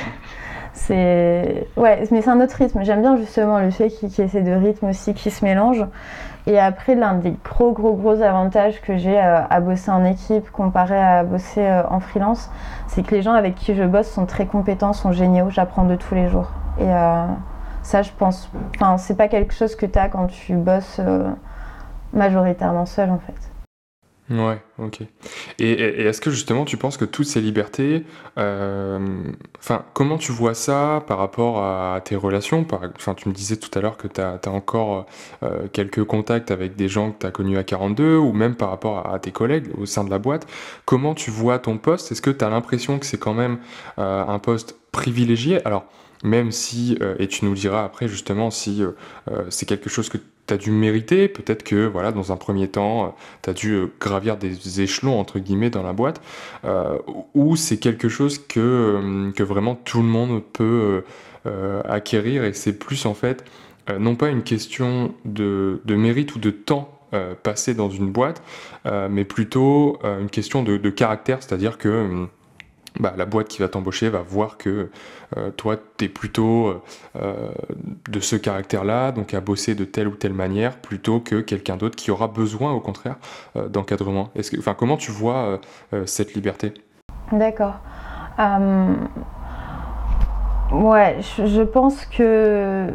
c'est 0.74 1.68
ouais, 1.76 2.04
mais 2.12 2.22
c'est 2.22 2.30
un 2.30 2.40
autre 2.40 2.56
rythme. 2.56 2.80
J'aime 2.84 3.02
bien 3.02 3.18
justement 3.18 3.60
le 3.60 3.72
fait 3.72 3.90
qu'il 3.90 4.10
y 4.10 4.22
ait 4.22 4.28
ces 4.28 4.42
deux 4.42 4.58
rythmes 4.58 4.88
aussi 4.88 5.14
qui 5.14 5.30
se 5.30 5.44
mélangent. 5.44 5.86
Et 6.46 6.60
après, 6.60 6.96
l'un 6.96 7.14
des 7.14 7.36
gros, 7.44 7.72
gros, 7.72 7.94
gros 7.94 8.22
avantages 8.22 8.82
que 8.82 8.98
j'ai 8.98 9.18
à 9.18 9.60
bosser 9.62 9.92
en 9.92 10.04
équipe 10.04 10.52
comparé 10.52 11.02
à 11.02 11.24
bosser 11.24 11.66
en 11.90 12.00
freelance, 12.02 12.52
c'est 12.88 13.02
que 13.04 13.16
les 13.16 13.22
gens 13.22 13.34
avec 13.34 13.56
qui 13.56 13.76
je 13.76 13.84
bosse 13.84 14.10
sont 14.10 14.26
très 14.26 14.46
compétents, 14.46 14.92
sont 14.92 15.14
géniaux. 15.14 15.50
J'apprends 15.50 15.86
de 15.86 15.96
tous 15.96 16.16
les 16.16 16.28
jours. 16.28 16.52
Et 16.80 16.90
ça, 17.82 18.02
je 18.02 18.12
pense, 18.18 18.50
enfin, 18.76 18.98
c'est 18.98 19.16
pas 19.16 19.30
quelque 19.30 19.54
chose 19.54 19.78
que 19.78 19.86
tu 19.86 19.98
as 19.98 20.10
quand 20.10 20.28
tu 20.28 20.56
bosses 20.56 21.00
majoritairement 22.12 22.86
seul 22.86 23.10
en 23.10 23.20
fait. 23.20 23.53
Ouais, 24.30 24.62
ok. 24.78 25.02
Et, 25.60 25.72
est-ce 25.74 26.22
que 26.22 26.32
justement 26.32 26.64
tu 26.64 26.78
penses 26.78 26.96
que 26.96 27.04
toutes 27.04 27.26
ces 27.26 27.42
libertés, 27.42 28.06
euh, 28.38 29.22
enfin, 29.60 29.84
comment 29.94 30.18
tu 30.18 30.32
vois 30.32 30.54
ça 30.54 31.04
par 31.08 31.18
rapport 31.18 31.62
à 31.62 32.00
tes 32.04 32.16
relations? 32.16 32.66
Enfin, 32.72 33.16
tu 33.16 33.28
me 33.28 33.34
disais 33.34 33.58
tout 33.58 33.70
à 33.78 33.82
l'heure 33.82 33.98
que 33.98 34.08
tu 34.08 34.22
as, 34.22 34.40
encore 34.48 35.08
euh, 35.44 35.68
quelques 35.74 36.06
contacts 36.06 36.52
avec 36.52 36.78
des 36.78 36.88
gens 36.88 37.12
que 37.12 37.20
tu 37.20 37.26
as 37.26 37.32
connus 37.32 37.58
à 37.58 37.64
42 37.64 38.16
ou 38.16 38.32
même 38.32 38.56
par 38.56 38.70
rapport 38.70 39.14
à, 39.14 39.20
tes 39.20 39.32
collègues 39.32 39.68
au 39.78 39.86
sein 39.86 40.06
de 40.06 40.10
la 40.10 40.20
boîte. 40.20 40.48
Comment 40.86 41.16
tu 41.16 41.30
vois 41.30 41.60
ton 41.60 41.78
poste? 41.78 42.14
Est-ce 42.14 42.22
que 42.22 42.32
tu 42.32 42.46
as 42.46 42.50
l'impression 42.50 43.00
que 43.00 43.06
c'est 43.06 43.20
quand 43.20 43.34
même 43.34 43.60
euh, 44.00 44.26
un 44.26 44.40
poste 44.40 44.78
privilégié? 44.94 45.66
Alors, 45.66 45.86
même 46.24 46.54
si, 46.54 46.98
et 47.20 47.28
tu 47.28 47.44
nous 47.44 47.54
diras 47.54 47.84
après 47.84 48.08
justement 48.08 48.50
si 48.50 48.82
c'est 49.50 49.66
quelque 49.66 49.90
chose 49.90 50.08
que 50.08 50.18
dû 50.58 50.72
mériter, 50.72 51.28
peut-être 51.28 51.64
que 51.64 51.86
voilà, 51.88 52.12
dans 52.12 52.32
un 52.32 52.38
premier 52.38 52.68
temps, 52.68 53.06
euh, 53.06 53.08
tu 53.42 53.50
as 53.50 53.54
dû 53.54 53.72
euh, 53.74 53.88
gravir 54.00 54.38
des 54.38 54.82
échelons 54.82 55.20
entre 55.20 55.40
guillemets 55.40 55.70
dans 55.70 55.84
la 55.84 55.94
boîte, 55.94 56.22
euh, 56.66 56.98
ou 57.34 57.56
c'est 57.56 57.78
quelque 57.78 58.10
chose 58.10 58.38
que, 58.38 59.32
vraiment 59.40 59.76
tout 59.76 60.02
le 60.02 60.08
monde 60.08 60.42
peut 60.54 61.04
acquérir 61.88 62.46
et 62.46 62.54
c'est 62.54 62.80
plus 62.80 63.06
en 63.06 63.14
fait 63.14 63.44
non 64.00 64.16
pas 64.16 64.30
une 64.30 64.44
question 64.44 65.14
de, 65.26 65.82
mérite 65.86 66.36
ou 66.36 66.40
de 66.40 66.50
temps 66.50 66.98
passé 67.44 67.74
dans 67.74 67.90
une 67.90 68.10
boîte, 68.10 68.42
mais 68.86 69.26
plutôt 69.26 70.00
une 70.04 70.30
question 70.30 70.64
de 70.64 70.90
caractère, 70.90 71.44
c'est-à-dire 71.44 71.78
que 71.78 72.28
bah, 73.00 73.14
la 73.18 73.26
boîte 73.26 73.48
qui 73.48 73.60
va 73.60 73.68
t'embaucher 73.68 74.10
va 74.10 74.20
voir 74.20 74.58
que 74.58 74.90
euh, 75.38 75.50
toi, 75.52 75.78
tu 75.98 76.06
es 76.06 76.10
plutôt 76.10 76.68
euh, 76.68 76.82
euh, 77.16 77.50
de 78.10 78.20
ce 78.20 78.36
caractère-là, 78.36 79.12
donc 79.12 79.34
à 79.34 79.42
bosser 79.42 79.74
de 79.76 79.84
telle 79.84 80.08
ou 80.08 80.16
telle 80.16 80.34
manière, 80.34 80.78
plutôt 80.78 81.20
que 81.20 81.42
quelqu'un 81.42 81.76
d'autre 81.76 81.96
qui 81.96 82.12
aura 82.12 82.28
besoin, 82.28 82.72
au 82.72 82.80
contraire, 82.80 83.16
d'encadrement. 83.56 84.30
Enfin, 84.60 84.74
comment 84.74 84.98
tu 84.98 85.12
vois 85.12 85.60
cette 86.06 86.34
liberté? 86.34 86.74
D'accord. 87.32 87.76
Ouais, 90.72 91.18
je 91.22 91.62
pense 91.62 92.06
que 92.06 92.90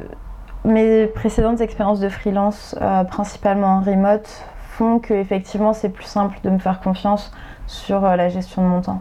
mes 0.64 1.06
précédentes 1.06 1.60
expériences 1.60 2.00
de 2.00 2.08
freelance, 2.08 2.76
principalement 3.10 3.78
en 3.78 3.80
remote, 3.80 4.28
font 4.70 4.98
que 4.98 5.14
effectivement 5.14 5.72
c'est 5.72 5.88
plus 5.88 6.04
simple 6.04 6.38
de 6.42 6.50
me 6.50 6.58
faire 6.58 6.80
confiance 6.80 7.32
sur 7.66 8.00
la 8.00 8.28
gestion 8.28 8.62
de 8.62 8.68
mon 8.68 8.80
temps. 8.80 9.00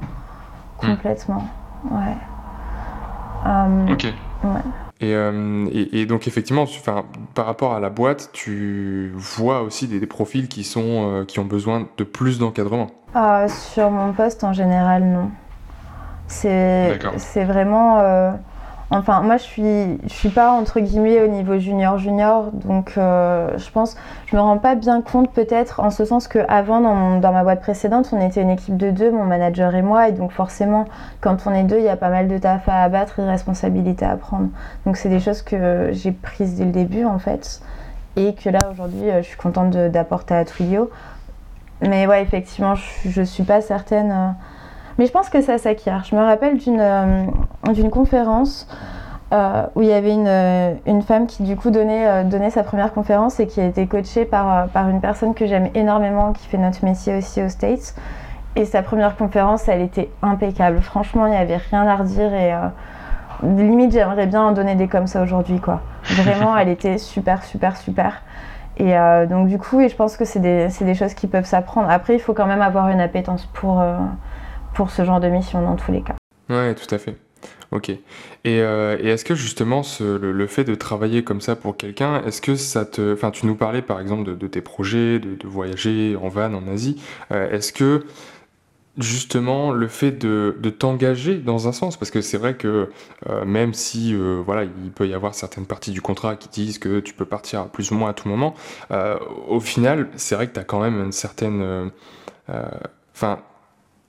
Hmm. 0.82 0.88
Complètement, 0.88 1.48
ouais. 1.92 2.18
Euh, 3.46 3.94
ok. 3.94 4.06
Euh, 5.04 5.68
et, 5.72 6.02
et, 6.02 6.06
donc 6.08 6.28
effectivement, 6.28 6.66
par 7.36 7.46
rapport 7.46 7.74
à 7.74 7.80
la 7.80 7.90
boîte, 7.90 8.30
tu 8.34 9.12
vois 9.16 9.62
aussi 9.62 9.88
des, 9.88 10.06
profils 10.08 10.48
qui, 10.48 10.64
sont, 10.64 11.12
euh, 11.12 11.26
qui 11.26 11.40
ont 11.40 11.46
besoin 11.46 11.88
de 11.98 12.04
plus 12.04 12.40
d'encadrement 12.40 12.88
Sur 13.48 13.92
mon 13.92 14.14
poste, 14.14 14.44
en 14.44 14.54
général, 14.54 15.04
non. 15.04 15.30
C'est 16.28 16.98
vraiment 17.46 18.38
Enfin, 18.90 19.22
moi, 19.22 19.36
je 19.36 19.44
suis, 19.44 20.00
je 20.04 20.14
suis 20.14 20.30
pas 20.30 20.52
entre 20.52 20.80
guillemets 20.80 21.22
au 21.22 21.28
niveau 21.28 21.60
junior 21.60 21.98
junior, 21.98 22.52
donc 22.54 22.94
euh, 22.98 23.58
je 23.58 23.70
pense, 23.70 23.98
je 24.28 24.36
me 24.38 24.42
rends 24.42 24.60
pas 24.60 24.76
bien 24.76 25.02
compte 25.02 25.30
peut-être 25.34 25.82
en 25.82 25.92
ce 25.92 26.06
sens 26.06 26.30
que 26.30 26.40
avant 26.48 26.80
dans, 26.80 27.34
ma 27.34 27.44
boîte 27.44 27.60
précédente, 27.60 28.10
on 28.14 28.26
était 28.26 28.42
une 28.42 28.50
équipe 28.50 28.78
de 28.78 28.90
deux, 28.90 29.12
mon 29.12 29.26
manager 29.26 29.76
et 29.76 29.82
moi, 29.82 30.08
et 30.08 30.14
donc 30.14 30.32
forcément, 30.32 30.86
quand 31.20 31.48
on 31.48 31.54
est 31.54 31.66
deux, 31.66 31.80
il 31.80 31.84
y 31.84 31.90
a 31.90 31.98
pas 31.98 32.10
mal 32.10 32.30
de 32.30 32.38
taf 32.38 32.70
à 32.70 32.82
abattre 32.84 33.20
et 33.20 33.24
de 33.24 33.28
responsabilités 33.28 34.06
à 34.06 34.16
prendre. 34.16 34.48
Donc 34.86 34.96
c'est 34.96 35.10
des 35.10 35.20
choses 35.20 35.42
que 35.42 35.90
j'ai 35.92 36.14
prises 36.14 36.56
dès 36.56 36.64
le 36.64 36.72
début 36.72 37.04
en 37.04 37.20
fait, 37.20 37.62
et 38.16 38.36
que 38.36 38.50
là 38.50 38.60
aujourd'hui, 38.72 39.10
euh, 39.10 39.22
je 39.22 39.28
suis 39.28 39.38
contente 39.38 39.72
d'apporter 39.72 40.34
à 40.34 40.46
Twilio. 40.46 40.90
Mais 41.82 42.08
ouais, 42.08 42.24
effectivement, 42.24 42.76
je, 42.76 43.10
je 43.10 43.22
suis 43.22 43.44
pas 43.44 43.60
certaine. 43.60 44.12
Euh, 44.12 44.32
mais 44.98 45.06
je 45.06 45.12
pense 45.12 45.30
que 45.30 45.42
ça 45.42 45.58
s'acquiert. 45.58 46.04
Je 46.04 46.16
me 46.16 46.22
rappelle 46.22 46.58
d'une 46.58 46.80
euh, 46.80 47.90
conférence 47.92 48.68
euh, 49.34 49.64
où 49.76 49.82
il 49.82 49.90
y 49.90 49.94
avait 49.94 50.14
une, 50.14 50.28
euh, 50.28 50.74
une, 50.86 51.02
femme 51.02 51.28
qui 51.28 51.44
du 51.44 51.56
coup 51.56 51.70
donnait, 51.70 52.24
donnait 52.24 52.50
sa 52.50 52.64
première 52.64 52.94
conférence 52.94 53.40
et 53.40 53.48
qui 53.48 53.60
a 53.60 53.66
été 53.66 53.86
coachée 53.86 54.26
par, 54.26 54.68
par 54.70 54.90
une 54.90 55.02
personne 55.02 55.34
que 55.34 55.46
j'aime 55.46 55.70
énormément, 55.76 56.34
qui 56.34 56.48
fait 56.48 56.58
notre 56.58 56.84
métier 56.84 57.18
aussi 57.18 57.44
aux 57.44 57.50
States. 57.50 57.96
Et 58.56 58.66
sa 58.66 58.82
première 58.82 59.16
conférence, 59.16 59.68
elle 59.68 59.82
était 59.82 60.10
impeccable. 60.24 60.82
Franchement, 60.82 61.28
il 61.28 61.32
n'y 61.32 61.38
avait 61.38 61.58
rien 61.58 61.86
à 61.86 61.96
redire 61.96 62.34
et 62.34 62.54
limite, 63.44 63.92
j'aimerais 63.92 64.26
bien 64.26 64.42
en 64.42 64.52
donner 64.52 64.74
des 64.74 64.88
comme 64.88 65.06
ça 65.06 65.22
aujourd'hui, 65.22 65.60
quoi. 65.60 65.82
Vraiment, 66.06 66.58
elle 66.58 66.70
était 66.70 66.98
super, 66.98 67.44
super, 67.44 67.78
super. 67.78 68.24
Et 68.78 68.96
donc 69.30 69.48
du 69.48 69.60
coup, 69.60 69.80
et 69.80 69.90
je 69.90 69.96
pense 69.96 70.18
que 70.18 70.26
c'est 70.26 70.40
des, 70.40 70.70
des, 70.82 70.94
choses 70.96 71.14
qui 71.14 71.28
peuvent 71.28 71.46
s'apprendre. 71.46 71.88
Après, 71.90 72.16
il 72.16 72.20
faut 72.20 72.34
quand 72.34 72.46
même 72.48 72.62
avoir 72.62 72.90
une 72.90 73.02
appétence 73.02 73.46
pour, 73.46 73.84
pour 74.78 74.92
ce 74.92 75.04
genre 75.04 75.20
de 75.20 75.28
mission 75.28 75.64
dans 75.64 75.76
tous 75.76 75.92
les 75.92 76.04
cas. 76.04 76.16
Ouais, 76.50 76.76
tout 76.76 76.94
à 76.94 77.00
fait. 77.00 77.18
Ok. 77.72 77.90
Et, 77.90 78.00
euh, 78.46 78.96
est-ce 79.00 79.26
que 79.26 79.34
justement 79.34 79.82
le, 80.00 80.48
fait 80.48 80.64
de 80.64 80.76
travailler 80.76 81.24
comme 81.24 81.42
ça 81.42 81.56
pour 81.56 81.76
quelqu'un, 81.76 82.24
est-ce 82.26 82.42
que 82.42 82.56
ça 82.56 82.86
te... 82.86 83.14
Enfin, 83.14 83.32
tu 83.32 83.48
nous 83.48 83.56
parlais 83.56 83.82
par 83.82 84.00
exemple 84.00 84.38
de, 84.38 84.48
tes 84.48 84.62
projets, 84.62 85.18
de, 85.18 85.48
voyager 85.48 86.16
en 86.16 86.30
van 86.30 86.54
en 86.54 86.68
Asie. 86.68 87.02
Euh, 87.32 87.50
est-ce 87.50 87.74
que 87.74 88.06
justement 89.00 89.72
le 89.72 89.88
fait 89.88 90.12
de, 90.12 90.56
t'engager 90.70 91.38
dans 91.40 91.68
un 91.68 91.72
sens, 91.72 91.98
parce 91.98 92.12
que 92.12 92.22
c'est 92.22 92.38
vrai 92.38 92.54
que 92.54 92.90
euh, 93.30 93.46
même 93.46 93.74
si 93.74 94.16
voilà, 94.16 94.64
il 94.64 94.92
peut 94.92 95.08
y 95.08 95.14
avoir 95.16 95.34
certaines 95.34 95.66
parties 95.66 95.92
du 95.92 96.02
contrat 96.02 96.36
qui 96.36 96.50
disent 96.50 96.78
que 96.78 97.00
tu 97.00 97.16
peux 97.16 97.26
partir 97.26 97.68
plus 97.70 97.90
ou 97.90 97.96
moins 97.96 98.12
à 98.12 98.14
tout 98.14 98.30
moment, 98.30 98.54
au 99.48 99.60
final, 99.60 100.10
c'est 100.18 100.36
vrai 100.36 100.48
que 100.48 100.54
tu 100.54 100.60
as 100.60 100.64
quand 100.64 100.80
même 100.80 101.04
une 101.04 101.12
certaine... 101.12 101.92
Enfin, 103.14 103.40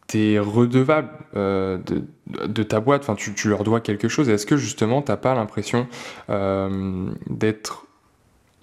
tu 0.09 0.33
es 0.33 0.39
redevable 0.39 1.11
euh, 1.37 1.79
de, 2.27 2.63
ta 2.63 2.81
boîte, 2.81 3.03
enfin, 3.03 3.15
tu, 3.15 3.49
leur 3.49 3.63
dois 3.63 3.81
quelque 3.81 4.09
chose. 4.09 4.29
Est-ce 4.29 4.47
que 4.47 4.57
justement, 4.57 5.03
tu 5.03 5.13
n'as 5.13 5.17
pas 5.17 5.35
l'impression 5.35 5.87
euh, 6.31 7.11
d'être 7.29 7.85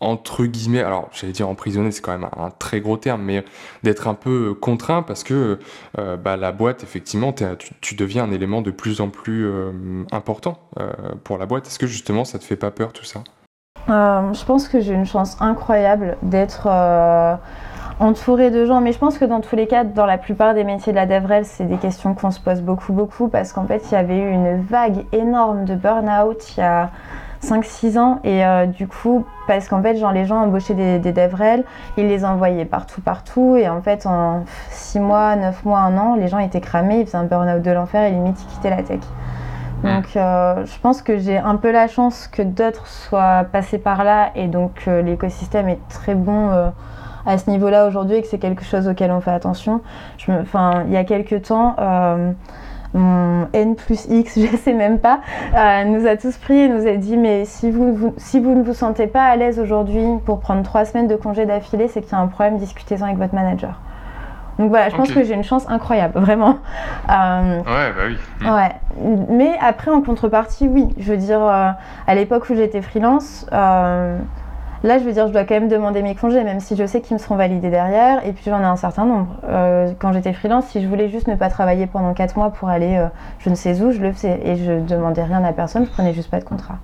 entre 0.02 0.46
guillemets, 0.46 0.84
alors 0.84 1.10
j'allais 1.14 1.32
dire 1.32 1.48
emprisonné, 1.48 1.90
c'est 1.90 2.02
quand 2.02 2.12
même 2.12 2.30
un, 2.38 2.50
très 2.50 2.82
gros 2.82 2.98
terme, 2.98 3.22
mais 3.22 3.46
d'être 3.82 4.10
un 4.10 4.14
peu 4.14 4.54
contraint 4.54 5.04
parce 5.04 5.24
que 5.24 5.58
euh, 5.98 6.18
bah, 6.18 6.36
la 6.36 6.52
boîte, 6.52 6.84
effectivement, 6.84 7.34
tu, 7.34 7.96
deviens 7.96 8.26
un 8.26 8.32
élément 8.32 8.62
de 8.62 8.72
plus 8.72 9.00
en 9.00 9.10
plus 9.10 9.50
important 10.12 10.60
pour 11.24 11.38
la 11.38 11.46
boîte. 11.46 11.68
Est-ce 11.68 11.80
que 11.80 11.88
justement, 11.88 12.26
ça 12.26 12.40
te 12.40 12.44
fait 12.44 12.58
pas 12.58 12.72
peur 12.72 12.92
tout 12.92 13.06
ça? 13.06 13.24
Je 13.88 14.46
pense 14.46 14.68
que 14.68 14.82
j'ai 14.82 14.94
une 14.94 15.06
chance 15.06 15.38
incroyable 15.40 16.18
d'être 16.24 16.68
entouré 18.00 18.52
de 18.52 18.66
gens. 18.66 18.82
Mais 18.82 18.92
je 18.92 19.00
pense 19.00 19.18
que 19.18 19.26
dans 19.26 19.42
tous 19.42 19.56
les 19.56 19.68
cas, 19.68 19.84
dans 19.84 20.06
la 20.06 20.18
plupart 20.18 20.54
des 20.54 20.64
métiers 20.64 20.92
de 20.92 20.98
la 20.98 21.06
DevRel, 21.06 21.46
c'est 21.46 21.66
des 21.66 21.78
questions 21.78 22.14
qu'on 22.14 22.32
se 22.32 22.40
pose 22.40 22.62
beaucoup, 22.62 22.94
beaucoup, 22.94 23.28
parce 23.28 23.54
qu'en 23.54 23.66
fait, 23.66 23.84
il 23.92 23.94
y 23.94 23.98
avait 23.98 24.18
eu 24.18 24.30
une 24.30 24.62
vague 24.62 25.06
énorme 25.12 25.66
de 25.66 25.76
burn-out 25.76 26.58
il 26.58 26.60
y 26.60 26.64
a 26.64 26.90
5-6 27.44 27.98
ans. 27.98 28.20
Et 28.24 28.46
euh, 28.46 28.66
du 28.66 28.88
coup, 28.88 29.26
parce 29.48 29.68
qu'en 29.68 29.82
fait, 29.82 29.98
genre, 29.98 30.12
les 30.12 30.26
gens 30.26 30.38
embauchaient 30.38 30.74
des, 30.74 31.00
des 31.00 31.14
DevRel, 31.14 31.64
ils 31.98 32.08
les 32.08 32.26
envoyaient 32.26 32.66
partout, 32.66 33.02
partout. 33.02 33.56
Et 33.56 33.70
en 33.70 33.82
fait, 33.82 34.06
en 34.06 34.44
6 34.72 35.00
mois, 35.00 35.36
9 35.36 35.66
mois, 35.66 35.80
1 35.80 35.98
an, 35.98 36.16
les 36.16 36.28
gens 36.28 36.40
étaient 36.40 36.62
cramés, 36.62 37.02
ils 37.02 37.06
faisaient 37.06 37.18
un 37.18 37.26
burn-out 37.26 37.62
de 37.62 37.72
l'enfer 37.72 38.04
et 38.04 38.12
limite, 38.12 38.42
ils 38.42 38.54
quittaient 38.54 38.70
la 38.70 38.84
tech. 38.84 39.02
Donc 39.84 40.16
euh, 40.16 40.66
je 40.66 40.80
pense 40.80 41.04
que 41.04 41.20
j'ai 41.20 41.38
un 41.38 41.58
peu 41.58 41.72
la 41.72 41.88
chance 41.88 42.28
que 42.28 42.42
d'autres 42.42 42.88
soient 42.88 43.46
passés 43.52 43.78
par 43.78 44.04
là 44.04 44.32
et 44.34 44.48
donc 44.48 44.86
euh, 44.88 45.04
l'écosystème 45.04 45.70
est 45.70 45.80
très 45.90 46.16
bon 46.16 46.72
à 47.26 47.38
ce 47.38 47.50
niveau-là 47.50 47.88
aujourd'hui 47.88 48.18
et 48.18 48.22
que 48.22 48.28
c'est 48.28 48.38
quelque 48.38 48.64
chose 48.64 48.88
auquel 48.88 49.12
on 49.12 49.22
fait 49.22 49.32
attention. 49.32 49.82
Je 50.18 50.32
enfin, 50.32 50.84
il 50.88 50.94
y 50.94 50.98
a 50.98 51.04
quelques 51.04 51.44
temps, 51.44 51.76
euh, 51.80 52.32
mon 52.94 53.48
N 53.54 53.76
plus 53.76 54.06
X, 54.10 54.40
je 54.40 54.52
ne 54.52 54.58
sais 54.58 54.74
même 54.74 55.00
pas, 55.00 55.20
euh, 55.56 55.86
nous 55.86 56.06
a 56.08 56.18
tous 56.18 56.38
pris 56.38 56.58
et 56.58 56.70
nous 56.70 56.88
a 56.88 56.96
dit 56.96 57.18
mais 57.18 57.46
si 57.46 57.72
vous, 57.72 58.14
si 58.18 58.40
vous 58.40 58.56
ne 58.56 58.64
vous 58.64 58.74
sentez 58.74 59.08
pas 59.08 59.24
à 59.24 59.36
l'aise 59.36 59.60
aujourd'hui 59.60 60.06
pour 60.26 60.40
prendre 60.40 60.64
trois 60.64 60.86
semaines 60.86 61.08
de 61.08 61.16
congé 61.16 61.46
d'affilée, 61.46 61.88
c'est 61.88 62.02
qu'il 62.02 62.12
y 62.12 62.16
a 62.16 62.20
un 62.20 62.28
problème, 62.28 62.58
discutez-en 62.58 63.06
avec 63.06 63.18
votre 63.18 63.36
manager. 63.36 63.80
Donc 64.58 64.70
voilà, 64.70 64.88
je 64.88 64.96
pense 64.96 65.12
que 65.12 65.22
j'ai 65.22 65.34
une 65.34 65.44
chance 65.44 65.66
incroyable, 65.68 66.18
vraiment. 66.18 66.60
Euh, 67.10 67.58
ouais, 67.60 67.64
bah 67.66 68.04
oui. 68.08 68.18
Mm. 68.40 68.50
Ouais. 68.54 69.26
Mais 69.28 69.52
après, 69.60 69.92
en 69.92 70.02
contrepartie, 70.02 70.70
oui. 70.70 70.88
Je 70.98 71.12
veux 71.12 71.18
dire, 71.18 71.42
à 71.42 72.16
l'époque 72.16 72.50
où 72.50 72.56
j'étais 72.56 72.82
freelance, 72.82 73.46
Là, 74.86 75.00
je 75.00 75.04
veux 75.04 75.14
dire, 75.14 75.28
je 75.28 75.34
dois 75.34 75.46
quand 75.46 75.56
même 75.56 75.68
demander 75.68 76.04
mes 76.04 76.14
congés, 76.14 76.44
même 76.44 76.60
si 76.60 76.76
je 76.76 76.86
sais 76.86 77.02
qu'ils 77.02 77.16
me 77.16 77.20
seront 77.20 77.36
validés 77.36 77.72
derrière. 77.72 78.24
Et 78.24 78.34
puis, 78.34 78.44
j'en 78.46 78.60
ai 78.60 78.66
un 78.66 78.76
certain 78.76 79.06
nombre. 79.06 79.36
Euh, 79.46 79.92
quand 79.98 80.14
j'étais 80.14 80.32
freelance, 80.32 80.68
si 80.68 80.80
je 80.80 80.88
voulais 80.88 81.10
juste 81.10 81.28
ne 81.28 81.34
pas 81.34 81.50
travailler 81.50 81.88
pendant 81.88 82.14
4 82.14 82.38
mois 82.38 82.52
pour 82.52 82.70
aller 82.70 82.96
euh, 82.96 83.08
je 83.40 83.50
ne 83.50 83.56
sais 83.56 83.82
où, 83.82 83.90
je 83.90 84.00
le 84.00 84.14
faisais. 84.14 84.40
Et 84.46 84.56
je 84.58 84.80
demandais 84.80 85.24
rien 85.24 85.44
à 85.44 85.54
personne, 85.54 85.86
je 85.86 85.90
prenais 85.90 86.14
juste 86.14 86.30
pas 86.30 86.40
de 86.40 86.46
contrat. 86.46 86.78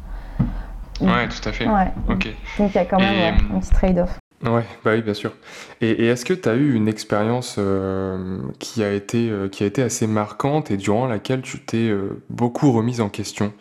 Ouais, 0.99 1.27
tout 1.29 1.47
à 1.47 1.51
fait. 1.51 1.67
Ouais. 1.67 1.91
Ok. 2.09 2.27
Donc, 2.57 2.71
il 2.73 2.75
y 2.75 2.79
a 2.79 2.85
quand 2.85 2.97
même 2.97 3.35
un 3.55 3.59
petit 3.59 3.69
trade-off. 3.69 4.17
Ouais, 4.43 4.63
bah 4.83 4.93
oui, 4.95 5.03
bien 5.03 5.13
sûr. 5.13 5.33
Et, 5.81 6.07
est-ce 6.07 6.25
que 6.25 6.33
tu 6.33 6.49
as 6.49 6.55
eu 6.55 6.73
une 6.73 6.87
expérience 6.87 7.57
euh, 7.59 8.39
qui 8.57 8.83
a 8.83 8.91
été, 8.91 9.29
euh, 9.29 9.47
qui 9.47 9.63
a 9.63 9.67
été 9.67 9.83
assez 9.83 10.07
marquante 10.07 10.71
et 10.71 10.77
durant 10.77 11.05
laquelle 11.05 11.41
tu 11.41 11.59
t'es 11.59 11.89
euh, 11.89 12.19
beaucoup 12.31 12.71
remise 12.71 13.01
en 13.01 13.09
question? 13.09 13.53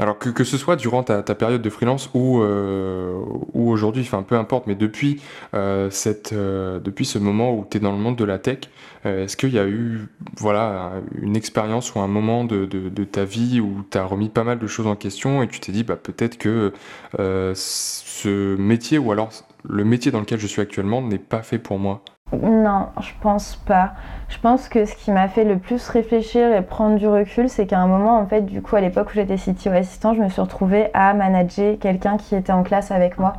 Alors 0.00 0.18
que, 0.18 0.28
que 0.28 0.42
ce 0.42 0.58
soit 0.58 0.74
durant 0.74 1.04
ta, 1.04 1.22
ta 1.22 1.34
période 1.36 1.62
de 1.62 1.70
freelance 1.70 2.10
ou, 2.14 2.42
euh, 2.42 3.16
ou 3.52 3.70
aujourd'hui, 3.70 4.02
enfin 4.02 4.22
peu 4.22 4.36
importe, 4.36 4.66
mais 4.66 4.74
depuis, 4.74 5.20
euh, 5.54 5.88
cette, 5.90 6.32
euh, 6.32 6.80
depuis 6.80 7.04
ce 7.04 7.18
moment 7.18 7.54
où 7.54 7.64
tu 7.68 7.76
es 7.76 7.80
dans 7.80 7.92
le 7.92 7.98
monde 7.98 8.16
de 8.16 8.24
la 8.24 8.38
tech, 8.38 8.58
euh, 9.06 9.24
est-ce 9.24 9.36
qu'il 9.36 9.52
y 9.54 9.58
a 9.58 9.66
eu 9.66 10.08
voilà, 10.36 10.94
une 11.20 11.36
expérience 11.36 11.94
ou 11.94 12.00
un 12.00 12.08
moment 12.08 12.44
de, 12.44 12.66
de, 12.66 13.04
ta 13.04 13.24
vie 13.24 13.60
où 13.60 13.84
tu 13.88 13.96
as 13.98 14.04
remis 14.04 14.30
pas 14.30 14.42
mal 14.42 14.58
de 14.58 14.66
choses 14.66 14.86
en 14.88 14.96
question 14.96 15.42
et 15.42 15.48
tu 15.48 15.60
t'es 15.60 15.70
dit 15.70 15.84
bah, 15.84 15.96
peut-être 15.96 16.38
que 16.38 16.72
ce 17.16 18.56
métier 18.56 18.98
ou 18.98 19.12
alors 19.12 19.30
le 19.62 19.84
métier 19.84 20.10
dans 20.10 20.20
lequel 20.20 20.40
je 20.40 20.46
suis 20.46 20.60
actuellement 20.60 21.02
n'est 21.02 21.18
pas 21.18 21.42
fait 21.42 21.58
pour 21.58 21.78
moi? 21.78 22.02
Non, 22.42 22.88
je 23.00 23.10
pense 23.20 23.56
pas. 23.56 23.92
Je 24.28 24.38
pense 24.38 24.68
que 24.68 24.84
ce 24.84 24.94
qui 24.94 25.10
m'a 25.10 25.28
fait 25.28 25.44
le 25.44 25.58
plus 25.58 25.88
réfléchir 25.88 26.52
et 26.54 26.62
prendre 26.62 26.96
du 26.96 27.06
recul, 27.06 27.48
c'est 27.48 27.66
qu'à 27.66 27.78
un 27.78 27.86
moment, 27.86 28.18
en 28.18 28.26
fait, 28.26 28.42
du 28.42 28.62
coup, 28.62 28.76
à 28.76 28.80
l'époque 28.80 29.08
où 29.10 29.14
j'étais 29.14 29.36
CTO 29.36 29.70
assistant, 29.70 30.14
je 30.14 30.20
me 30.20 30.28
suis 30.28 30.40
retrouvée 30.40 30.90
à 30.94 31.14
manager 31.14 31.78
quelqu'un 31.78 32.16
qui 32.16 32.34
était 32.34 32.52
en 32.52 32.62
classe 32.62 32.90
avec 32.90 33.18
moi. 33.18 33.34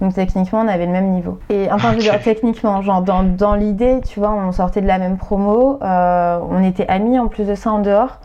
Donc 0.00 0.14
techniquement, 0.14 0.60
on 0.60 0.68
avait 0.68 0.86
le 0.86 0.92
même 0.92 1.10
niveau. 1.10 1.38
Et 1.48 1.70
enfin, 1.70 1.90
je 1.92 1.96
veux 1.96 2.02
dire, 2.02 2.20
techniquement, 2.20 2.82
genre 2.82 3.02
dans, 3.02 3.22
dans 3.22 3.54
l'idée, 3.54 4.00
tu 4.00 4.18
vois, 4.18 4.32
on 4.32 4.50
sortait 4.50 4.80
de 4.80 4.88
la 4.88 4.98
même 4.98 5.16
promo, 5.16 5.78
euh, 5.80 6.40
on 6.50 6.62
était 6.64 6.88
amis 6.88 7.18
en 7.20 7.28
plus 7.28 7.46
de 7.46 7.54
ça 7.54 7.70
en 7.70 7.78
dehors. 7.78 8.18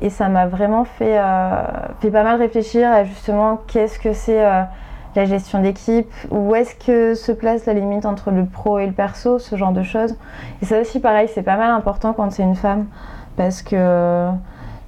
Et 0.00 0.10
ça 0.10 0.28
m'a 0.28 0.46
vraiment 0.46 0.84
fait, 0.84 1.18
euh, 1.18 1.62
fait 2.00 2.10
pas 2.10 2.22
mal 2.22 2.38
réfléchir 2.38 2.88
à 2.90 3.04
justement 3.04 3.58
qu'est-ce 3.66 3.98
que 3.98 4.12
c'est 4.12 4.44
euh, 4.44 4.62
la 5.14 5.24
gestion 5.24 5.60
d'équipe, 5.60 6.10
où 6.30 6.54
est-ce 6.54 6.74
que 6.74 7.14
se 7.14 7.32
place 7.32 7.66
la 7.66 7.74
limite 7.74 8.06
entre 8.06 8.30
le 8.30 8.44
pro 8.46 8.78
et 8.78 8.86
le 8.86 8.92
perso, 8.92 9.38
ce 9.38 9.56
genre 9.56 9.72
de 9.72 9.82
choses. 9.82 10.16
Et 10.62 10.66
ça 10.66 10.80
aussi, 10.80 11.00
pareil, 11.00 11.28
c'est 11.32 11.42
pas 11.42 11.56
mal 11.56 11.70
important 11.70 12.12
quand 12.12 12.30
c'est 12.30 12.42
une 12.42 12.56
femme, 12.56 12.86
parce 13.36 13.62
que 13.62 14.28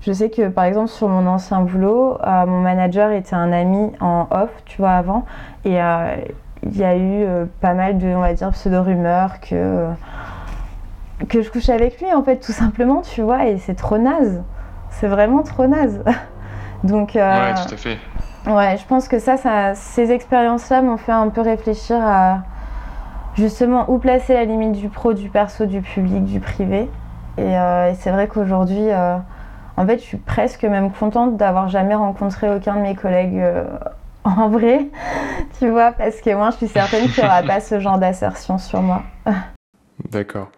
je 0.01 0.13
sais 0.13 0.31
que 0.31 0.49
par 0.49 0.65
exemple 0.65 0.89
sur 0.89 1.09
mon 1.09 1.27
ancien 1.27 1.61
boulot, 1.63 2.19
euh, 2.25 2.47
mon 2.47 2.61
manager 2.61 3.11
était 3.11 3.35
un 3.35 3.53
ami 3.53 3.91
en 4.01 4.29
off, 4.31 4.51
tu 4.65 4.79
vois, 4.79 4.93
avant, 4.93 5.25
et 5.65 5.83
euh, 5.83 6.17
il 6.63 6.77
y 6.77 6.85
a 6.85 6.97
eu 6.97 7.25
euh, 7.25 7.47
pas 7.61 7.75
mal 7.75 7.99
de, 7.99 8.07
on 8.07 8.21
va 8.21 8.33
dire, 8.35 8.51
pseudo-rumeurs 8.51 9.41
que, 9.41 9.89
que 11.29 11.43
je 11.43 11.51
couchais 11.51 11.73
avec 11.73 12.01
lui, 12.01 12.13
en 12.13 12.23
fait, 12.23 12.39
tout 12.39 12.53
simplement, 12.53 13.03
tu 13.03 13.23
vois, 13.23 13.47
et 13.47 13.59
c'est 13.59 13.75
trop 13.75 13.99
naze. 13.99 14.43
C'est 14.91 15.09
vraiment 15.09 15.43
trop 15.43 15.67
naze. 15.67 16.03
Donc, 16.85 17.13
Ouais, 17.15 17.55
tout 17.55 17.75
à 17.75 17.77
fait. 17.77 17.99
Ouais, 18.47 18.77
je 18.77 18.87
pense 18.87 19.09
que 19.09 19.19
ça, 19.19 19.37
ça 19.37 19.75
ces 19.75 20.13
expériences-là 20.13 20.81
m'ont 20.81 20.97
fait 20.97 21.13
un 21.13 21.29
peu 21.29 21.41
réfléchir 21.41 21.99
à 22.01 22.43
justement 23.35 23.91
où 23.91 23.99
placer 23.99 24.35
la 24.35 24.45
limite 24.45 24.73
du 24.73 24.89
pro, 24.89 25.13
du 25.13 25.29
perso, 25.29 25.67
du 25.67 25.83
public, 25.83 26.25
du 26.25 26.39
privé. 26.41 26.89
Et, 27.39 27.43
euh, 27.43 27.93
c'est 27.95 28.11
vrai 28.11 28.29
qu'aujourd'hui, 28.29 28.89
euh, 28.91 29.17
en 29.77 29.87
fait, 29.87 29.99
je 29.99 30.05
suis 30.05 30.17
presque 30.17 30.65
même 30.65 30.91
contente 30.93 31.37
d'avoir 31.37 31.69
jamais 31.69 31.95
rencontré 31.95 32.49
aucun 32.55 32.77
de 32.77 32.81
mes 32.81 32.95
collègues 32.95 33.39
euh, 33.39 33.65
en 34.25 34.49
vrai, 34.49 34.87
tu 35.59 35.69
vois, 35.69 35.93
parce 35.93 36.21
que 36.21 36.35
moi, 36.35 36.51
je 36.51 36.57
suis 36.57 36.69
certaine 36.69 37.09
qu'il 37.09 37.23
n'y 37.23 37.29
aura 37.29 37.43
pas 37.43 37.61
ce 37.61 37.81
genre 37.81 37.99
d'assertion 37.99 38.59
sur 38.59 38.81
moi. 38.81 39.03
D'accord. 40.11 40.51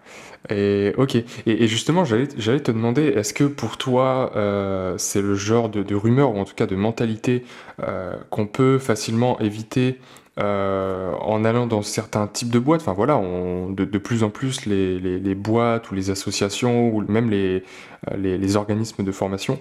Et 0.51 0.93
ok. 0.97 1.17
Et, 1.47 1.67
justement, 1.69 2.05
j'allais, 2.05 2.27
te 2.27 2.71
demander, 2.71 3.03
est-ce 3.03 3.33
que 3.33 3.45
pour 3.45 3.77
toi, 3.77 4.33
euh, 4.37 4.95
c'est 4.99 5.23
le 5.23 5.35
genre 5.35 5.69
de, 5.69 5.83
de 5.83 5.95
rumeur 5.95 6.35
ou 6.35 6.39
en 6.39 6.45
tout 6.45 6.55
cas 6.55 6.67
de 6.67 6.77
mentalité 6.77 7.45
euh, 7.83 8.17
qu'on 8.31 8.47
peut 8.47 8.79
facilement 8.79 9.39
éviter 9.41 9.99
euh, 10.41 11.13
en 11.21 11.45
allant 11.45 11.67
dans 11.67 11.83
certains 11.83 12.27
types 12.27 12.51
de 12.51 12.59
boîtes? 12.59 12.81
Enfin 12.81 12.95
voilà, 12.95 13.17
on, 13.17 13.71
de, 13.71 13.85
plus 13.99 14.23
en 14.25 14.31
plus 14.31 14.67
les, 14.67 15.35
boîtes 15.35 15.91
ou 15.91 15.95
les 15.95 16.11
associations 16.11 16.89
ou 16.89 17.05
même 17.11 17.31
les, 17.31 18.57
organismes 18.57 19.05
de 19.05 19.13
formation 19.13 19.61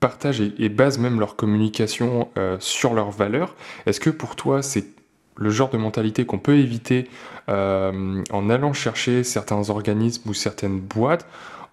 partagent 0.00 0.40
et, 0.40 0.52
et 0.58 0.68
basent 0.68 0.98
même 0.98 1.18
leur 1.18 1.36
communication 1.36 2.28
sur 2.58 2.94
leurs 2.94 3.10
valeurs. 3.10 3.54
Est-ce 3.86 4.00
que 4.00 4.10
pour 4.10 4.36
toi, 4.36 4.62
c'est 4.62 5.03
le 5.36 5.50
genre 5.50 5.70
de 5.70 5.76
mentalité 5.76 6.26
qu'on 6.26 6.38
peut 6.38 6.56
éviter 6.56 7.08
euh, 7.48 8.22
en 8.30 8.50
allant 8.50 8.72
chercher 8.72 9.24
certains 9.24 9.70
organismes 9.70 10.28
ou 10.30 10.34
certaines 10.34 10.80
boîtes 10.80 11.26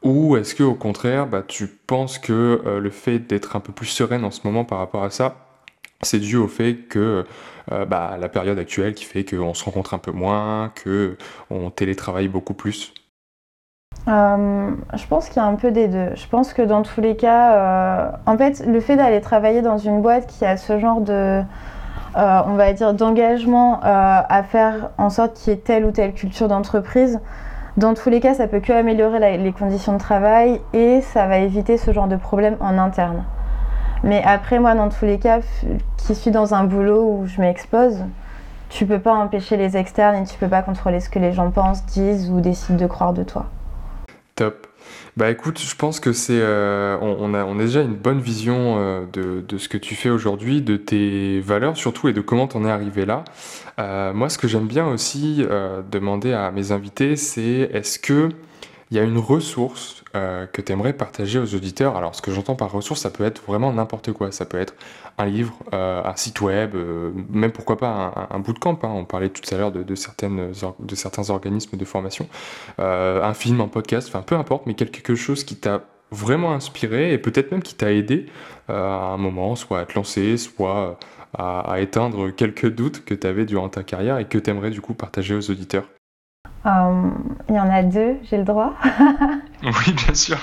ou 0.03 0.35
est-ce 0.35 0.55
que 0.55 0.63
au 0.63 0.75
contraire 0.75 1.27
bah, 1.27 1.43
tu 1.47 1.67
penses 1.67 2.17
que 2.17 2.61
euh, 2.65 2.79
le 2.79 2.89
fait 2.89 3.19
d'être 3.19 3.55
un 3.55 3.59
peu 3.59 3.71
plus 3.71 3.87
sereine 3.87 4.25
en 4.25 4.31
ce 4.31 4.41
moment 4.45 4.65
par 4.65 4.79
rapport 4.79 5.03
à 5.03 5.09
ça 5.09 5.35
c'est 6.01 6.19
dû 6.19 6.37
au 6.37 6.47
fait 6.47 6.87
que 6.89 7.25
euh, 7.71 7.85
bah, 7.85 8.17
la 8.19 8.27
période 8.27 8.57
actuelle 8.57 8.95
qui 8.95 9.05
fait 9.05 9.23
qu'on 9.23 9.53
se 9.53 9.63
rencontre 9.63 9.93
un 9.93 9.99
peu 9.99 10.11
moins, 10.11 10.71
que 10.73 11.15
on 11.51 11.69
télétravaille 11.69 12.27
beaucoup 12.27 12.55
plus? 12.55 12.95
Je 14.07 15.07
pense 15.07 15.27
qu'il 15.27 15.37
y 15.37 15.39
a 15.39 15.45
un 15.45 15.53
peu 15.53 15.69
des 15.69 15.87
deux. 15.87 16.15
Je 16.15 16.25
pense 16.27 16.53
que 16.53 16.63
dans 16.63 16.81
tous 16.81 17.01
les 17.01 17.15
cas, 17.15 18.19
en 18.25 18.35
fait, 18.35 18.65
le 18.65 18.79
fait 18.79 18.95
d'aller 18.95 19.21
travailler 19.21 19.61
dans 19.61 19.77
une 19.77 20.01
boîte 20.01 20.25
qui 20.25 20.43
a 20.43 20.57
ce 20.57 20.79
genre 20.79 21.01
de, 21.01 21.43
euh, 22.17 22.41
on 22.45 22.55
va 22.55 22.73
dire, 22.73 22.93
d'engagement 22.93 23.79
euh, 23.83 24.21
à 24.27 24.43
faire 24.43 24.91
en 24.97 25.09
sorte 25.09 25.35
qu'il 25.35 25.53
y 25.53 25.55
ait 25.55 25.59
telle 25.59 25.85
ou 25.85 25.91
telle 25.91 26.13
culture 26.13 26.47
d'entreprise, 26.47 27.19
dans 27.77 27.93
tous 27.93 28.09
les 28.09 28.19
cas, 28.19 28.33
ça 28.33 28.47
peut 28.47 28.59
que 28.59 28.73
améliorer 28.73 29.37
les 29.37 29.51
conditions 29.53 29.93
de 29.93 29.97
travail 29.97 30.59
et 30.73 31.01
ça 31.01 31.27
va 31.27 31.37
éviter 31.37 31.77
ce 31.77 31.93
genre 31.93 32.07
de 32.07 32.17
problème 32.17 32.57
en 32.59 32.77
interne. 32.77 33.23
Mais 34.03 34.21
après, 34.25 34.59
moi, 34.59 34.75
dans 34.75 34.89
tous 34.89 35.05
les 35.05 35.19
cas, 35.19 35.39
qui 35.97 36.15
suis 36.15 36.31
dans 36.31 36.53
un 36.53 36.65
boulot 36.65 37.19
où 37.19 37.27
je 37.27 37.39
m'expose, 37.39 38.03
tu 38.69 38.85
peux 38.85 38.99
pas 38.99 39.13
empêcher 39.13 39.57
les 39.57 39.77
externes 39.77 40.15
et 40.15 40.23
tu 40.25 40.37
peux 40.37 40.47
pas 40.47 40.63
contrôler 40.63 40.99
ce 40.99 41.09
que 41.09 41.19
les 41.19 41.33
gens 41.33 41.51
pensent, 41.51 41.85
disent 41.85 42.29
ou 42.29 42.41
décident 42.41 42.77
de 42.77 42.87
croire 42.87 43.13
de 43.13 43.23
toi. 43.23 43.45
Top. 44.35 44.67
Bah 45.17 45.29
écoute, 45.29 45.59
je 45.59 45.75
pense 45.75 45.99
que 45.99 46.13
c'est, 46.13 46.39
euh, 46.39 46.97
on, 47.01 47.33
a, 47.33 47.53
déjà 47.55 47.81
une 47.81 47.95
bonne 47.95 48.21
vision 48.21 48.77
euh, 48.77 49.05
de, 49.11 49.57
ce 49.57 49.67
que 49.67 49.77
tu 49.77 49.95
fais 49.95 50.09
aujourd'hui, 50.09 50.61
de 50.61 50.77
tes 50.77 51.41
valeurs 51.41 51.75
surtout 51.75 52.07
et 52.07 52.13
de 52.13 52.21
comment 52.21 52.47
t'en 52.47 52.63
es 52.65 52.71
arrivé 52.71 53.05
là. 53.05 53.25
Euh, 53.79 54.13
moi, 54.13 54.29
ce 54.29 54.37
que 54.37 54.47
j'aime 54.47 54.67
bien 54.67 54.87
aussi 54.87 55.45
demander 55.91 56.33
à 56.33 56.51
mes 56.51 56.71
invités, 56.71 57.15
c'est 57.15 57.69
est-ce 57.73 57.99
que 57.99 58.29
il 58.91 58.97
y 58.97 58.99
a 58.99 59.03
une 59.03 59.17
ressource 59.17 60.03
euh, 60.15 60.45
que 60.47 60.61
tu 60.61 60.73
aimerais 60.73 60.91
partager 60.91 61.39
aux 61.39 61.55
auditeurs? 61.55 61.95
Alors, 61.95 62.13
ce 62.13 62.21
que 62.21 62.31
j'entends 62.31 62.55
par 62.55 62.73
ressource, 62.73 62.99
ça 62.99 63.09
peut 63.09 63.23
être 63.23 63.41
vraiment 63.47 63.71
n'importe 63.71 64.11
quoi. 64.11 64.33
Ça 64.33 64.45
peut 64.45 64.59
être 64.59 64.75
un 65.17 65.25
livre, 65.25 65.57
euh, 65.73 66.03
un 66.03 66.15
site 66.17 66.41
web, 66.41 66.75
euh, 66.75 67.11
même 67.29 67.53
pourquoi 67.53 67.77
pas 67.77 68.27
un, 68.29 68.39
bootcamp, 68.39 68.79
hein. 68.83 68.89
On 68.93 69.05
parlait 69.05 69.29
tout 69.29 69.41
à 69.55 69.57
l'heure 69.57 69.71
de, 69.71 69.95
certains 69.95 71.29
organismes 71.29 71.77
de 71.77 71.85
formation 71.85 72.27
un 72.77 73.33
film, 73.33 73.61
un 73.61 73.67
podcast, 73.69 74.09
enfin 74.09 74.23
peu 74.23 74.35
importe, 74.35 74.65
mais 74.65 74.73
quelque 74.73 75.15
chose 75.15 75.43
qui 75.45 75.55
t'a 75.55 75.83
vraiment 76.11 76.53
inspiré 76.53 77.13
et 77.13 77.17
peut-être 77.17 77.51
même 77.51 77.63
qui 77.63 77.75
t'a 77.75 77.93
aidé 77.93 78.25
à 78.67 78.73
un 79.13 79.17
moment, 79.17 79.55
soit 79.55 79.79
à 79.79 79.85
te 79.85 79.93
lancer, 79.95 80.35
soit 80.37 80.99
à, 81.37 81.59
à 81.61 81.79
éteindre 81.79 82.29
quelques 82.31 82.69
doutes 82.69 83.05
que 83.05 83.13
tu 83.13 83.27
avais 83.27 83.45
durant 83.45 83.69
ta 83.69 83.83
carrière 83.83 84.17
et 84.17 84.25
que 84.25 84.37
tu 84.37 84.49
aimerais 84.49 84.71
du 84.71 84.81
coup 84.81 84.93
partager 84.93 85.35
aux 85.35 85.49
auditeurs. 85.49 85.85
Euh, 86.65 87.09
il 87.49 87.55
y 87.55 87.59
en 87.59 87.69
a 87.71 87.81
deux, 87.81 88.17
j'ai 88.23 88.37
le 88.37 88.43
droit. 88.43 88.73
Oui, 89.63 89.93
bien 89.93 90.15
sûr, 90.15 90.39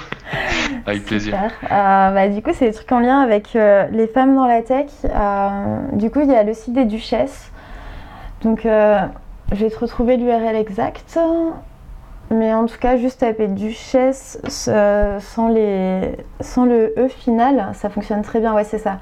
avec 0.86 1.04
plaisir. 1.04 1.34
Euh, 1.64 1.66
bah, 2.12 2.28
du 2.28 2.40
coup, 2.40 2.50
c'est 2.54 2.68
des 2.68 2.72
trucs 2.72 2.92
en 2.92 3.00
lien 3.00 3.18
avec 3.18 3.56
euh, 3.56 3.88
les 3.90 4.06
femmes 4.06 4.36
dans 4.36 4.46
la 4.46 4.62
tech. 4.62 4.86
Euh, 5.04 5.80
du 5.94 6.08
coup, 6.08 6.20
il 6.20 6.30
y 6.30 6.36
a 6.36 6.44
le 6.44 6.54
site 6.54 6.72
des 6.72 6.84
Duchesses. 6.84 7.50
Donc, 8.42 8.60
je 8.62 9.08
vais 9.56 9.70
te 9.70 9.78
retrouver 9.80 10.16
l'URL 10.16 10.54
exact. 10.54 11.18
Mais 12.30 12.54
en 12.54 12.66
tout 12.66 12.78
cas, 12.78 12.96
juste 12.96 13.18
taper 13.18 13.48
Duchesse 13.48 14.40
sans, 14.46 15.48
les... 15.48 16.14
sans 16.40 16.64
le 16.64 16.94
E 16.96 17.08
final, 17.08 17.70
ça 17.74 17.90
fonctionne 17.90 18.22
très 18.22 18.38
bien. 18.38 18.54
Ouais, 18.54 18.62
c'est 18.62 18.78
ça. 18.78 18.98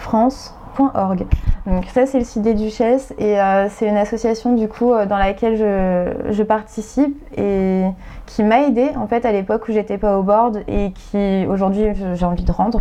www.duche2s-france.org. 0.00 1.26
Donc 1.66 1.84
ça 1.86 2.06
c'est 2.06 2.18
le 2.18 2.24
site 2.24 2.42
des 2.42 2.54
Duchesses 2.54 3.12
et 3.18 3.40
euh, 3.40 3.68
c'est 3.68 3.86
une 3.86 3.96
association 3.96 4.54
du 4.54 4.66
coup 4.66 4.92
euh, 4.92 5.06
dans 5.06 5.18
laquelle 5.18 5.56
je, 5.56 6.32
je 6.32 6.42
participe 6.42 7.16
et 7.36 7.84
qui 8.26 8.42
m'a 8.42 8.62
aidée 8.62 8.90
en 8.96 9.06
fait 9.06 9.24
à 9.24 9.32
l'époque 9.32 9.68
où 9.68 9.72
j'étais 9.72 9.98
pas 9.98 10.18
au 10.18 10.22
board 10.22 10.62
et 10.68 10.92
qui 10.92 11.46
aujourd'hui 11.48 11.88
j'ai 12.14 12.24
envie 12.24 12.44
de 12.44 12.52
rendre. 12.52 12.80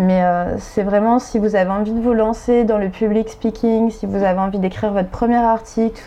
Mais 0.00 0.24
euh, 0.24 0.56
c'est 0.56 0.82
vraiment 0.82 1.18
si 1.18 1.38
vous 1.38 1.56
avez 1.56 1.68
envie 1.68 1.92
de 1.92 2.00
vous 2.00 2.14
lancer 2.14 2.64
dans 2.64 2.78
le 2.78 2.88
public 2.88 3.28
speaking, 3.28 3.90
si 3.90 4.06
vous 4.06 4.24
avez 4.24 4.38
envie 4.38 4.58
d'écrire 4.58 4.92
votre 4.92 5.10
premier 5.10 5.36
article, 5.36 6.00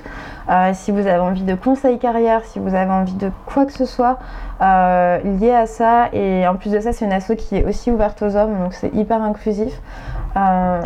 euh, 0.50 0.72
si 0.74 0.91
vous 0.91 1.06
avez 1.06 1.20
envie 1.20 1.44
de 1.44 1.54
conseils 1.54 2.00
carrière, 2.00 2.41
si 2.44 2.58
vous 2.58 2.74
avez 2.74 2.89
envie 2.89 3.14
de 3.14 3.30
quoi 3.46 3.68
que 3.68 3.72
ce 3.72 3.86
soit 3.86 4.18
euh, 4.62 5.20
lié 5.39 5.52
à 5.52 5.68
ça. 5.68 6.10
Et 6.12 6.48
en 6.48 6.56
plus 6.56 6.72
de 6.72 6.80
ça, 6.80 6.91
c'est 6.91 7.06
une 7.06 7.14
asso 7.14 7.34
qui 7.38 7.56
est 7.56 7.66
aussi 7.66 7.91
ouverte 7.91 8.20
aux 8.24 8.36
hommes, 8.36 8.58
donc 8.64 8.74
c'est 8.74 8.91
hyper 8.96 9.22
inclusif. 9.22 9.80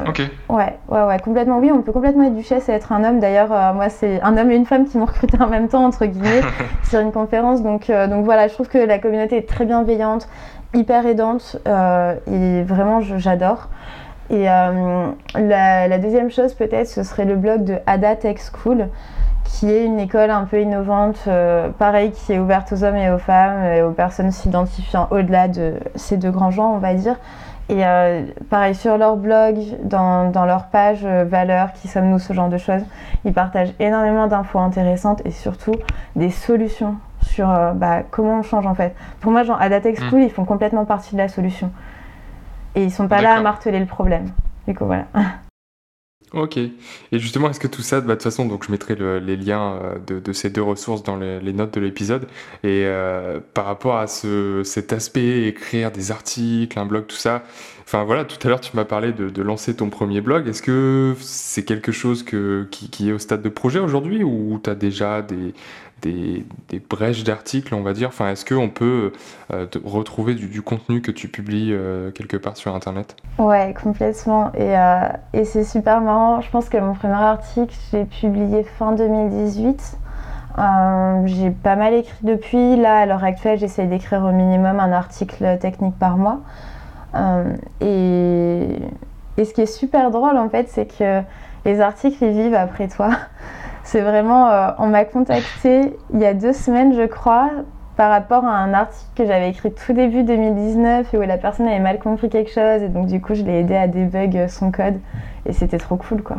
Ok, 0.05 0.22
Ouais, 0.49 0.78
ouais, 0.89 1.03
ouais, 1.03 1.20
complètement. 1.20 1.60
Oui, 1.60 1.72
on 1.72 1.82
peut 1.82 1.93
complètement 1.93 2.26
être 2.26 2.36
duchesse 2.36 2.68
et 2.68 2.74
être 2.74 2.91
un 2.91 3.05
homme. 3.05 3.22
D'ailleurs, 3.22 3.74
moi, 3.74 3.88
c'est 3.88 4.22
un 4.22 4.36
homme 4.36 4.51
et 4.51 4.58
une 4.58 4.66
femme 4.66 4.86
qui 4.86 4.97
m'ont 4.97 5.05
recruté 5.05 5.41
en 5.41 5.47
même 5.47 5.70
temps, 5.70 5.86
entre 5.86 6.05
guillemets, 6.05 6.41
sur 6.84 6.99
une 6.99 7.14
conférence. 7.14 7.64
Donc, 7.64 7.89
donc 7.89 8.26
voilà, 8.26 8.49
je 8.49 8.53
trouve 8.53 8.68
que 8.68 8.78
la 8.78 8.99
communauté 8.99 9.38
est 9.38 9.47
très 9.47 9.64
bienveillante. 9.64 10.28
Hyper 10.74 11.05
aidante 11.05 11.57
et 11.65 12.63
vraiment 12.63 13.01
j'adore. 13.01 13.70
Et 14.30 14.45
la, 14.45 15.97
deuxième 15.99 16.30
chose 16.30 16.53
peut-être 16.53 16.88
ce 16.88 17.03
serait 17.03 17.26
le 17.26 17.36
blog 17.36 17.63
de 17.63 17.78
Ada 17.86 18.15
Tech 18.15 18.38
School 18.51 18.89
qui 19.45 19.72
est 19.72 19.86
une 19.86 19.99
école 19.99 20.30
un 20.30 20.43
peu 20.43 20.61
innovante, 20.61 21.30
pareil, 21.80 22.11
qui 22.11 22.34
est 22.34 22.39
ouverte 22.39 22.72
aux 22.74 22.84
hommes 22.84 22.97
et 22.97 23.09
aux 23.09 23.18
femmes 23.18 23.63
et 23.63 23.82
aux 23.82 23.91
personnes 23.91 24.32
s'identifiant 24.32 25.07
au-delà 25.11 25.47
de 25.47 25.76
ces 25.95 26.18
deux 26.18 26.32
grands 26.32 26.51
genres, 26.51 26.74
on 26.74 26.80
va 26.80 26.93
dire. 26.93 27.15
Et 27.70 27.86
euh, 27.86 28.24
pareil, 28.49 28.76
sur 28.76 28.97
leur 28.97 29.18
blog, 29.18 29.57
dans, 29.84 30.32
dans 30.32 30.45
leur 30.45 30.68
page 30.68 31.01
euh, 31.03 31.26
valeurs, 31.26 31.74
qui 31.74 31.89
sommes-nous, 31.89 32.20
ce 32.20 32.32
genre 32.32 32.47
de 32.47 32.57
choses, 32.57 32.82
ils 33.26 33.34
partagent 33.34 33.74
énormément 33.80 34.28
d'infos 34.28 34.59
intéressantes 34.59 35.22
et 35.26 35.32
surtout 35.32 35.76
des 36.15 36.30
solutions 36.30 36.95
sur 37.28 37.49
euh, 37.49 37.73
bah, 37.73 38.03
comment 38.09 38.39
on 38.39 38.43
change 38.43 38.65
en 38.65 38.75
fait. 38.75 38.95
Pour 39.19 39.32
moi, 39.32 39.43
genre, 39.43 39.61
à 39.61 39.69
Datex 39.69 40.01
School, 40.09 40.19
mm. 40.19 40.23
ils 40.23 40.32
font 40.32 40.45
complètement 40.45 40.86
partie 40.86 41.13
de 41.13 41.17
la 41.17 41.28
solution. 41.28 41.71
Et 42.75 42.84
ils 42.84 42.91
sont 42.91 43.07
pas 43.07 43.21
là 43.21 43.36
à 43.36 43.41
marteler 43.41 43.80
le 43.80 43.86
problème. 43.86 44.28
Du 44.67 44.73
coup, 44.73 44.86
voilà. 44.86 45.05
Ok. 46.34 46.57
Et 46.57 46.71
justement, 47.13 47.49
est-ce 47.49 47.59
que 47.59 47.67
tout 47.67 47.82
ça, 47.82 48.01
bah, 48.01 48.07
de 48.07 48.13
toute 48.13 48.23
façon, 48.23 48.45
donc 48.45 48.65
je 48.65 48.71
mettrai 48.71 48.95
les 48.95 49.38
liens 49.38 49.80
euh, 49.82 50.19
de, 50.19 50.34
ces 50.34 50.49
deux 50.49 50.61
ressources 50.61 51.01
dans 51.01 51.15
les, 51.15 51.53
notes 51.53 51.73
de 51.73 51.80
l'épisode. 51.80 52.28
Et 52.63 52.84
euh, 52.86 53.39
par 53.53 53.65
rapport 53.65 53.95
à 53.95 54.07
ce, 54.07 54.61
cet 54.63 54.91
aspect, 54.91 55.47
écrire 55.47 55.89
des 55.91 56.11
articles, 56.11 56.78
un 56.78 56.86
blog, 56.86 57.07
tout 57.07 57.15
ça, 57.15 57.43
enfin 57.82 58.03
voilà, 58.03 58.25
tout 58.25 58.38
à 58.45 58.49
l'heure 58.49 58.59
tu 58.59 58.75
m'as 58.75 58.84
parlé 58.84 59.13
de, 59.13 59.41
lancer 59.41 59.73
ton 59.73 59.89
premier 59.89 60.19
blog. 60.19 60.49
Est-ce 60.49 60.61
que 60.61 61.15
c'est 61.21 61.63
quelque 61.63 61.93
chose 61.93 62.23
que, 62.23 62.67
qui, 62.71 62.89
qui, 62.89 63.07
est 63.09 63.13
au 63.13 63.19
stade 63.19 63.41
de 63.41 63.49
projet 63.49 63.80
aujourd'hui 63.80 64.23
ou 64.23 64.59
tu 64.61 64.69
as 64.69 64.75
déjà 64.75 65.21
des, 65.21 65.53
des, 66.02 66.45
brèches 66.89 67.24
d'articles, 67.24 67.74
on 67.74 67.82
va 67.82 67.93
dire 67.93 68.10
enfin, 68.10 68.30
Est-ce 68.30 68.45
qu'on 68.45 68.70
peut 68.70 69.14
euh, 69.54 69.66
retrouver 69.84 70.36
du, 70.36 70.62
contenu 70.62 71.02
que 71.02 71.12
tu 71.12 71.28
publies 71.28 71.70
euh, 71.72 72.12
quelque 72.12 72.38
part 72.38 72.58
sur 72.58 72.76
Internet? 72.76 73.16
Ouais, 73.38 73.74
complètement. 73.82 74.52
Et, 74.54 74.78
euh, 74.78 75.08
et 75.34 75.45
c'est 75.45 75.64
super 75.64 76.02
marrant. 76.02 76.41
Je 76.41 76.50
pense 76.50 76.70
que 76.70 76.78
mon 76.78 76.93
premier 76.93 77.14
article, 77.14 77.76
j'ai 77.91 78.06
publié 78.06 78.64
fin 78.64 78.91
2018. 78.93 79.98
j'ai 81.26 81.52
pas 81.52 81.76
mal 81.76 81.93
écrit 81.93 82.24
depuis. 82.24 82.78
Là, 82.78 83.00
à 83.00 83.06
l'heure 83.06 83.24
actuelle, 83.24 83.60
j'essaie 83.60 83.86
d'écrire 83.86 84.24
au 84.24 84.32
minimum 84.32 84.80
un 84.80 84.91
article 84.91 85.58
technique 85.60 85.98
par 85.98 86.18
mois. 86.18 86.39
et, 87.82 88.68
et 89.38 89.45
ce 89.45 89.54
qui 89.54 89.62
est 89.62 89.66
super 89.66 90.12
drôle, 90.12 90.38
en 90.38 90.50
fait, 90.50 90.68
c'est 90.70 90.86
que 90.86 91.22
les 91.66 91.82
articles, 91.82 92.24
ils 92.24 92.32
vivent 92.32 92.56
après 92.56 92.88
toi. 92.88 93.10
C'est 93.88 94.01
vraiment, 94.01 94.49
euh, 94.49 94.71
on 94.79 94.88
m'a 94.88 95.05
contacté 95.05 95.97
il 96.13 96.19
y 96.19 96.25
a 96.25 96.33
deux 96.33 96.51
semaines, 96.51 96.93
je 96.93 97.05
crois, 97.05 97.49
par 97.95 98.09
rapport 98.09 98.43
à 98.43 98.51
un 98.51 98.73
article 98.73 99.07
que 99.15 99.25
j'avais 99.25 99.49
écrit 99.49 99.73
tout 99.73 99.93
début 99.93 100.23
2019 100.23 101.13
et 101.13 101.17
où 101.17 101.21
la 101.21 101.38
personne 101.38 101.69
avait 101.69 101.79
mal 101.79 101.97
compris 101.97 102.29
quelque 102.29 102.51
chose 102.51 102.81
et 102.83 102.89
donc 102.89 103.07
du 103.07 103.21
coup 103.21 103.33
je 103.33 103.43
l'ai 103.43 103.61
aidé 103.61 103.77
à 103.77 103.88
débug 103.88 104.49
son 104.49 104.73
code 104.73 104.99
et 105.45 105.53
c'était 105.53 105.77
trop 105.77 105.95
cool 105.95 106.21
quoi. 106.21 106.35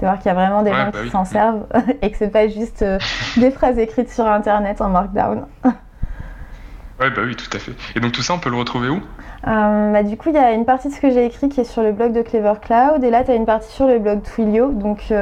De 0.00 0.06
voir 0.06 0.16
qu'il 0.16 0.28
y 0.28 0.30
a 0.30 0.34
vraiment 0.34 0.62
des 0.62 0.70
gens 0.70 0.88
bah 0.90 1.02
qui 1.04 1.10
s'en 1.10 1.26
servent 1.26 1.66
et 2.00 2.10
que 2.10 2.16
c'est 2.16 2.32
pas 2.32 2.48
juste 2.48 2.80
euh, 2.80 2.98
des 3.36 3.50
phrases 3.50 3.78
écrites 3.78 4.10
sur 4.10 4.26
internet 4.26 4.80
en 4.80 4.88
markdown. 4.88 5.44
ouais 5.64 7.10
bah 7.10 7.22
oui 7.26 7.36
tout 7.36 7.54
à 7.54 7.58
fait. 7.58 7.72
Et 7.94 8.00
donc 8.00 8.12
tout 8.12 8.22
ça 8.22 8.32
on 8.32 8.38
peut 8.38 8.50
le 8.50 8.56
retrouver 8.56 8.88
où? 8.88 9.02
Euh, 9.46 9.92
bah, 9.92 10.04
du 10.04 10.16
coup, 10.16 10.30
il 10.30 10.36
y 10.36 10.38
a 10.38 10.52
une 10.52 10.64
partie 10.64 10.88
de 10.88 10.94
ce 10.94 11.00
que 11.00 11.10
j'ai 11.10 11.26
écrit 11.26 11.48
qui 11.48 11.60
est 11.60 11.64
sur 11.64 11.82
le 11.82 11.90
blog 11.92 12.12
de 12.12 12.22
Clever 12.22 12.54
Cloud 12.62 13.02
et 13.02 13.10
là, 13.10 13.24
tu 13.24 13.32
as 13.32 13.34
une 13.34 13.44
partie 13.44 13.72
sur 13.72 13.88
le 13.88 13.98
blog 13.98 14.22
Twilio. 14.22 14.70
Donc, 14.70 15.12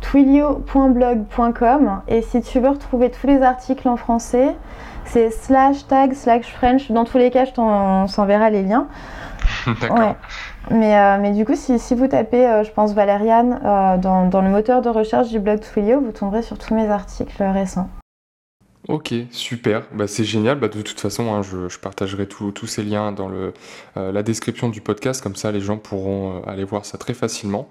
twilio.blog.com 0.00 2.02
et 2.08 2.22
si 2.22 2.40
tu 2.40 2.60
veux 2.60 2.70
retrouver 2.70 3.10
tous 3.10 3.26
les 3.26 3.42
articles 3.42 3.88
en 3.88 3.96
français, 3.96 4.54
c'est 5.04 5.30
slash 5.30 5.86
tag 5.86 6.14
slash 6.14 6.52
French. 6.52 6.90
Dans 6.90 7.04
tous 7.04 7.18
les 7.18 7.30
cas, 7.30 7.44
je 7.44 7.52
t'enverrai 7.52 8.50
les 8.50 8.62
liens. 8.62 8.86
D'accord. 9.80 10.16
Mais, 10.70 10.96
euh, 10.96 11.18
mais, 11.20 11.32
du 11.32 11.44
coup, 11.44 11.56
si, 11.56 11.78
si 11.78 11.94
vous 11.94 12.06
tapez, 12.06 12.46
euh, 12.46 12.64
je 12.64 12.70
pense, 12.70 12.92
Valériane 12.92 13.60
euh, 13.64 13.96
dans, 13.96 14.26
dans, 14.26 14.42
le 14.42 14.50
moteur 14.50 14.82
de 14.82 14.88
recherche 14.88 15.28
du 15.28 15.40
blog 15.40 15.60
Twilio, 15.60 16.00
vous 16.00 16.12
tomberez 16.12 16.42
sur 16.42 16.58
tous 16.58 16.74
mes 16.74 16.88
articles 16.90 17.42
récents. 17.42 17.88
Ok, 18.90 19.14
super, 19.30 19.84
bah, 19.92 20.08
c'est 20.08 20.24
génial. 20.24 20.58
Bah, 20.58 20.66
de 20.66 20.82
toute 20.82 20.98
façon, 20.98 21.32
hein, 21.32 21.42
je, 21.42 21.78
partagerai 21.78 22.26
tous 22.26 22.66
ces 22.66 22.82
liens 22.82 23.12
dans 23.12 23.30
euh, 23.30 23.52
la 23.94 24.24
description 24.24 24.68
du 24.68 24.80
podcast, 24.80 25.22
comme 25.22 25.36
ça 25.36 25.52
les 25.52 25.60
gens 25.60 25.78
pourront 25.78 26.38
euh, 26.38 26.50
aller 26.50 26.64
voir 26.64 26.84
ça 26.84 26.98
très 26.98 27.14
facilement. 27.14 27.68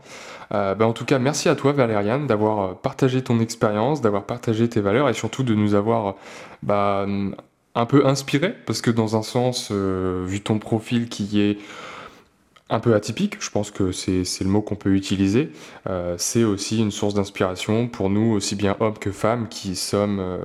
Euh, 0.54 0.76
bah, 0.76 0.88
en 0.88 0.94
tout 0.94 1.04
cas, 1.04 1.20
merci 1.20 1.50
à 1.50 1.56
toi 1.56 1.74
Valériane 1.74 2.26
d'avoir 2.26 2.78
partagé 2.78 3.22
ton 3.22 3.42
expérience, 3.42 4.00
d'avoir 4.00 4.24
partagé 4.24 4.70
tes 4.70 4.80
valeurs 4.80 5.10
et 5.10 5.14
surtout 5.14 5.44
de 5.44 5.54
nous 5.54 5.74
avoir 5.74 6.16
un 6.70 7.86
peu 7.86 8.08
inspiré, 8.08 8.56
parce 8.66 8.82
que 8.82 8.90
dans 8.90 9.18
un 9.18 9.22
sens, 9.22 9.72
vu 9.72 10.40
ton 10.40 10.58
profil 10.58 11.10
qui 11.10 11.42
est 11.42 11.58
un 12.70 12.80
peu 12.80 12.94
atypique, 12.94 13.38
je 13.40 13.50
pense 13.50 13.72
que 13.72 13.92
c'est 13.92 14.24
le 14.42 14.50
mot 14.50 14.62
qu'on 14.62 14.76
peut 14.76 14.94
utiliser. 14.94 15.52
Euh, 15.90 16.16
c'est 16.18 16.44
aussi 16.44 16.80
une 16.80 16.92
source 16.92 17.16
d'inspiration 17.16 17.88
pour 17.88 18.10
nous, 18.10 18.32
aussi 18.32 18.56
bien 18.56 18.76
hommes 18.80 18.98
que 18.98 19.12
femmes, 19.12 19.48
qui 19.50 19.76
sommes 19.76 20.20
euh, 20.20 20.38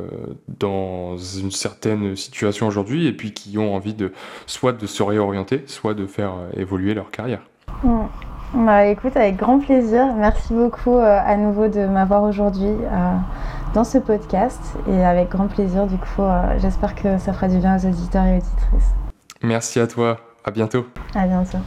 dans 0.48 1.16
une 1.18 1.50
certaine 1.50 2.16
situation 2.16 2.66
aujourd'hui 2.66 3.06
et 3.06 3.12
puis 3.12 3.32
qui 3.32 3.58
ont 3.58 3.74
envie 3.74 3.94
de 3.94 4.12
soit 4.46 4.72
de 4.72 4.86
se 4.86 5.02
réorienter, 5.02 5.64
soit 5.66 5.94
de 5.94 6.06
faire 6.06 6.32
euh, 6.32 6.60
évoluer 6.60 6.94
leur 6.94 7.10
carrière. 7.10 7.42
Mm. 7.82 8.04
Bah, 8.54 8.86
écoute, 8.86 9.16
avec 9.16 9.36
grand 9.36 9.58
plaisir. 9.58 10.14
Merci 10.16 10.54
beaucoup 10.54 10.96
à 10.96 11.36
nouveau 11.36 11.66
de 11.66 11.86
m'avoir 11.86 12.22
aujourd'hui 12.22 12.70
dans 13.74 13.82
ce 13.82 13.98
podcast 13.98 14.60
et 14.88 15.04
avec 15.04 15.30
grand 15.30 15.48
plaisir, 15.48 15.88
du 15.88 15.96
coup, 15.96 16.22
j'espère 16.58 16.94
que 16.94 17.18
ça 17.18 17.32
fera 17.32 17.48
du 17.48 17.58
bien 17.58 17.76
aux 17.76 17.84
auditeurs 17.84 18.26
et 18.26 18.36
auditrices. 18.36 18.94
Merci 19.42 19.80
à 19.80 19.88
toi. 19.88 20.20
À 20.44 20.52
bientôt. 20.52 20.86
À 21.16 21.26
bientôt. 21.26 21.58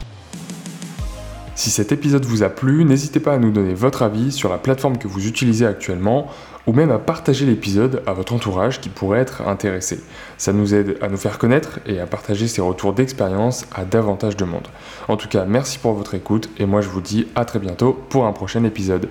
Si 1.58 1.72
cet 1.72 1.92
épisode 1.92 2.24
vous 2.24 2.44
a 2.44 2.50
plu, 2.50 2.86
n'hésitez 2.86 3.20
pas 3.20 3.34
à 3.34 3.40
nous 3.40 3.50
donner 3.50 3.74
votre 3.74 4.04
avis 4.04 4.32
sur 4.32 4.48
la 4.48 4.60
plateforme 4.60 5.00
que 5.00 5.08
vous 5.08 5.26
utilisez 5.26 5.66
actuellement 5.66 6.28
ou 6.68 6.72
même 6.72 6.92
à 6.92 7.00
partager 7.00 7.48
l'épisode 7.48 8.04
à 8.06 8.14
votre 8.14 8.34
entourage 8.34 8.80
qui 8.80 8.90
pourrait 8.90 9.22
être 9.22 9.42
intéressé. 9.42 10.00
Ça 10.38 10.54
nous 10.54 10.76
aide 10.76 11.00
à 11.02 11.08
nous 11.08 11.18
faire 11.18 11.40
connaître 11.40 11.80
et 11.88 12.00
à 12.00 12.06
partager 12.06 12.48
ces 12.48 12.62
retours 12.62 12.94
d'expérience 12.94 13.66
à 13.74 13.86
davantage 13.86 14.38
de 14.38 14.46
monde. 14.46 14.68
En 15.08 15.18
tout 15.18 15.30
cas, 15.30 15.46
merci 15.46 15.80
pour 15.80 15.94
votre 15.94 16.14
écoute 16.14 16.48
et 16.60 16.68
moi 16.68 16.82
je 16.82 16.90
vous 16.90 17.02
dis 17.02 17.26
à 17.34 17.44
très 17.44 17.58
bientôt 17.58 17.94
pour 18.08 18.28
un 18.28 18.34
prochain 18.34 18.64
épisode. 18.64 19.10